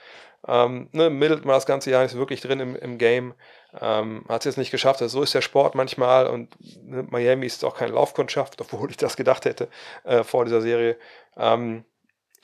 [0.48, 3.34] Ähm, ne, Middleton war das ganze Jahr nicht wirklich drin im, im Game.
[3.80, 5.02] Ähm, Hat es jetzt nicht geschafft.
[5.02, 6.28] Also so ist der Sport manchmal.
[6.28, 9.68] Und ne, Miami ist auch keine Laufkundschaft, obwohl ich das gedacht hätte
[10.04, 10.98] äh, vor dieser Serie.
[11.36, 11.86] Ähm,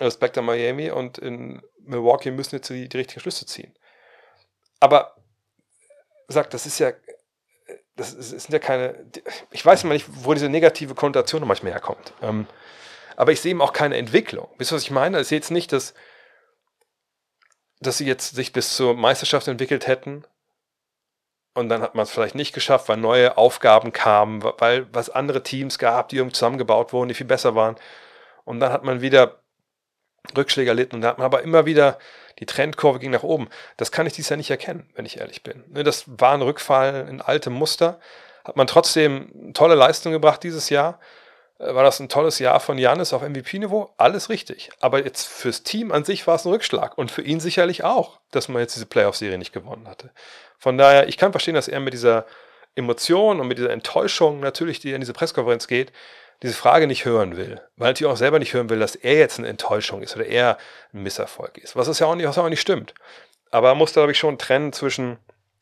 [0.02, 3.74] Respekt an Miami und in Milwaukee müssen jetzt die, die richtigen Schlüsse ziehen.
[4.80, 5.16] Aber
[6.28, 6.92] sagt, das ist ja,
[7.96, 9.06] das, sind ja keine,
[9.52, 12.14] ich weiß immer nicht, wo diese negative Konnotation manchmal herkommt.
[12.22, 12.48] Ähm,
[13.16, 14.50] aber ich sehe eben auch keine Entwicklung.
[14.58, 15.22] Wisst ihr, was ich meine?
[15.22, 15.94] Ich sehe jetzt nicht, dass
[17.84, 20.26] dass sie jetzt sich bis zur Meisterschaft entwickelt hätten.
[21.56, 25.44] Und dann hat man es vielleicht nicht geschafft, weil neue Aufgaben kamen, weil was andere
[25.44, 27.76] Teams gab, die irgendwie zusammengebaut wurden, die viel besser waren.
[28.44, 29.44] Und dann hat man wieder
[30.36, 32.00] Rückschläge erlitten und da hat man aber immer wieder
[32.40, 33.50] die Trendkurve ging nach oben.
[33.78, 35.64] Das kann ich dieses Jahr nicht erkennen, wenn ich ehrlich bin.
[35.70, 38.00] Ne, das war ein Rückfall in alte Muster.
[38.44, 41.00] Hat man trotzdem tolle Leistung gebracht dieses Jahr.
[41.64, 43.90] Äh, war das ein tolles Jahr von Janis auf MVP-Niveau?
[43.98, 44.70] Alles richtig.
[44.80, 48.20] Aber jetzt fürs Team an sich war es ein Rückschlag und für ihn sicherlich auch,
[48.32, 50.12] dass man jetzt diese Playoff-Serie nicht gewonnen hatte.
[50.58, 52.26] Von daher, ich kann verstehen, dass er mit dieser
[52.76, 55.92] Emotion und mit dieser Enttäuschung natürlich, die in diese Pressekonferenz geht,
[56.42, 57.62] diese Frage nicht hören will.
[57.78, 60.58] Weil natürlich auch selber nicht hören will, dass er jetzt eine Enttäuschung ist oder er
[60.92, 61.76] ein Misserfolg ist.
[61.76, 62.94] Was, ist ja auch nicht, was auch nicht stimmt.
[63.52, 65.20] Aber er musste, glaube ich, schon trennen zwischen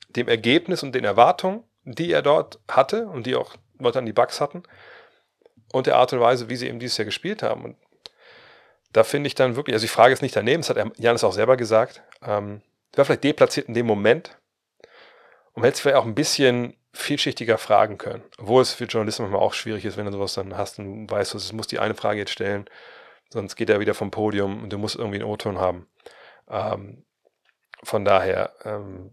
[0.10, 4.14] dem Ergebnis und den Erwartungen, die er dort hatte und die auch dort an die
[4.14, 4.64] Bugs hatten
[5.74, 7.64] und der Art und Weise, wie sie eben dieses Jahr gespielt haben.
[7.64, 7.78] Und
[8.94, 11.34] da finde ich dann wirklich, also ich frage es nicht daneben, das hat Janis auch
[11.34, 12.62] selber gesagt, ähm,
[12.96, 14.38] war vielleicht deplatziert in dem Moment
[15.54, 18.24] und hätte es vielleicht auch ein bisschen vielschichtiger fragen können.
[18.38, 21.34] Obwohl es für Journalisten manchmal auch schwierig ist, wenn du sowas dann hast und weißt,
[21.34, 22.66] du musst die eine Frage jetzt stellen,
[23.30, 25.88] sonst geht er wieder vom Podium und du musst irgendwie einen O-Ton haben.
[26.50, 27.06] Ähm,
[27.84, 29.12] von daher, ähm,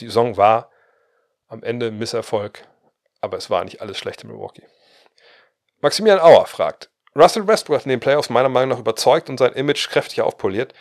[0.00, 0.70] die Saison war
[1.48, 2.66] am Ende ein Misserfolg,
[3.22, 4.66] aber es war nicht alles schlecht in Milwaukee.
[5.80, 9.54] Maximilian Auer fragt, Russell Westbrook hat in den Playoffs meiner Meinung nach überzeugt und sein
[9.54, 10.74] Image kräftig aufpoliert.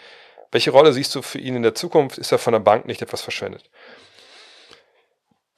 [0.52, 2.18] Welche Rolle siehst du für ihn in der Zukunft?
[2.18, 3.70] Ist er von der Bank nicht etwas verschwendet?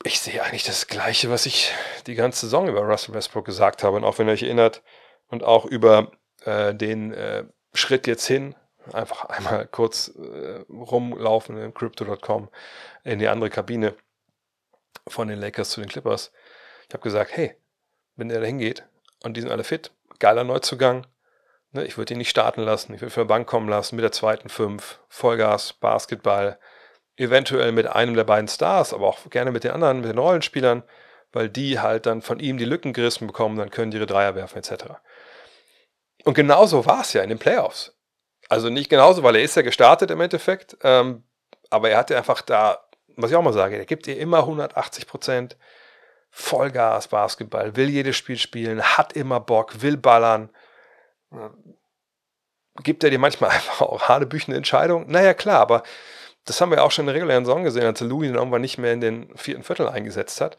[0.03, 1.71] Ich sehe eigentlich das Gleiche, was ich
[2.05, 3.97] die ganze Saison über Russell Westbrook gesagt habe.
[3.97, 4.83] Und auch wenn ihr euch erinnert
[5.27, 6.11] und auch über
[6.45, 8.55] äh, den äh, Schritt jetzt hin,
[8.93, 12.49] einfach einmal kurz äh, rumlaufen in Crypto.com
[13.03, 13.95] in die andere Kabine
[15.07, 16.31] von den Lakers zu den Clippers.
[16.88, 17.55] Ich habe gesagt, hey,
[18.15, 18.88] wenn der da hingeht
[19.28, 21.05] und die sind alle fit, geiler Neuzugang,
[21.71, 24.03] ne, ich würde ihn nicht starten lassen, ich würde für die Bank kommen lassen mit
[24.03, 26.57] der zweiten Fünf, Vollgas, Basketball,
[27.17, 30.84] eventuell mit einem der beiden Stars, aber auch gerne mit den anderen, mit den Rollenspielern,
[31.32, 34.36] weil die halt dann von ihm die Lücken gerissen bekommen, dann können die ihre Dreier
[34.36, 34.86] werfen etc.
[36.23, 37.95] Und genauso war es ja in den Playoffs.
[38.49, 41.23] Also nicht genauso, weil er ist ja gestartet im Endeffekt, ähm,
[41.69, 45.05] aber er hatte einfach da, was ich auch mal sage, er gibt dir immer 180
[45.05, 45.57] Prozent,
[46.39, 50.51] Vollgas Basketball, will jedes Spiel spielen, hat immer Bock, will ballern.
[52.83, 55.09] Gibt er dir manchmal einfach auch hanebüchene Entscheidungen?
[55.09, 55.81] Naja, klar, aber
[56.45, 58.93] das haben wir auch schon in der regulären Saison gesehen, als Louis irgendwann nicht mehr
[58.93, 60.57] in den vierten Viertel eingesetzt hat.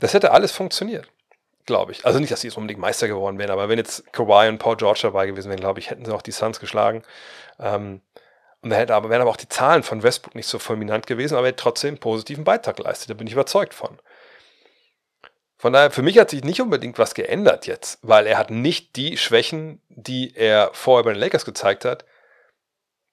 [0.00, 1.08] Das hätte alles funktioniert,
[1.64, 2.04] glaube ich.
[2.04, 4.76] Also nicht, dass sie jetzt unbedingt Meister geworden wären, aber wenn jetzt Kawhi und Paul
[4.76, 7.04] George dabei gewesen wären, glaube ich, hätten sie auch die Suns geschlagen.
[7.60, 8.02] Ähm,
[8.62, 11.46] und da aber, wären aber auch die Zahlen von Westbrook nicht so fulminant gewesen, aber
[11.46, 13.10] er hätte trotzdem einen positiven Beitrag geleistet.
[13.10, 14.00] Da bin ich überzeugt von.
[15.58, 18.94] Von daher, für mich hat sich nicht unbedingt was geändert jetzt, weil er hat nicht
[18.94, 22.04] die Schwächen, die er vorher bei den Lakers gezeigt hat,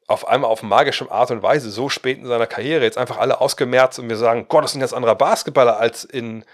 [0.08, 3.42] auf einmal auf magische Art und Weise so spät in seiner Karriere jetzt einfach alle
[3.42, 6.46] ausgemerzt und wir sagen, Gott, das ist ein ganz anderer Basketballer als in,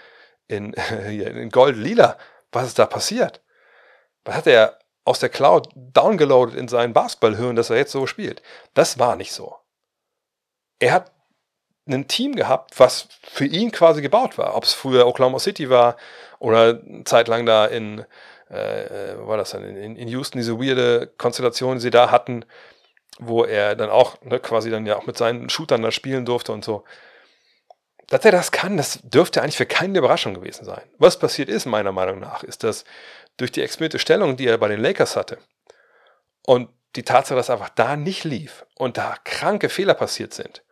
[0.48, 0.72] in,
[1.08, 2.16] in Gold-Lila.
[2.50, 3.42] Was ist da passiert?
[4.24, 8.42] Was hat er aus der Cloud downgeloadet in seinen Basketballhirn, dass er jetzt so spielt?
[8.72, 9.56] Das war nicht so.
[10.78, 11.12] Er hat
[11.86, 14.54] ein Team gehabt, was für ihn quasi gebaut war.
[14.56, 15.96] Ob es früher Oklahoma City war
[16.38, 18.04] oder zeitlang da in,
[18.48, 22.44] äh, war das dann, in, in Houston, diese weirde Konstellation, die sie da hatten,
[23.18, 26.52] wo er dann auch ne, quasi dann ja auch mit seinen Shootern da spielen durfte
[26.52, 26.84] und so.
[28.08, 30.82] Dass er das kann, das dürfte eigentlich für keine Überraschung gewesen sein.
[30.98, 32.84] Was passiert ist, meiner Meinung nach, ist, dass
[33.38, 35.38] durch die exponierte Stellung, die er bei den Lakers hatte
[36.46, 40.62] und die Tatsache, dass einfach da nicht lief und da kranke Fehler passiert sind,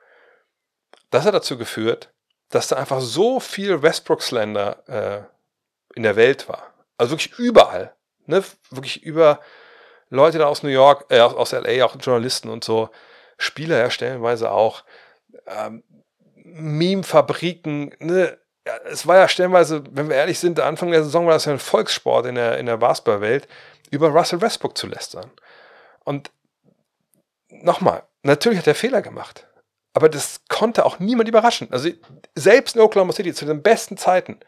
[1.11, 2.13] das hat dazu geführt,
[2.49, 6.73] dass da einfach so viel Westbrook-Slender äh, in der Welt war.
[6.97, 7.95] Also wirklich überall.
[8.27, 8.43] Ne?
[8.71, 9.41] Wirklich über
[10.09, 12.91] Leute da aus New York, äh, aus LA, auch Journalisten und so,
[13.39, 14.85] Spieler ja stellenweise auch,
[15.47, 15.83] ähm,
[16.35, 18.39] Meme-Fabriken, ne?
[18.67, 21.53] Ja, es war ja stellenweise, wenn wir ehrlich sind, Anfang der Saison war das ja
[21.53, 23.49] ein Volkssport in der, in der Basketballwelt,
[23.91, 25.31] über Russell Westbrook zu lästern.
[26.05, 26.31] Und
[27.49, 29.47] nochmal, natürlich hat er Fehler gemacht.
[29.93, 31.69] Aber das konnte auch niemand überraschen.
[31.73, 31.91] Also
[32.35, 34.41] selbst in Oklahoma City zu den besten Zeiten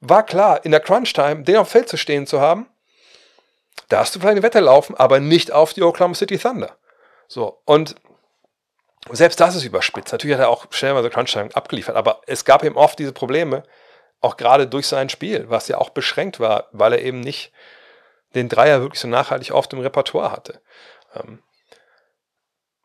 [0.00, 2.68] war klar, in der Crunch-Time den auf dem Feld zu stehen zu haben,
[3.88, 6.76] da hast du vielleicht eine Wette laufen, aber nicht auf die Oklahoma City Thunder.
[7.28, 7.96] So, und
[9.10, 10.12] selbst das ist überspitzt.
[10.12, 13.64] Natürlich hat er auch stellenweise Crunch-Time abgeliefert, aber es gab eben oft diese Probleme,
[14.20, 17.52] auch gerade durch sein Spiel, was ja auch beschränkt war, weil er eben nicht
[18.34, 20.60] den Dreier wirklich so nachhaltig oft im Repertoire hatte.
[21.14, 21.42] Ähm,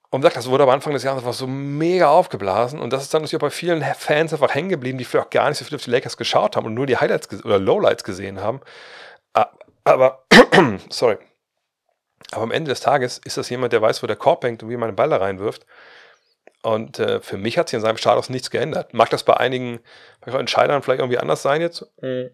[0.10, 2.80] und sagt, das wurde am Anfang des Jahres einfach so mega aufgeblasen.
[2.80, 5.30] Und das ist dann natürlich auch bei vielen Fans einfach hängen geblieben, die vielleicht auch
[5.30, 8.03] gar nicht so viel auf die Lakers geschaut haben und nur die Highlights oder Lowlights
[8.03, 8.61] gesehen haben.
[9.34, 9.49] Ah,
[9.84, 10.26] aber,
[10.90, 11.18] sorry.
[12.32, 14.69] Aber am Ende des Tages ist das jemand, der weiß, wo der Korb hängt und
[14.69, 15.65] wie man den Ball da reinwirft.
[16.64, 18.94] Und äh, für mich hat sich in seinem Status nichts geändert.
[18.94, 19.82] Mag das bei einigen
[20.26, 21.86] Entscheidern vielleicht irgendwie anders sein jetzt?
[22.02, 22.32] Mhm.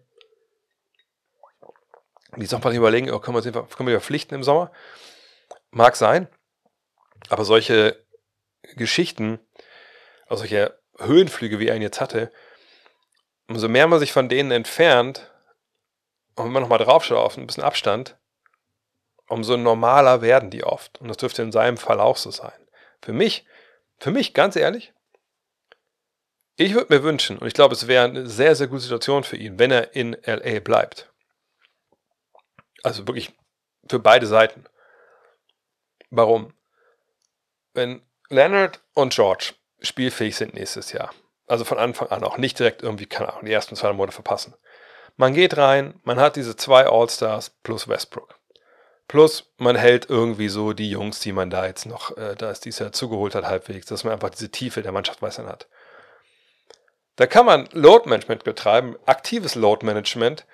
[2.36, 4.72] Die sich mal überlegen, oh, können, wir, können wir verpflichten im Sommer?
[5.70, 6.28] Mag sein.
[7.28, 8.04] Aber solche
[8.76, 9.40] Geschichten,
[10.26, 12.32] also solche Höhenflüge, wie er ihn jetzt hatte,
[13.48, 15.30] umso mehr man sich von denen entfernt,
[16.34, 18.16] und wenn man nochmal drauf schaut, auf ein bisschen Abstand,
[19.28, 21.00] umso normaler werden die oft.
[21.00, 22.52] Und das dürfte in seinem Fall auch so sein.
[23.02, 23.44] Für mich,
[23.98, 24.92] für mich, ganz ehrlich,
[26.56, 29.36] ich würde mir wünschen, und ich glaube, es wäre eine sehr, sehr gute Situation für
[29.36, 31.10] ihn, wenn er in LA bleibt.
[32.82, 33.32] Also wirklich
[33.88, 34.64] für beide Seiten.
[36.10, 36.54] Warum?
[37.74, 41.12] Wenn Leonard und George spielfähig sind nächstes Jahr,
[41.46, 44.54] also von Anfang an auch nicht direkt irgendwie, keine Ahnung, die ersten zwei Monate verpassen.
[45.16, 48.38] Man geht rein, man hat diese zwei All-Stars plus Westbrook.
[49.08, 52.64] Plus man hält irgendwie so die Jungs, die man da jetzt noch, äh, da ist
[52.64, 55.68] dies Jahr zugeholt hat, halbwegs, dass man einfach diese Tiefe der Mannschaft weiterhin hat.
[57.16, 60.46] Da kann man Load Management betreiben, aktives Load Management,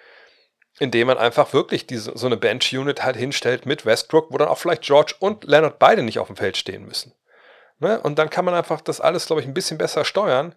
[0.78, 4.58] indem man einfach wirklich diese, so eine Bench-Unit halt hinstellt mit Westbrook, wo dann auch
[4.58, 7.12] vielleicht George und Leonard beide nicht auf dem Feld stehen müssen.
[7.80, 8.00] Ne?
[8.00, 10.54] Und dann kann man einfach das alles, glaube ich, ein bisschen besser steuern.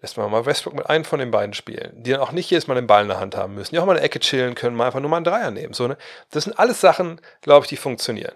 [0.00, 2.66] Lässt man mal Westbrook mit einem von den beiden spielen, die dann auch nicht jedes
[2.66, 4.74] Mal den Ball in der Hand haben müssen, die auch mal eine Ecke chillen können,
[4.74, 5.74] mal einfach nur mal einen Dreier nehmen.
[5.74, 5.98] So, ne?
[6.30, 8.34] Das sind alles Sachen, glaube ich, die funktionieren.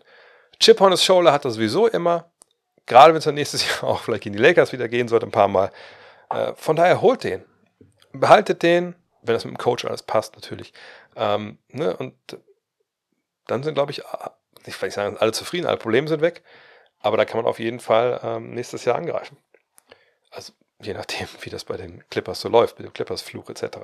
[0.61, 2.31] Chip on his shoulder hat das sowieso immer.
[2.87, 5.33] Gerade wenn es dann nächstes Jahr auch vielleicht gegen die Lakers wieder gehen sollte, ein
[5.33, 5.71] paar Mal.
[6.31, 7.45] Äh, von daher holt den.
[8.13, 10.73] Behaltet den, wenn das mit dem Coach alles passt, natürlich.
[11.17, 11.97] Ähm, ne?
[11.97, 12.15] Und
[13.47, 13.99] dann sind, glaube ich,
[14.67, 16.43] ich will nicht sagen, alle zufrieden, alle Probleme sind weg.
[17.01, 19.37] Aber da kann man auf jeden Fall ähm, nächstes Jahr angreifen.
[20.31, 23.79] Also je nachdem, wie das bei den Clippers so läuft, mit dem Clippers-Fluch etc.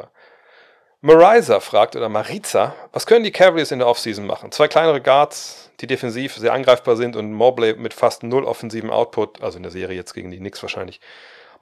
[1.02, 4.52] Marisa fragt, oder Mariza, was können die Cavaliers in der Offseason machen?
[4.52, 9.42] Zwei kleinere Guards, die defensiv sehr angreifbar sind und Mobley mit fast null offensiven Output,
[9.42, 11.00] also in der Serie jetzt gegen die Knicks wahrscheinlich.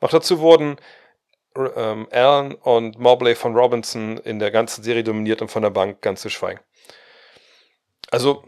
[0.01, 0.77] Noch dazu wurden
[1.57, 6.01] ähm, Allen und Mobley von Robinson in der ganzen Serie dominiert und von der Bank
[6.01, 6.61] ganz zu schweigen.
[8.11, 8.45] Also,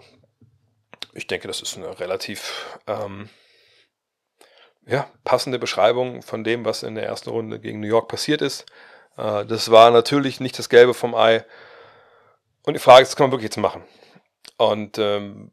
[1.12, 3.28] ich denke, das ist eine relativ ähm,
[4.86, 8.66] ja, passende Beschreibung von dem, was in der ersten Runde gegen New York passiert ist.
[9.16, 11.44] Äh, das war natürlich nicht das Gelbe vom Ei.
[12.64, 13.82] Und die Frage ist, kann man wirklich jetzt machen?
[14.56, 15.52] Und ähm,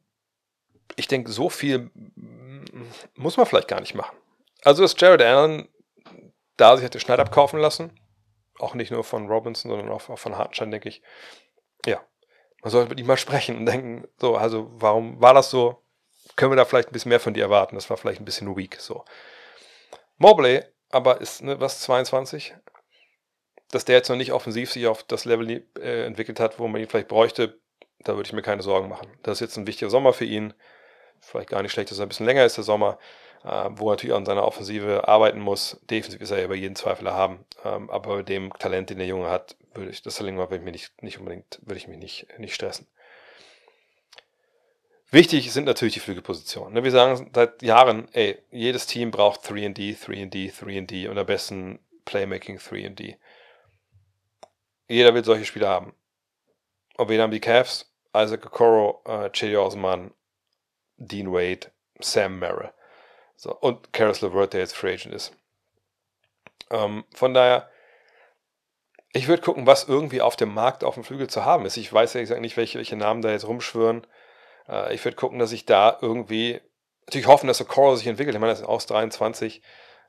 [0.96, 1.92] ich denke, so viel
[3.16, 4.16] muss man vielleicht gar nicht machen.
[4.64, 5.68] Also, dass Jared Allen
[6.58, 7.92] da sich hätte Schneid abkaufen lassen,
[8.60, 11.02] auch nicht nur von Robinson, sondern auch von Hartenstein, denke ich,
[11.86, 12.02] ja,
[12.62, 15.84] man sollte mit ihm mal sprechen und denken, so, also, warum war das so?
[16.36, 17.76] können wir da vielleicht ein bisschen mehr von dir erwarten.
[17.76, 18.78] Das war vielleicht ein bisschen weak.
[18.80, 19.04] So.
[20.18, 22.56] Mobley aber ist, ne, was, 22?
[23.72, 26.82] Dass der jetzt noch nicht offensiv sich auf das Level äh, entwickelt hat, wo man
[26.82, 27.60] ihn vielleicht bräuchte,
[28.00, 29.08] da würde ich mir keine Sorgen machen.
[29.24, 30.54] Das ist jetzt ein wichtiger Sommer für ihn.
[31.22, 32.98] Vielleicht gar nicht schlecht, dass er ein bisschen länger ist, der Sommer,
[33.44, 35.80] äh, wo er natürlich an seiner Offensive arbeiten muss.
[35.90, 37.46] Defensiv ist er ja über jeden Zweifel haben.
[37.64, 40.72] Ähm, aber bei dem Talent, den der Junge hat, würde ich, das würde ich mir
[40.72, 42.88] nicht, nicht unbedingt, würde ich mich nicht, nicht stressen.
[45.10, 46.74] Wichtig sind natürlich die Flügelpositionen.
[46.74, 46.84] Ne?
[46.84, 52.58] Wir sagen seit Jahren, ey, jedes Team braucht 3D, 3D, 3D und am besten Playmaking
[52.58, 53.16] 3D.
[54.90, 55.94] Jeder will solche Spieler haben.
[56.98, 57.94] Und wen haben die Cavs?
[58.16, 60.12] Isaac Okoro, äh, Chedi Osman,
[60.98, 62.72] Dean Wade, Sam Merrill.
[63.36, 65.32] So, und Karis LeVert, der jetzt Free Agent ist.
[66.72, 67.70] Ähm, von daher,
[69.14, 71.78] ich würde gucken, was irgendwie auf dem Markt auf dem Flügel zu haben ist.
[71.78, 74.06] Ich weiß ja gesagt nicht, welche, welche Namen da jetzt rumschwören.
[74.68, 76.62] Äh, ich würde gucken, dass ich da irgendwie,
[77.06, 78.36] natürlich hoffen, dass so Coral sich entwickelt.
[78.36, 79.62] Ich meine, das ist aus 23.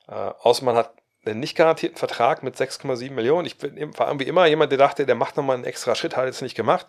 [0.08, 0.94] Äh, Außer hat
[1.24, 3.46] einen nicht garantierten Vertrag mit 6,7 Millionen.
[3.46, 6.26] Ich bin, war irgendwie immer jemand, der dachte, der macht nochmal einen extra Schritt, hat
[6.26, 6.86] jetzt nicht gemacht.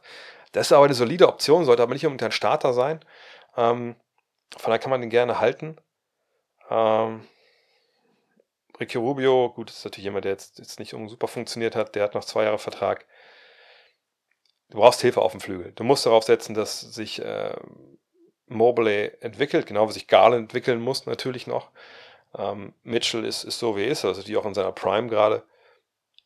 [0.51, 3.01] Das ist aber eine solide Option, sollte aber nicht unbedingt ein Starter sein.
[3.57, 3.95] Ähm,
[4.57, 5.77] von daher kann man den gerne halten.
[6.69, 7.27] Ähm,
[8.79, 12.13] Ricky Rubio, gut, ist natürlich jemand, der jetzt, jetzt nicht super funktioniert hat, der hat
[12.13, 13.05] noch zwei Jahre Vertrag
[14.69, 15.71] du brauchst Hilfe auf dem Flügel.
[15.73, 17.55] Du musst darauf setzen, dass sich äh,
[18.47, 21.69] Mobley entwickelt, genau wie sich Garland entwickeln muss, natürlich noch.
[22.37, 25.43] Ähm, Mitchell ist, ist so, wie er ist, also die auch in seiner Prime gerade.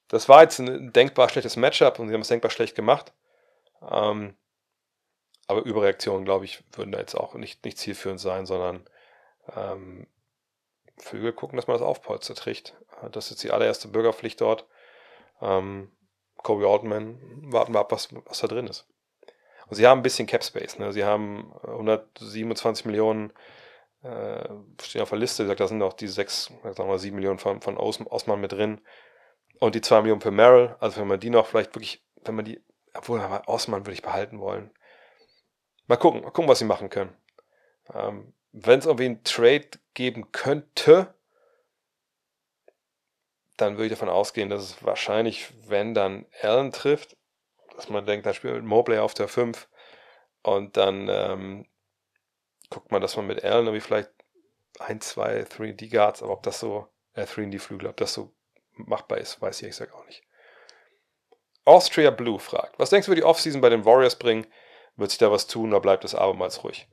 [0.10, 3.14] Das war jetzt ein denkbar schlechtes Matchup und sie haben es denkbar schlecht gemacht.
[3.90, 4.36] Ähm,
[5.48, 8.86] aber Überreaktionen, glaube ich, würden da jetzt auch nicht, nicht zielführend sein, sondern
[9.56, 10.07] ähm,
[10.98, 12.76] Flügel gucken, dass man das Aufpolster trägt.
[13.11, 14.65] Das ist jetzt die allererste Bürgerpflicht dort.
[15.41, 15.91] Ähm,
[16.38, 17.20] Kobe Altman,
[17.52, 18.88] warten wir ab, was, was da drin ist.
[19.68, 20.78] Und sie haben ein bisschen Cap Space.
[20.78, 20.91] Ne?
[20.91, 23.32] Sie haben 127 Millionen
[24.03, 24.49] äh,
[24.82, 25.44] stehen auf der Liste.
[25.44, 28.52] Wie gesagt, da sind auch die 6, sagen wir 7 Millionen von, von Osman mit
[28.52, 28.82] drin.
[29.60, 30.76] Und die 2 Millionen für Merrill.
[30.80, 32.61] Also wenn man die noch vielleicht wirklich, wenn man die,
[32.94, 34.72] obwohl Osman würde ich behalten wollen.
[35.88, 37.15] Mal gucken, mal gucken, was sie machen können.
[37.93, 41.14] Ähm, wenn es irgendwie einen Trade geben könnte,
[43.57, 47.18] dann würde ich davon ausgehen, dass es wahrscheinlich, wenn dann Allen trifft,
[47.76, 49.68] dass man denkt, dann spielt Mobley auf der 5
[50.41, 51.68] und dann ähm,
[52.69, 54.11] guckt man, dass man mit Allen irgendwie vielleicht
[54.80, 58.34] ein, zwei 3D Guards, aber ob das so, äh, 3D Flügel, ob das so
[58.73, 60.23] machbar ist, weiß ich, ich sag auch nicht.
[61.65, 64.45] Austria Blue fragt, was denkst du, über die Offseason bei den Warriors bringen?
[64.95, 66.88] Wird sich da was tun oder bleibt es abermals ruhig?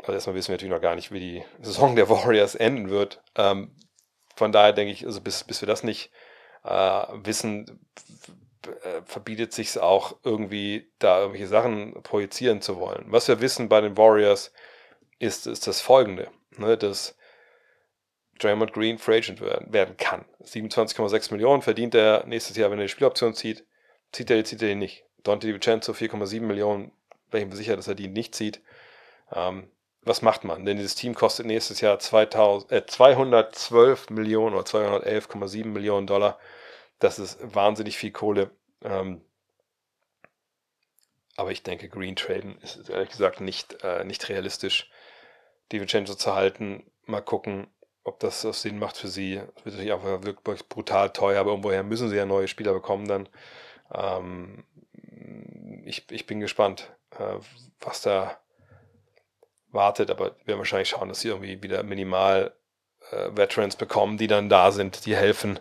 [0.00, 3.22] Also erstmal wissen wir natürlich noch gar nicht, wie die Saison der Warriors enden wird.
[3.36, 3.74] Ähm,
[4.36, 6.10] von daher denke ich, also bis, bis wir das nicht
[6.64, 7.86] äh, wissen,
[8.66, 13.04] äh, verbietet sich es auch irgendwie, da irgendwelche Sachen projizieren zu wollen.
[13.08, 14.52] Was wir wissen bei den Warriors
[15.18, 17.16] ist, ist das folgende, ne, dass
[18.40, 20.24] Draymond Green Free Agent werden kann.
[20.42, 23.64] 27,6 Millionen verdient er nächstes Jahr, wenn er die Spieloption zieht.
[24.12, 25.04] Zieht er, zieht er den nicht.
[25.24, 26.92] Dante DiVincenzo 4,7 Millionen,
[27.30, 28.62] bin ich mir sicher, dass er die nicht zieht.
[29.32, 29.68] Ähm,
[30.02, 30.64] was macht man?
[30.64, 36.38] Denn dieses Team kostet nächstes Jahr 2000, äh, 212 Millionen oder 211,7 Millionen Dollar.
[36.98, 38.50] Das ist wahnsinnig viel Kohle.
[38.82, 39.22] Ähm,
[41.36, 44.90] aber ich denke, Green Traden ist ehrlich gesagt nicht, äh, nicht realistisch,
[45.72, 46.84] die Vincenzo zu halten.
[47.06, 47.66] Mal gucken,
[48.04, 49.36] ob das, Sinn macht für sie.
[49.36, 53.08] Das wird natürlich auch wirklich brutal teuer, aber irgendwoher müssen sie ja neue Spieler bekommen
[53.08, 53.28] dann.
[53.92, 54.64] Ähm,
[55.84, 57.36] ich, ich bin gespannt, äh,
[57.80, 58.38] was da
[59.70, 62.52] wartet, aber wir werden wahrscheinlich schauen, dass sie irgendwie wieder minimal
[63.10, 65.58] äh, Veterans bekommen, die dann da sind, die helfen.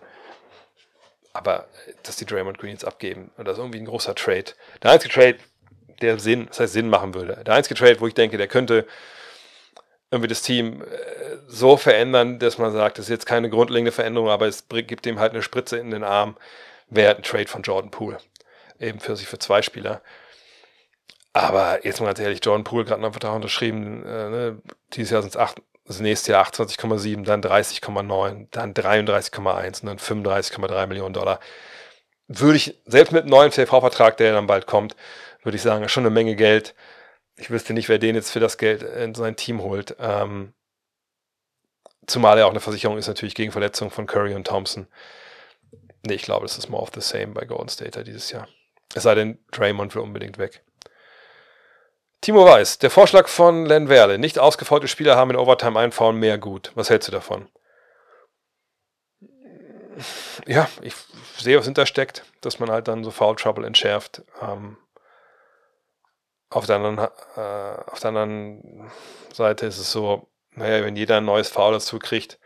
[1.34, 4.45] Aber äh, dass die Draymond Green jetzt abgeben, und das ist irgendwie ein großer Trade.
[4.82, 5.38] Der einzige Trade,
[6.02, 7.44] der Sinn, das heißt Sinn machen würde.
[7.44, 8.86] Der einzige Trade, wo ich denke, der könnte
[10.12, 10.86] irgendwie das Team äh,
[11.48, 15.20] so verändern, dass man sagt, das ist jetzt keine grundlegende Veränderung, aber es gibt ihm
[15.20, 16.38] halt eine Spritze in den Arm,
[16.90, 18.20] wäre ein Trade von Jordan Poole.
[18.80, 20.02] Eben für sich für zwei Spieler.
[21.34, 24.06] Aber jetzt mal ganz ehrlich, Jordan Poole gerade noch einen Vertrag unterschrieben.
[24.06, 24.62] Äh, ne?
[24.94, 25.56] Dieses Jahr sind es
[25.86, 31.40] das nächste Jahr 28,7, dann 30,9, dann 33,1 und dann 35,3 Millionen Dollar.
[32.28, 34.95] Würde ich, selbst mit einem neuen TV-Vertrag, der dann bald kommt,
[35.44, 36.76] würde ich sagen, schon eine Menge Geld.
[37.36, 39.95] Ich wüsste nicht, wer den jetzt für das Geld in sein Team holt.
[40.00, 40.54] Ähm,
[42.08, 44.88] zumal er auch eine Versicherung ist natürlich gegen Verletzungen von Curry und Thompson.
[46.06, 48.48] Nee, ich glaube, das ist more of the same bei Golden State dieses Jahr.
[48.94, 50.64] Es sei denn, Draymond will unbedingt weg.
[52.22, 54.18] Timo Weiß, der Vorschlag von Len Werle.
[54.18, 56.72] Nicht ausgefaulte Spieler haben in Overtime Foul mehr gut.
[56.76, 57.49] Was hältst du davon?
[60.48, 60.94] Ja, ich
[61.38, 64.24] sehe, was hintersteckt, dass man halt dann so Foul Trouble entschärft.
[64.41, 64.78] Ähm,
[66.49, 68.90] auf, der anderen, äh, auf der anderen
[69.34, 72.40] Seite ist es so, naja, wenn jeder ein neues Foul dazu kriegt,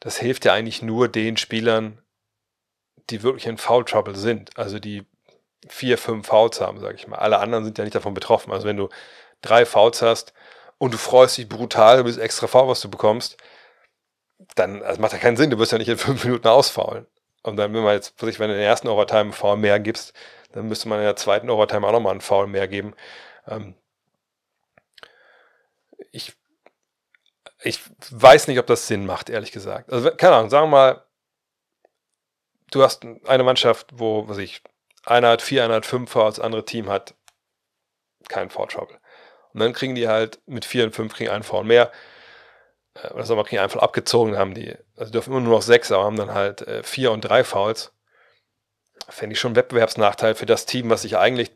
[0.00, 2.02] das hilft ja eigentlich nur den Spielern,
[3.10, 4.56] die wirklich in Foul Trouble sind.
[4.56, 5.06] Also die
[5.68, 7.18] vier, fünf Fouls haben, sage ich mal.
[7.18, 8.52] Alle anderen sind ja nicht davon betroffen.
[8.52, 8.88] Also wenn du
[9.42, 10.32] drei Fouls hast
[10.78, 13.36] und du freust dich brutal über das extra Foul, was du bekommst,
[14.54, 15.50] dann also macht ja keinen Sinn.
[15.50, 17.06] Du wirst ja nicht in fünf Minuten ausfaulen.
[17.42, 20.14] Und dann, wenn man jetzt, wenn du in der ersten Overtime einen Foul mehr gibst,
[20.52, 22.94] dann müsste man in der zweiten Overtime auch nochmal einen Foul mehr geben.
[23.46, 23.74] Ähm
[26.12, 26.32] ich,
[27.62, 27.80] ich
[28.10, 29.92] weiß nicht, ob das Sinn macht, ehrlich gesagt.
[29.92, 31.04] Also, keine Ahnung, sagen wir mal,
[32.70, 34.62] du hast eine Mannschaft, wo, was ich,
[35.06, 37.14] einer hat vier, einer hat fünf das andere Team hat
[38.28, 38.98] keinen Foul Trouble.
[39.52, 41.92] Und dann kriegen die halt mit vier und fünf kriegen einen Foul mehr.
[42.94, 45.92] Äh, oder sagen wir, kriegen einfach abgezogen, haben die, also dürfen immer nur noch sechs,
[45.92, 47.92] aber haben dann halt äh, vier und drei Fouls.
[49.08, 51.50] Fände ich schon einen Wettbewerbsnachteil für das Team, was sich eigentlich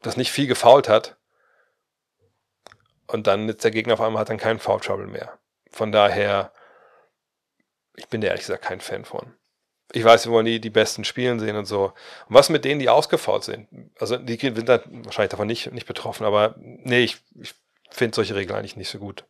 [0.00, 1.16] das nicht viel gefault hat.
[3.06, 5.38] Und dann ist der Gegner auf einmal hat dann keinen Foul Trouble mehr.
[5.70, 6.52] Von daher,
[7.96, 9.34] ich bin da ehrlich gesagt kein Fan von
[9.92, 11.92] ich weiß, wir wollen die, die besten spielen sehen und so.
[12.28, 13.68] Und was mit denen, die ausgefault sind?
[13.98, 17.54] Also die sind dann wahrscheinlich davon nicht, nicht betroffen, aber nee, ich, ich
[17.90, 19.24] finde solche Regeln eigentlich nicht so gut.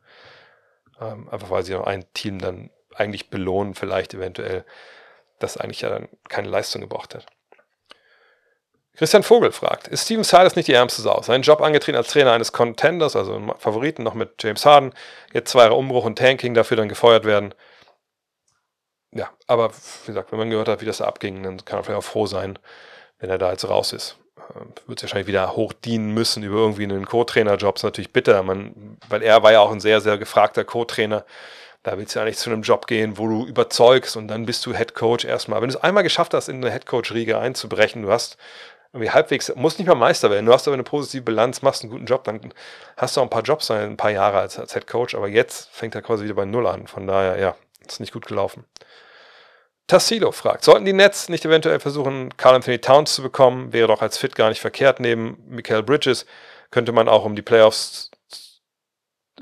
[1.01, 4.65] Ähm, einfach weil sie auch ein Team dann eigentlich belohnen, vielleicht eventuell,
[5.41, 7.27] das eigentlich ja dann keine Leistung gebracht hat.
[8.97, 11.21] Christian Vogel fragt, ist Steven Silas nicht die ärmste Sau?
[11.21, 14.95] Seinen Job angetreten als Trainer eines Contenders, also Favoriten noch mit James Harden,
[15.33, 17.55] jetzt zwei Jahre Umbruch und Tanking, dafür dann gefeuert werden
[19.15, 21.99] ja, aber wie gesagt, wenn man gehört hat, wie das abging, dann kann man vielleicht
[21.99, 22.59] auch froh sein,
[23.21, 24.17] wenn er da jetzt raus ist.
[24.55, 27.77] Ähm, wird es wahrscheinlich wieder hoch dienen müssen über irgendwie einen Co-Trainer-Job.
[27.77, 31.25] Ist natürlich bitter, man, weil er war ja auch ein sehr, sehr gefragter Co-Trainer.
[31.85, 34.65] Da willst du ja nicht zu einem Job gehen, wo du überzeugst und dann bist
[34.67, 35.61] du Head Coach erstmal.
[35.61, 38.39] Wenn du es einmal geschafft hast, in eine Head Coach-Riege einzubrechen, du hast
[38.95, 41.91] irgendwie halbwegs, musst nicht mal Meister werden, du hast aber eine positive Bilanz, machst einen
[41.91, 42.55] guten Job, dann
[42.97, 45.69] hast du auch ein paar Jobs, ein paar Jahre als, als Head Coach, aber jetzt
[45.71, 46.87] fängt er quasi wieder bei Null an.
[46.87, 47.55] Von daher, ja,
[47.87, 48.65] ist nicht gut gelaufen.
[49.87, 53.73] Tassilo fragt, sollten die Nets nicht eventuell versuchen, Carl Anthony Towns zu bekommen?
[53.73, 54.99] Wäre doch als Fit gar nicht verkehrt.
[54.99, 56.25] Neben Michael Bridges
[56.71, 58.11] könnte man auch um die Playoffs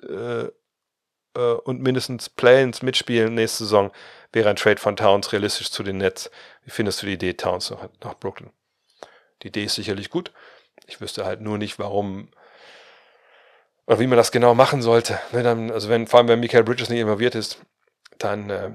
[0.02, 0.48] äh,
[1.34, 3.92] äh, und mindestens Play-ins mitspielen nächste Saison.
[4.32, 6.30] Wäre ein Trade von Towns realistisch zu den Nets?
[6.64, 8.50] Wie findest du die Idee, Towns nach, nach Brooklyn?
[9.42, 10.32] Die Idee ist sicherlich gut.
[10.86, 12.28] Ich wüsste halt nur nicht, warum
[13.86, 15.18] oder wie man das genau machen sollte.
[15.32, 17.58] Ne, dann, also wenn, vor allem wenn Michael Bridges nicht involviert ist,
[18.18, 18.70] dann äh,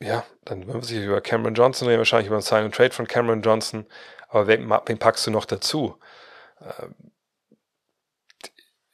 [0.00, 2.92] ja, dann würden wir sich über Cameron Johnson reden, wahrscheinlich über einen Sign and Trade
[2.92, 3.86] von Cameron Johnson.
[4.28, 5.98] Aber wen, wen packst du noch dazu?
[6.60, 6.94] Ähm,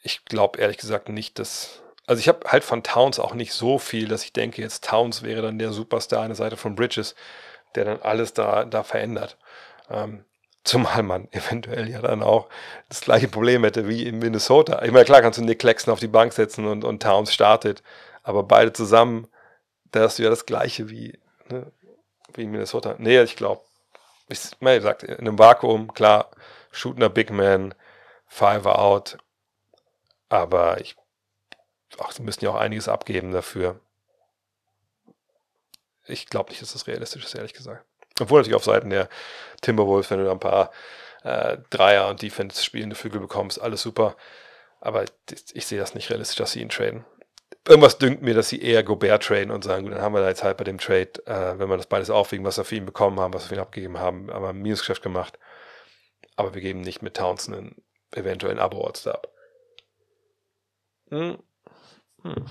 [0.02, 1.82] ich glaube ehrlich gesagt nicht, dass.
[2.06, 5.22] Also ich habe halt von Towns auch nicht so viel, dass ich denke, jetzt Towns
[5.22, 7.14] wäre dann der Superstar an der Seite von Bridges,
[7.74, 9.39] der dann alles da, da verändert.
[9.90, 10.24] Ähm,
[10.64, 12.48] Zumal man eventuell ja dann auch
[12.89, 14.82] das gleiche Problem hätte wie in Minnesota.
[14.82, 17.82] Ich meine, klar kannst du Nick Claxton auf die Bank setzen und, und Towns startet,
[18.22, 19.28] aber beide zusammen,
[19.95, 21.19] da hast du ja das gleiche wie,
[21.49, 21.71] ne,
[22.35, 22.97] wie in Minnesota.
[22.99, 23.62] Nee, ich glaube,
[24.29, 26.31] ich gesagt, in einem Vakuum, klar,
[26.71, 27.75] shootender Big Man,
[28.27, 29.19] Five out,
[30.29, 30.97] aber ich,
[31.99, 33.79] ach, sie müssen ja auch einiges abgeben dafür.
[36.07, 37.85] Ich glaube nicht, dass das realistisch ist, ehrlich gesagt.
[38.21, 39.09] Obwohl natürlich auf Seiten der
[39.61, 40.71] Timberwolves, wenn du da ein paar
[41.23, 44.16] äh, Dreier und Defense spielende Flügel bekommst, alles super.
[44.81, 45.05] Aber
[45.53, 47.05] ich sehe das nicht realistisch, dass sie ihn traden.
[47.66, 50.28] Irgendwas dünkt mir, dass sie eher Gobert traden und sagen, gut, dann haben wir da
[50.28, 52.85] jetzt halt bei dem Trade, äh, wenn wir das beides aufwiegen, was wir für ihn
[52.85, 55.39] bekommen haben, was wir für ihn abgegeben haben, aber ein Minusgeschäft gemacht.
[56.36, 57.82] Aber wir geben nicht mit Townsend einen
[58.12, 59.28] eventuellen Abo-Orts ab.
[61.11, 61.39] Hm.
[62.23, 62.47] Hm.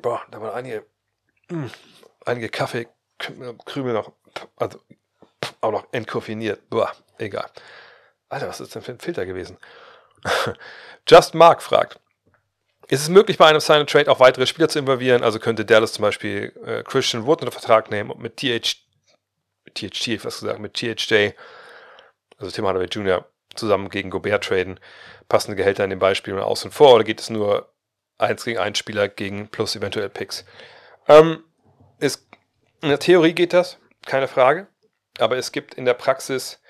[0.00, 0.86] Boah, da waren einige,
[1.48, 1.70] hm,
[2.24, 4.12] einige Kaffeekrümel noch
[4.56, 4.80] also
[5.60, 6.68] auch noch entkoffiniert.
[6.70, 7.50] Boah, egal.
[8.28, 9.58] Alter, was ist denn für ein Filter gewesen?
[11.08, 12.00] Just Mark fragt,
[12.88, 15.22] ist es möglich, bei einem Sign Trade auch weitere Spieler zu involvieren?
[15.22, 18.76] Also könnte Dallas zum Beispiel äh, Christian Wood unter Vertrag nehmen und mit TH,
[19.64, 21.30] mit THT, was gesagt, mit THJ,
[22.38, 24.80] also Tim Hardaway Jr., zusammen gegen Gobert traden.
[25.28, 27.72] Passende Gehälter in den Beispielen außen vor oder geht es nur
[28.18, 30.44] eins gegen einen Spieler gegen plus eventuell Picks?
[31.08, 31.44] Ähm,
[31.98, 32.26] ist,
[32.80, 34.66] in der Theorie geht das keine Frage.
[35.18, 36.60] Aber es gibt in der Praxis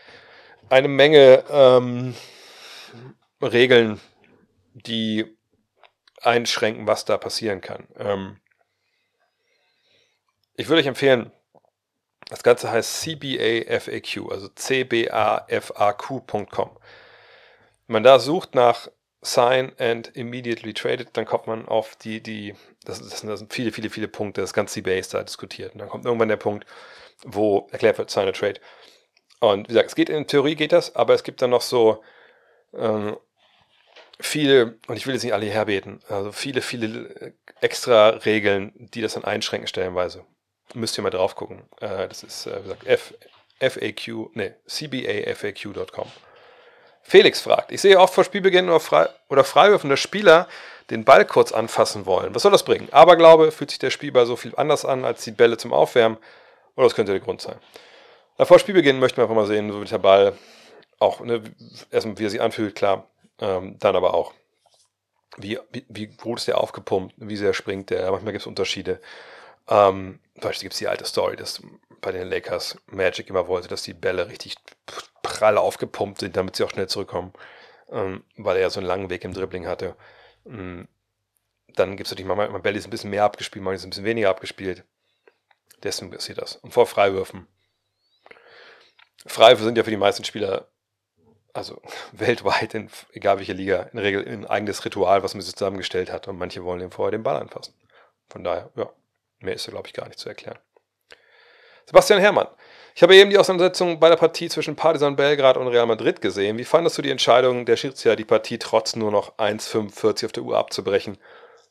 [0.69, 2.15] eine Menge ähm,
[3.41, 4.01] Regeln,
[4.75, 5.37] die
[6.23, 7.87] einschränken, was da passieren kann.
[7.99, 8.41] Ähm,
[10.55, 11.33] ich würde euch empfehlen,
[12.29, 16.21] das Ganze heißt CBAFAQ, also cbafaq.com.
[17.87, 18.89] Wenn man da sucht nach
[19.23, 22.55] Sign and Immediately Traded, dann kommt man auf die, die,
[22.85, 25.75] das, das, sind, viele, viele, viele Punkte, das ganze CBA ist da diskutiert.
[25.75, 26.67] Und dann kommt irgendwann der Punkt,
[27.25, 28.61] wo erklärt wird, Sign a Trade.
[29.41, 32.03] Und wie gesagt, es geht in Theorie geht das, aber es gibt dann noch so
[32.75, 33.17] ähm,
[34.23, 39.15] viele, und ich will jetzt nicht alle herbeten, also viele, viele extra Regeln, die das
[39.15, 40.25] dann einschränken stellenweise.
[40.75, 41.63] Müsst ihr mal drauf gucken.
[41.81, 43.15] Äh, das ist, äh, wie gesagt, F,
[43.61, 46.11] FAQ, nee, cbafaq.com.
[47.03, 50.49] Felix fragt, ich sehe oft vor Spielbeginn oder, frei, oder Freiwürfen, dass Spieler
[50.91, 52.35] den Ball kurz anfassen wollen.
[52.35, 52.89] Was soll das bringen?
[52.93, 56.19] Aberglaube fühlt sich der Spielball so viel anders an als die Bälle zum Aufwärmen.
[56.77, 57.57] Oder das könnte der Grund sein.
[58.39, 60.33] vor Spielbeginn möchten wir einfach mal sehen, so wie der Ball
[60.99, 61.43] auch, ne,
[61.91, 63.09] erstmal wie er sich anfühlt, klar.
[63.39, 64.33] Ähm, dann aber auch,
[65.37, 68.11] wie, wie, wie gut ist der aufgepumpt, wie sehr springt der.
[68.11, 69.01] Manchmal gibt es Unterschiede.
[69.69, 71.63] Ähm, zum Beispiel gibt es die alte Story, dass
[72.01, 74.57] bei den Lakers Magic immer wollte, dass die Bälle richtig
[75.23, 77.33] prall aufgepumpt sind, damit sie auch schnell zurückkommen,
[77.91, 79.97] ähm, weil er so einen langen Weg im Dribbling hatte.
[80.45, 80.89] Ähm,
[81.75, 84.05] dann gibt es natürlich manchmal, Bälle ist ein bisschen mehr abgespielt, manchmal ist ein bisschen
[84.05, 84.85] weniger abgespielt.
[85.83, 86.57] Deswegen passiert das.
[86.57, 87.47] Und vor Freiwürfen.
[89.27, 90.69] Freiwürfe sind ja für die meisten Spieler,
[91.53, 91.81] also
[92.13, 96.11] weltweit, in, egal welche Liga, in der Regel ein eigenes Ritual, was man sich zusammengestellt
[96.11, 96.29] hat.
[96.29, 97.75] Und manche wollen eben vorher den Ball anfassen.
[98.29, 98.91] Von daher, ja,
[99.41, 100.59] mehr ist da, glaube ich, gar nicht zu erklären.
[101.87, 102.49] Sebastian Herrmann.
[102.95, 106.59] Ich habe eben die Auseinandersetzung bei der Partie zwischen Partizan Belgrad und Real Madrid gesehen.
[106.59, 110.43] Wie fandest du die Entscheidung der Schiedsrichter, die Partie trotz nur noch 1,45 auf der
[110.43, 111.19] Uhr abzubrechen?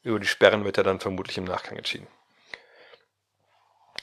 [0.03, 2.08] Über die Sperren wird er dann vermutlich im Nachgang entschieden.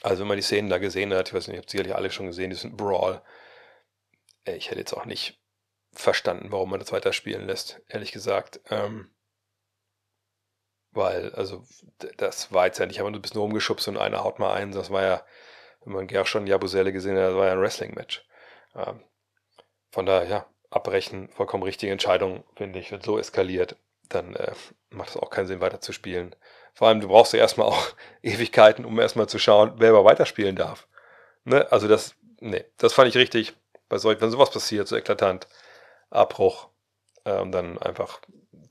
[0.01, 2.09] Also wenn man die Szenen da gesehen hat, ich weiß nicht, ihr habt sicherlich alle
[2.09, 3.21] schon gesehen, diesen Brawl.
[4.45, 5.38] Äh, ich hätte jetzt auch nicht
[5.99, 8.61] verstanden, warum man das weiterspielen lässt, ehrlich gesagt.
[8.69, 9.09] Ähm,
[10.91, 11.63] weil, also,
[12.17, 14.71] das war jetzt ja nicht einfach nur ein bisschen rumgeschubst und einer haut mal ein.
[14.71, 15.25] Das war ja,
[15.83, 18.25] wenn man ja schon Jabuselle gesehen hat, das war ja ein Wrestling-Match.
[18.75, 19.03] Ähm,
[19.91, 22.91] von daher, ja, abbrechen, vollkommen richtige Entscheidung, finde ich.
[22.91, 23.75] Wenn so eskaliert,
[24.07, 24.53] dann äh,
[24.89, 26.35] macht es auch keinen Sinn, weiter zu spielen.
[26.73, 27.87] Vor allem, du brauchst ja erstmal auch
[28.23, 30.87] Ewigkeiten, um erstmal zu schauen, wer mal weiterspielen darf.
[31.43, 31.71] Ne?
[31.71, 33.53] Also das, nee, das fand ich richtig.
[33.89, 35.47] Bei solch, wenn sowas passiert, so eklatant,
[36.09, 36.69] Abbruch,
[37.25, 38.21] äh, und dann einfach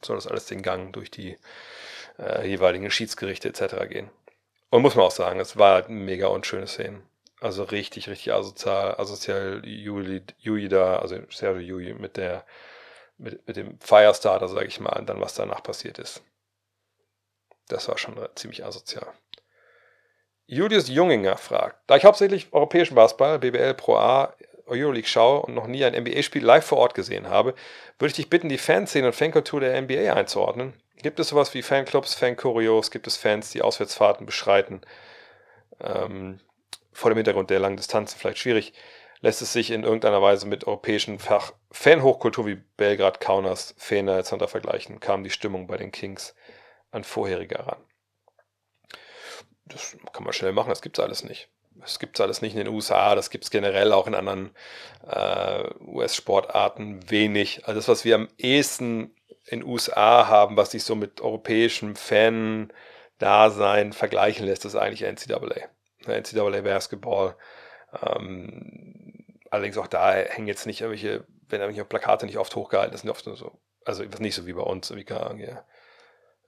[0.02, 1.36] soll das alles den Gang durch die
[2.18, 3.88] äh, jeweiligen Schiedsgerichte etc.
[3.88, 4.10] gehen.
[4.70, 7.02] Und muss man auch sagen, es war halt mega unschöne Szenen.
[7.40, 12.44] Also richtig, richtig asozial, asozial Juli, Juli da, also Sergio Juli mit der,
[13.16, 16.22] mit, mit dem Firestarter, sage ich mal, und dann was danach passiert ist.
[17.68, 19.06] Das war schon ziemlich asozial.
[20.46, 24.34] Julius Junginger fragt, da ich hauptsächlich europäischen Basketball, BBL Pro A,
[24.68, 27.54] Euroleague schaue und noch nie ein NBA-Spiel live vor Ort gesehen habe,
[27.98, 30.74] würde ich dich bitten, die Fanszene und Fankultur der NBA einzuordnen.
[30.96, 32.90] Gibt es sowas wie Fanclubs, Fanchoreos?
[32.90, 34.80] Gibt es Fans, die Auswärtsfahrten beschreiten?
[35.80, 36.40] Ähm,
[36.92, 38.72] vor dem Hintergrund der langen Distanzen vielleicht schwierig.
[39.20, 44.46] Lässt es sich in irgendeiner Weise mit europäischen Fach Fanhochkultur wie Belgrad, Kaunas, Fener etc.
[44.46, 45.00] vergleichen?
[45.00, 46.34] Kam die Stimmung bei den Kings
[46.90, 47.82] an vorherige ran.
[49.66, 51.48] Das kann man schnell machen, das gibt es alles nicht.
[51.80, 54.50] Das gibt es alles nicht in den USA, das gibt es generell auch in anderen
[55.06, 57.66] äh, US-Sportarten wenig.
[57.66, 59.14] Also das, was wir am ehesten
[59.46, 65.68] in USA haben, was sich so mit europäischem Fan-Dasein vergleichen lässt, ist eigentlich NCAA.
[66.06, 67.36] NCAA Basketball.
[68.02, 73.00] Ähm, allerdings auch da hängen jetzt nicht irgendwelche, wenn irgendwelche Plakate nicht oft hochgehalten, das
[73.02, 75.64] sind oft nur so, also nicht so wie bei uns, wie kann, ja,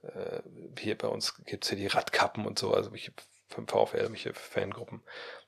[0.03, 0.41] äh,
[0.77, 3.11] hier bei uns gibt es hier die Radkappen und so, also ich
[3.51, 5.01] VfL, irgendwelche Fangruppen.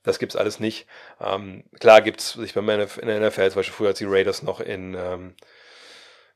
[0.04, 0.88] Das gibt es alles nicht.
[1.22, 4.06] Ähm, klar gibt es sich bei mir in der NFL, zum Beispiel früher als die
[4.06, 5.36] Raiders noch in, ähm,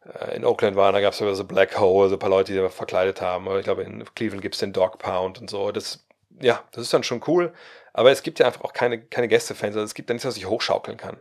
[0.06, 2.58] äh, in Oakland waren, da gab es so Black Hole, so ein paar Leute, die
[2.58, 3.48] da verkleidet haben.
[3.48, 5.72] Oder ich glaube, in Cleveland gibt es den Dog Pound und so.
[5.72, 6.06] Das,
[6.42, 7.54] ja, das ist dann schon cool.
[7.94, 9.76] Aber es gibt ja einfach auch keine, keine Gästefans.
[9.76, 11.18] Also es gibt ja nichts, was ich hochschaukeln kann.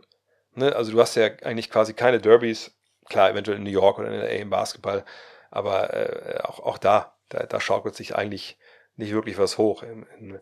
[0.55, 0.75] Ne?
[0.75, 2.71] Also du hast ja eigentlich quasi keine Derbys.
[3.09, 5.05] Klar, eventuell in New York oder in LA im Basketball.
[5.49, 8.57] Aber äh, auch, auch da, da, da schaukelt sich eigentlich
[8.97, 9.83] nicht wirklich was hoch.
[9.83, 10.39] In,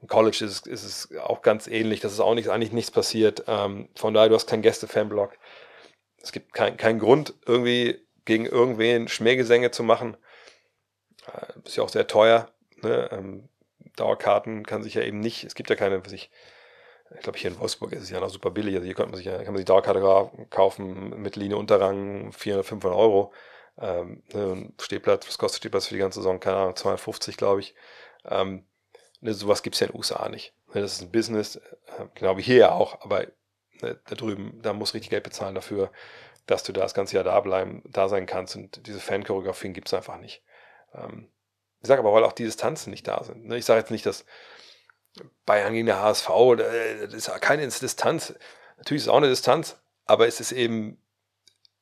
[0.00, 2.00] im College ist, ist, es auch ganz ähnlich.
[2.00, 3.44] Das ist auch nicht, eigentlich nichts passiert.
[3.46, 5.36] Ähm, von daher, du hast keinen Gäste-Fanblock.
[6.22, 10.16] Es gibt keinen kein Grund, irgendwie gegen irgendwen Schmähgesänge zu machen.
[11.26, 12.50] Äh, ist ja auch sehr teuer.
[12.82, 13.08] Ne?
[13.12, 13.48] Ähm,
[13.96, 16.30] Dauerkarten kann sich ja eben nicht, es gibt ja keine, was ich,
[17.14, 18.74] ich glaube hier in Wolfsburg ist es ja noch super billig.
[18.74, 22.98] Also hier kann man sich, kann man sich Dauerkarte kaufen mit Linie Unterrang 400, 500
[22.98, 23.32] Euro.
[23.78, 26.40] Ähm, ne, Stehplatz, was kostet Stehplatz für die ganze Saison?
[26.40, 27.74] Keine Ahnung, 250, glaube ich.
[28.24, 28.66] Ähm,
[29.20, 30.54] ne, sowas gibt es ja in den USA nicht.
[30.74, 33.26] Ne, das ist ein Business, äh, genau wie hier ja auch, aber
[33.82, 35.90] ne, da drüben, da muss richtig Geld bezahlen dafür,
[36.46, 39.88] dass du da das ganze Jahr da bleiben, da sein kannst und diese Fan-Choreografien gibt
[39.88, 40.42] es einfach nicht.
[40.94, 41.28] Ähm,
[41.80, 43.46] ich sage aber, weil auch die Distanzen nicht da sind.
[43.46, 43.58] Ne?
[43.58, 44.24] Ich sage jetzt nicht, dass
[45.44, 48.34] Bayern gegen der HSV, äh, das ist keine Distanz.
[48.76, 51.00] Natürlich ist es auch eine Distanz, aber es ist eben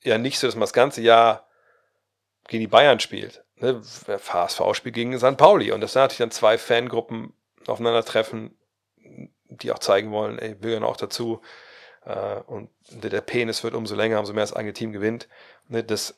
[0.03, 1.49] ja nicht so, dass man das ganze Jahr
[2.49, 3.45] gegen die Bayern spielt.
[3.57, 3.81] Ne?
[4.07, 5.37] HSV spielt gegen St.
[5.37, 7.33] Pauli und das sind natürlich dann zwei Fangruppen
[7.67, 8.57] aufeinandertreffen,
[9.49, 11.41] die auch zeigen wollen, ey, wir gehören auch dazu.
[12.05, 15.29] Äh, und der Penis wird umso länger, umso mehr das eigene Team gewinnt.
[15.69, 15.85] Ne?
[15.85, 16.15] Das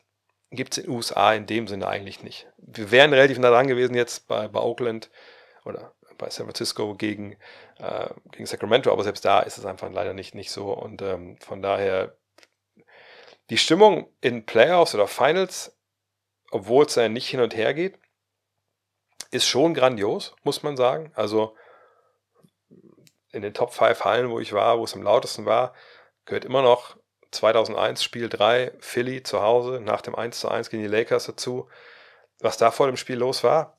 [0.51, 2.49] gibt es in den USA in dem Sinne eigentlich nicht.
[2.57, 5.11] Wir wären relativ nah dran gewesen jetzt bei, bei Oakland
[5.65, 7.37] oder bei San Francisco gegen,
[7.79, 10.73] äh, gegen Sacramento, aber selbst da ist es einfach leider nicht, nicht so.
[10.73, 12.17] Und ähm, von daher,
[13.51, 15.76] die Stimmung in Playoffs oder Finals
[16.51, 17.99] obwohl es ja nicht hin und her geht,
[19.31, 21.13] ist schon grandios, muss man sagen.
[21.15, 21.57] Also
[23.33, 25.75] in den Top 5 Hallen, wo ich war, wo es am lautesten war,
[26.25, 26.97] gehört immer noch
[27.33, 31.69] 2001 Spiel 3 Philly zu Hause nach dem 1 zu 1 gegen die Lakers dazu.
[32.41, 33.79] Was da vor dem Spiel los war,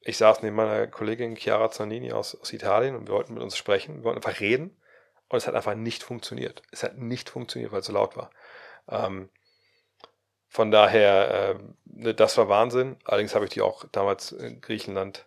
[0.00, 3.56] ich saß neben meiner Kollegin Chiara Zanini aus, aus Italien und wir wollten mit uns
[3.56, 4.76] sprechen, wir wollten einfach reden
[5.28, 6.62] und es hat einfach nicht funktioniert.
[6.70, 8.30] Es hat nicht funktioniert, weil es so laut war.
[8.88, 9.30] Ähm,
[10.56, 11.58] von daher,
[11.94, 12.96] äh, das war Wahnsinn.
[13.04, 15.26] Allerdings habe ich die auch damals in Griechenland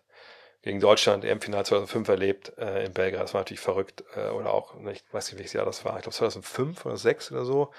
[0.63, 3.21] gegen Deutschland im Finale 2005 erlebt, äh, in Belgrad.
[3.21, 4.03] Das war natürlich verrückt.
[4.15, 5.97] Äh, oder auch, ne, ich weiß nicht, welches Jahr das war.
[5.97, 7.71] Ich glaube 2005 oder 2006 oder so.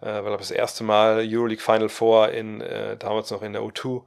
[0.00, 4.02] Äh, weil das erste Mal Euroleague Final Four in, äh, damals noch in der U2.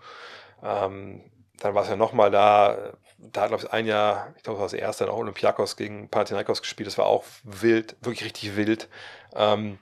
[0.62, 1.24] Ähm,
[1.60, 2.92] dann war es ja nochmal da.
[3.20, 5.78] Da hat, glaube ich, ein Jahr, ich glaube, das war das erste, dann auch Olympiakos
[5.78, 6.88] gegen Panathinaikos gespielt.
[6.88, 8.90] Das war auch wild, wirklich richtig wild.
[9.34, 9.80] Ähm,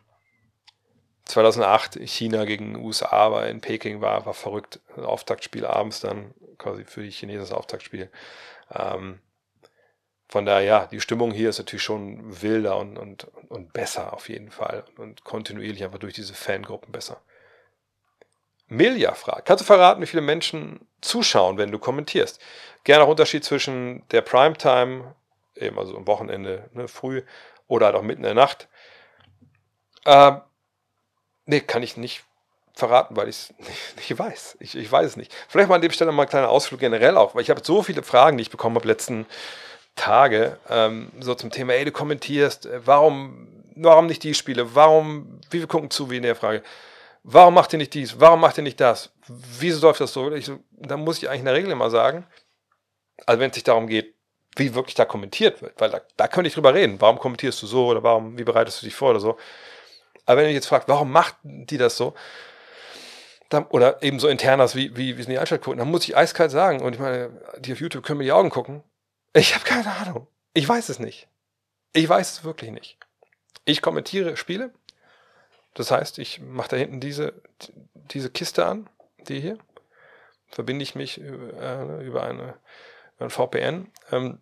[1.29, 4.79] 2008 China gegen USA war in Peking war, war verrückt.
[4.97, 8.09] Auftaktspiel abends dann quasi für die Chinesen das Auftaktspiel.
[8.73, 9.19] Ähm,
[10.27, 14.29] von daher, ja, die Stimmung hier ist natürlich schon wilder und, und, und besser auf
[14.29, 17.21] jeden Fall und kontinuierlich einfach durch diese Fangruppen besser.
[18.67, 22.39] Milja fragt, kannst du verraten, wie viele Menschen zuschauen, wenn du kommentierst?
[22.83, 25.15] Gerne auch Unterschied zwischen der Primetime,
[25.55, 27.23] eben also am Wochenende ne, früh
[27.67, 28.67] oder halt auch mitten in der Nacht.
[30.05, 30.41] Ähm,
[31.49, 32.23] Nee, kann ich nicht
[32.75, 34.57] verraten, weil ich es nicht, nicht, weiß.
[34.59, 35.35] Ich, ich weiß es nicht.
[35.47, 37.81] Vielleicht mal an dem Stelle mal ein kleiner Ausflug generell auch, weil ich habe so
[37.81, 39.25] viele Fragen, die ich bekommen habe letzten
[39.95, 45.41] Tage, ähm, so zum Thema, ey, du kommentierst, äh, warum, warum nicht die Spiele, warum,
[45.49, 46.61] wie wir gucken zu, wie in der Frage,
[47.23, 50.31] warum macht ihr nicht dies, warum macht ihr nicht das, wieso läuft das so?
[50.31, 52.27] Ich, da muss ich eigentlich in der Regel immer sagen,
[53.25, 54.13] also wenn es sich darum geht,
[54.55, 57.65] wie wirklich da kommentiert wird, weil da, da könnte ich drüber reden, warum kommentierst du
[57.65, 59.35] so oder warum, wie bereitest du dich vor oder so,
[60.25, 62.13] aber wenn ihr jetzt fragt, warum macht die das so?
[63.49, 66.51] Dann, oder eben so internas, wie, wie, wie sind die Einschaltquoten, dann muss ich eiskalt
[66.51, 68.83] sagen, und ich meine, die auf YouTube können mir die Augen gucken.
[69.33, 70.27] Ich habe keine Ahnung.
[70.53, 71.27] Ich weiß es nicht.
[71.93, 72.99] Ich weiß es wirklich nicht.
[73.65, 74.71] Ich kommentiere Spiele.
[75.73, 77.41] Das heißt, ich mache da hinten diese,
[77.93, 78.89] diese Kiste an,
[79.27, 79.57] die hier.
[80.47, 82.55] Verbinde ich mich äh, über, eine,
[83.17, 84.39] über ein VPN ähm,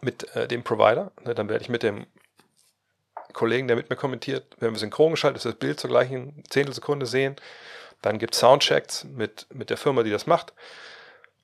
[0.00, 1.12] mit äh, dem Provider.
[1.24, 2.06] Ne, dann werde ich mit dem
[3.38, 7.36] Kollegen, der mit mir kommentiert, wenn wir synchron geschaltet, das Bild zur gleichen Zehntelsekunde sehen.
[8.02, 10.52] Dann gibt es Soundchecks mit, mit der Firma, die das macht.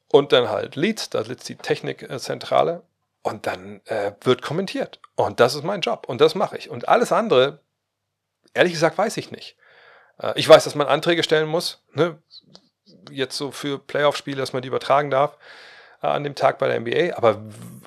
[0.09, 2.83] Und dann halt Leads, da sitzt die Technikzentrale.
[3.23, 5.01] Und dann äh, wird kommentiert.
[5.15, 6.07] Und das ist mein Job.
[6.09, 6.69] Und das mache ich.
[6.69, 7.61] Und alles andere,
[8.53, 9.57] ehrlich gesagt, weiß ich nicht.
[10.19, 11.81] Äh, ich weiß, dass man Anträge stellen muss.
[11.95, 12.19] Ne?
[13.11, 15.39] Jetzt so für Playoff-Spiele, dass man die übertragen darf
[16.13, 17.17] an dem Tag bei der NBA.
[17.17, 17.43] Aber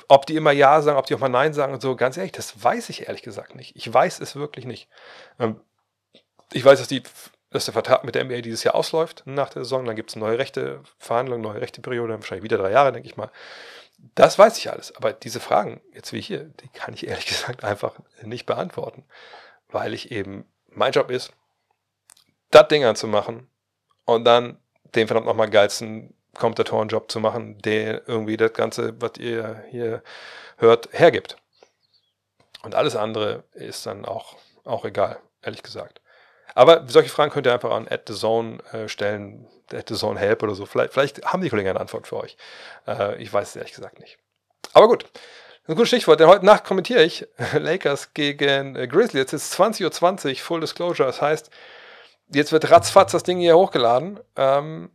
[0.07, 2.31] ob die immer Ja sagen, ob die auch mal Nein sagen und so, ganz ehrlich,
[2.31, 3.75] das weiß ich ehrlich gesagt nicht.
[3.75, 4.87] Ich weiß es wirklich nicht.
[5.39, 5.59] Ähm,
[6.53, 7.03] ich weiß, dass, die,
[7.49, 9.85] dass der Vertrag mit der NBA dieses Jahr ausläuft nach der Saison.
[9.85, 13.31] Dann gibt es neue Rechte, Verhandlungen, neue Rechteperiode, wahrscheinlich wieder drei Jahre, denke ich mal.
[14.15, 14.95] Das weiß ich alles.
[14.95, 19.05] Aber diese Fragen, jetzt wie hier, die kann ich ehrlich gesagt einfach nicht beantworten.
[19.69, 21.33] Weil ich eben, mein Job ist,
[22.51, 23.49] das Ding anzumachen
[24.05, 24.57] und dann
[24.95, 30.03] den verdammt nochmal geilsten Kommentatorenjob zu machen, der irgendwie das Ganze, was ihr hier
[30.57, 31.37] hört, hergibt.
[32.63, 36.01] Und alles andere ist dann auch, auch egal, ehrlich gesagt.
[36.55, 40.19] Aber solche Fragen könnt ihr einfach an at the zone äh, stellen, at the zone
[40.19, 40.65] help oder so.
[40.65, 42.35] Vielleicht, vielleicht haben die Kollegen eine Antwort für euch.
[42.87, 44.17] Äh, ich weiß es ehrlich gesagt nicht.
[44.73, 45.05] Aber gut.
[45.67, 49.31] Ein gutes Stichwort, denn heute Nacht kommentiere ich Lakers gegen äh, Grizzlies.
[49.31, 51.07] Jetzt ist 20.20 Uhr, Full Disclosure.
[51.07, 51.51] Das heißt,
[52.33, 54.19] jetzt wird ratzfatz das Ding hier hochgeladen.
[54.35, 54.89] Ähm,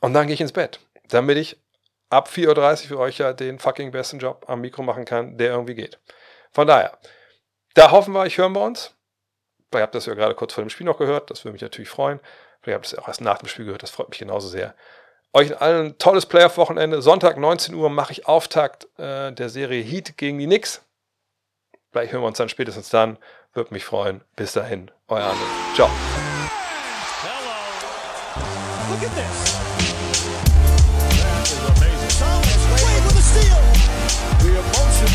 [0.00, 1.60] und dann gehe ich ins Bett, damit ich
[2.08, 5.52] ab 4.30 Uhr für euch ja den fucking besten Job am Mikro machen kann, der
[5.52, 5.98] irgendwie geht.
[6.50, 6.98] Von daher,
[7.74, 8.94] da hoffen wir, ich hören wir uns.
[9.72, 11.88] Ihr habt das ja gerade kurz vor dem Spiel noch gehört, das würde mich natürlich
[11.88, 12.18] freuen.
[12.60, 14.74] Vielleicht habt ihr es auch erst nach dem Spiel gehört, das freut mich genauso sehr.
[15.32, 17.02] Euch allen ein tolles Playoff-Wochenende.
[17.02, 20.82] Sonntag 19 Uhr mache ich Auftakt äh, der Serie Heat gegen die Knicks.
[21.92, 23.16] Vielleicht hören wir uns dann spätestens dann.
[23.52, 24.22] Würde mich freuen.
[24.34, 25.40] Bis dahin, euer Arne.
[25.74, 25.88] Ciao.
[27.22, 28.40] Hello.
[28.90, 29.69] Look at this.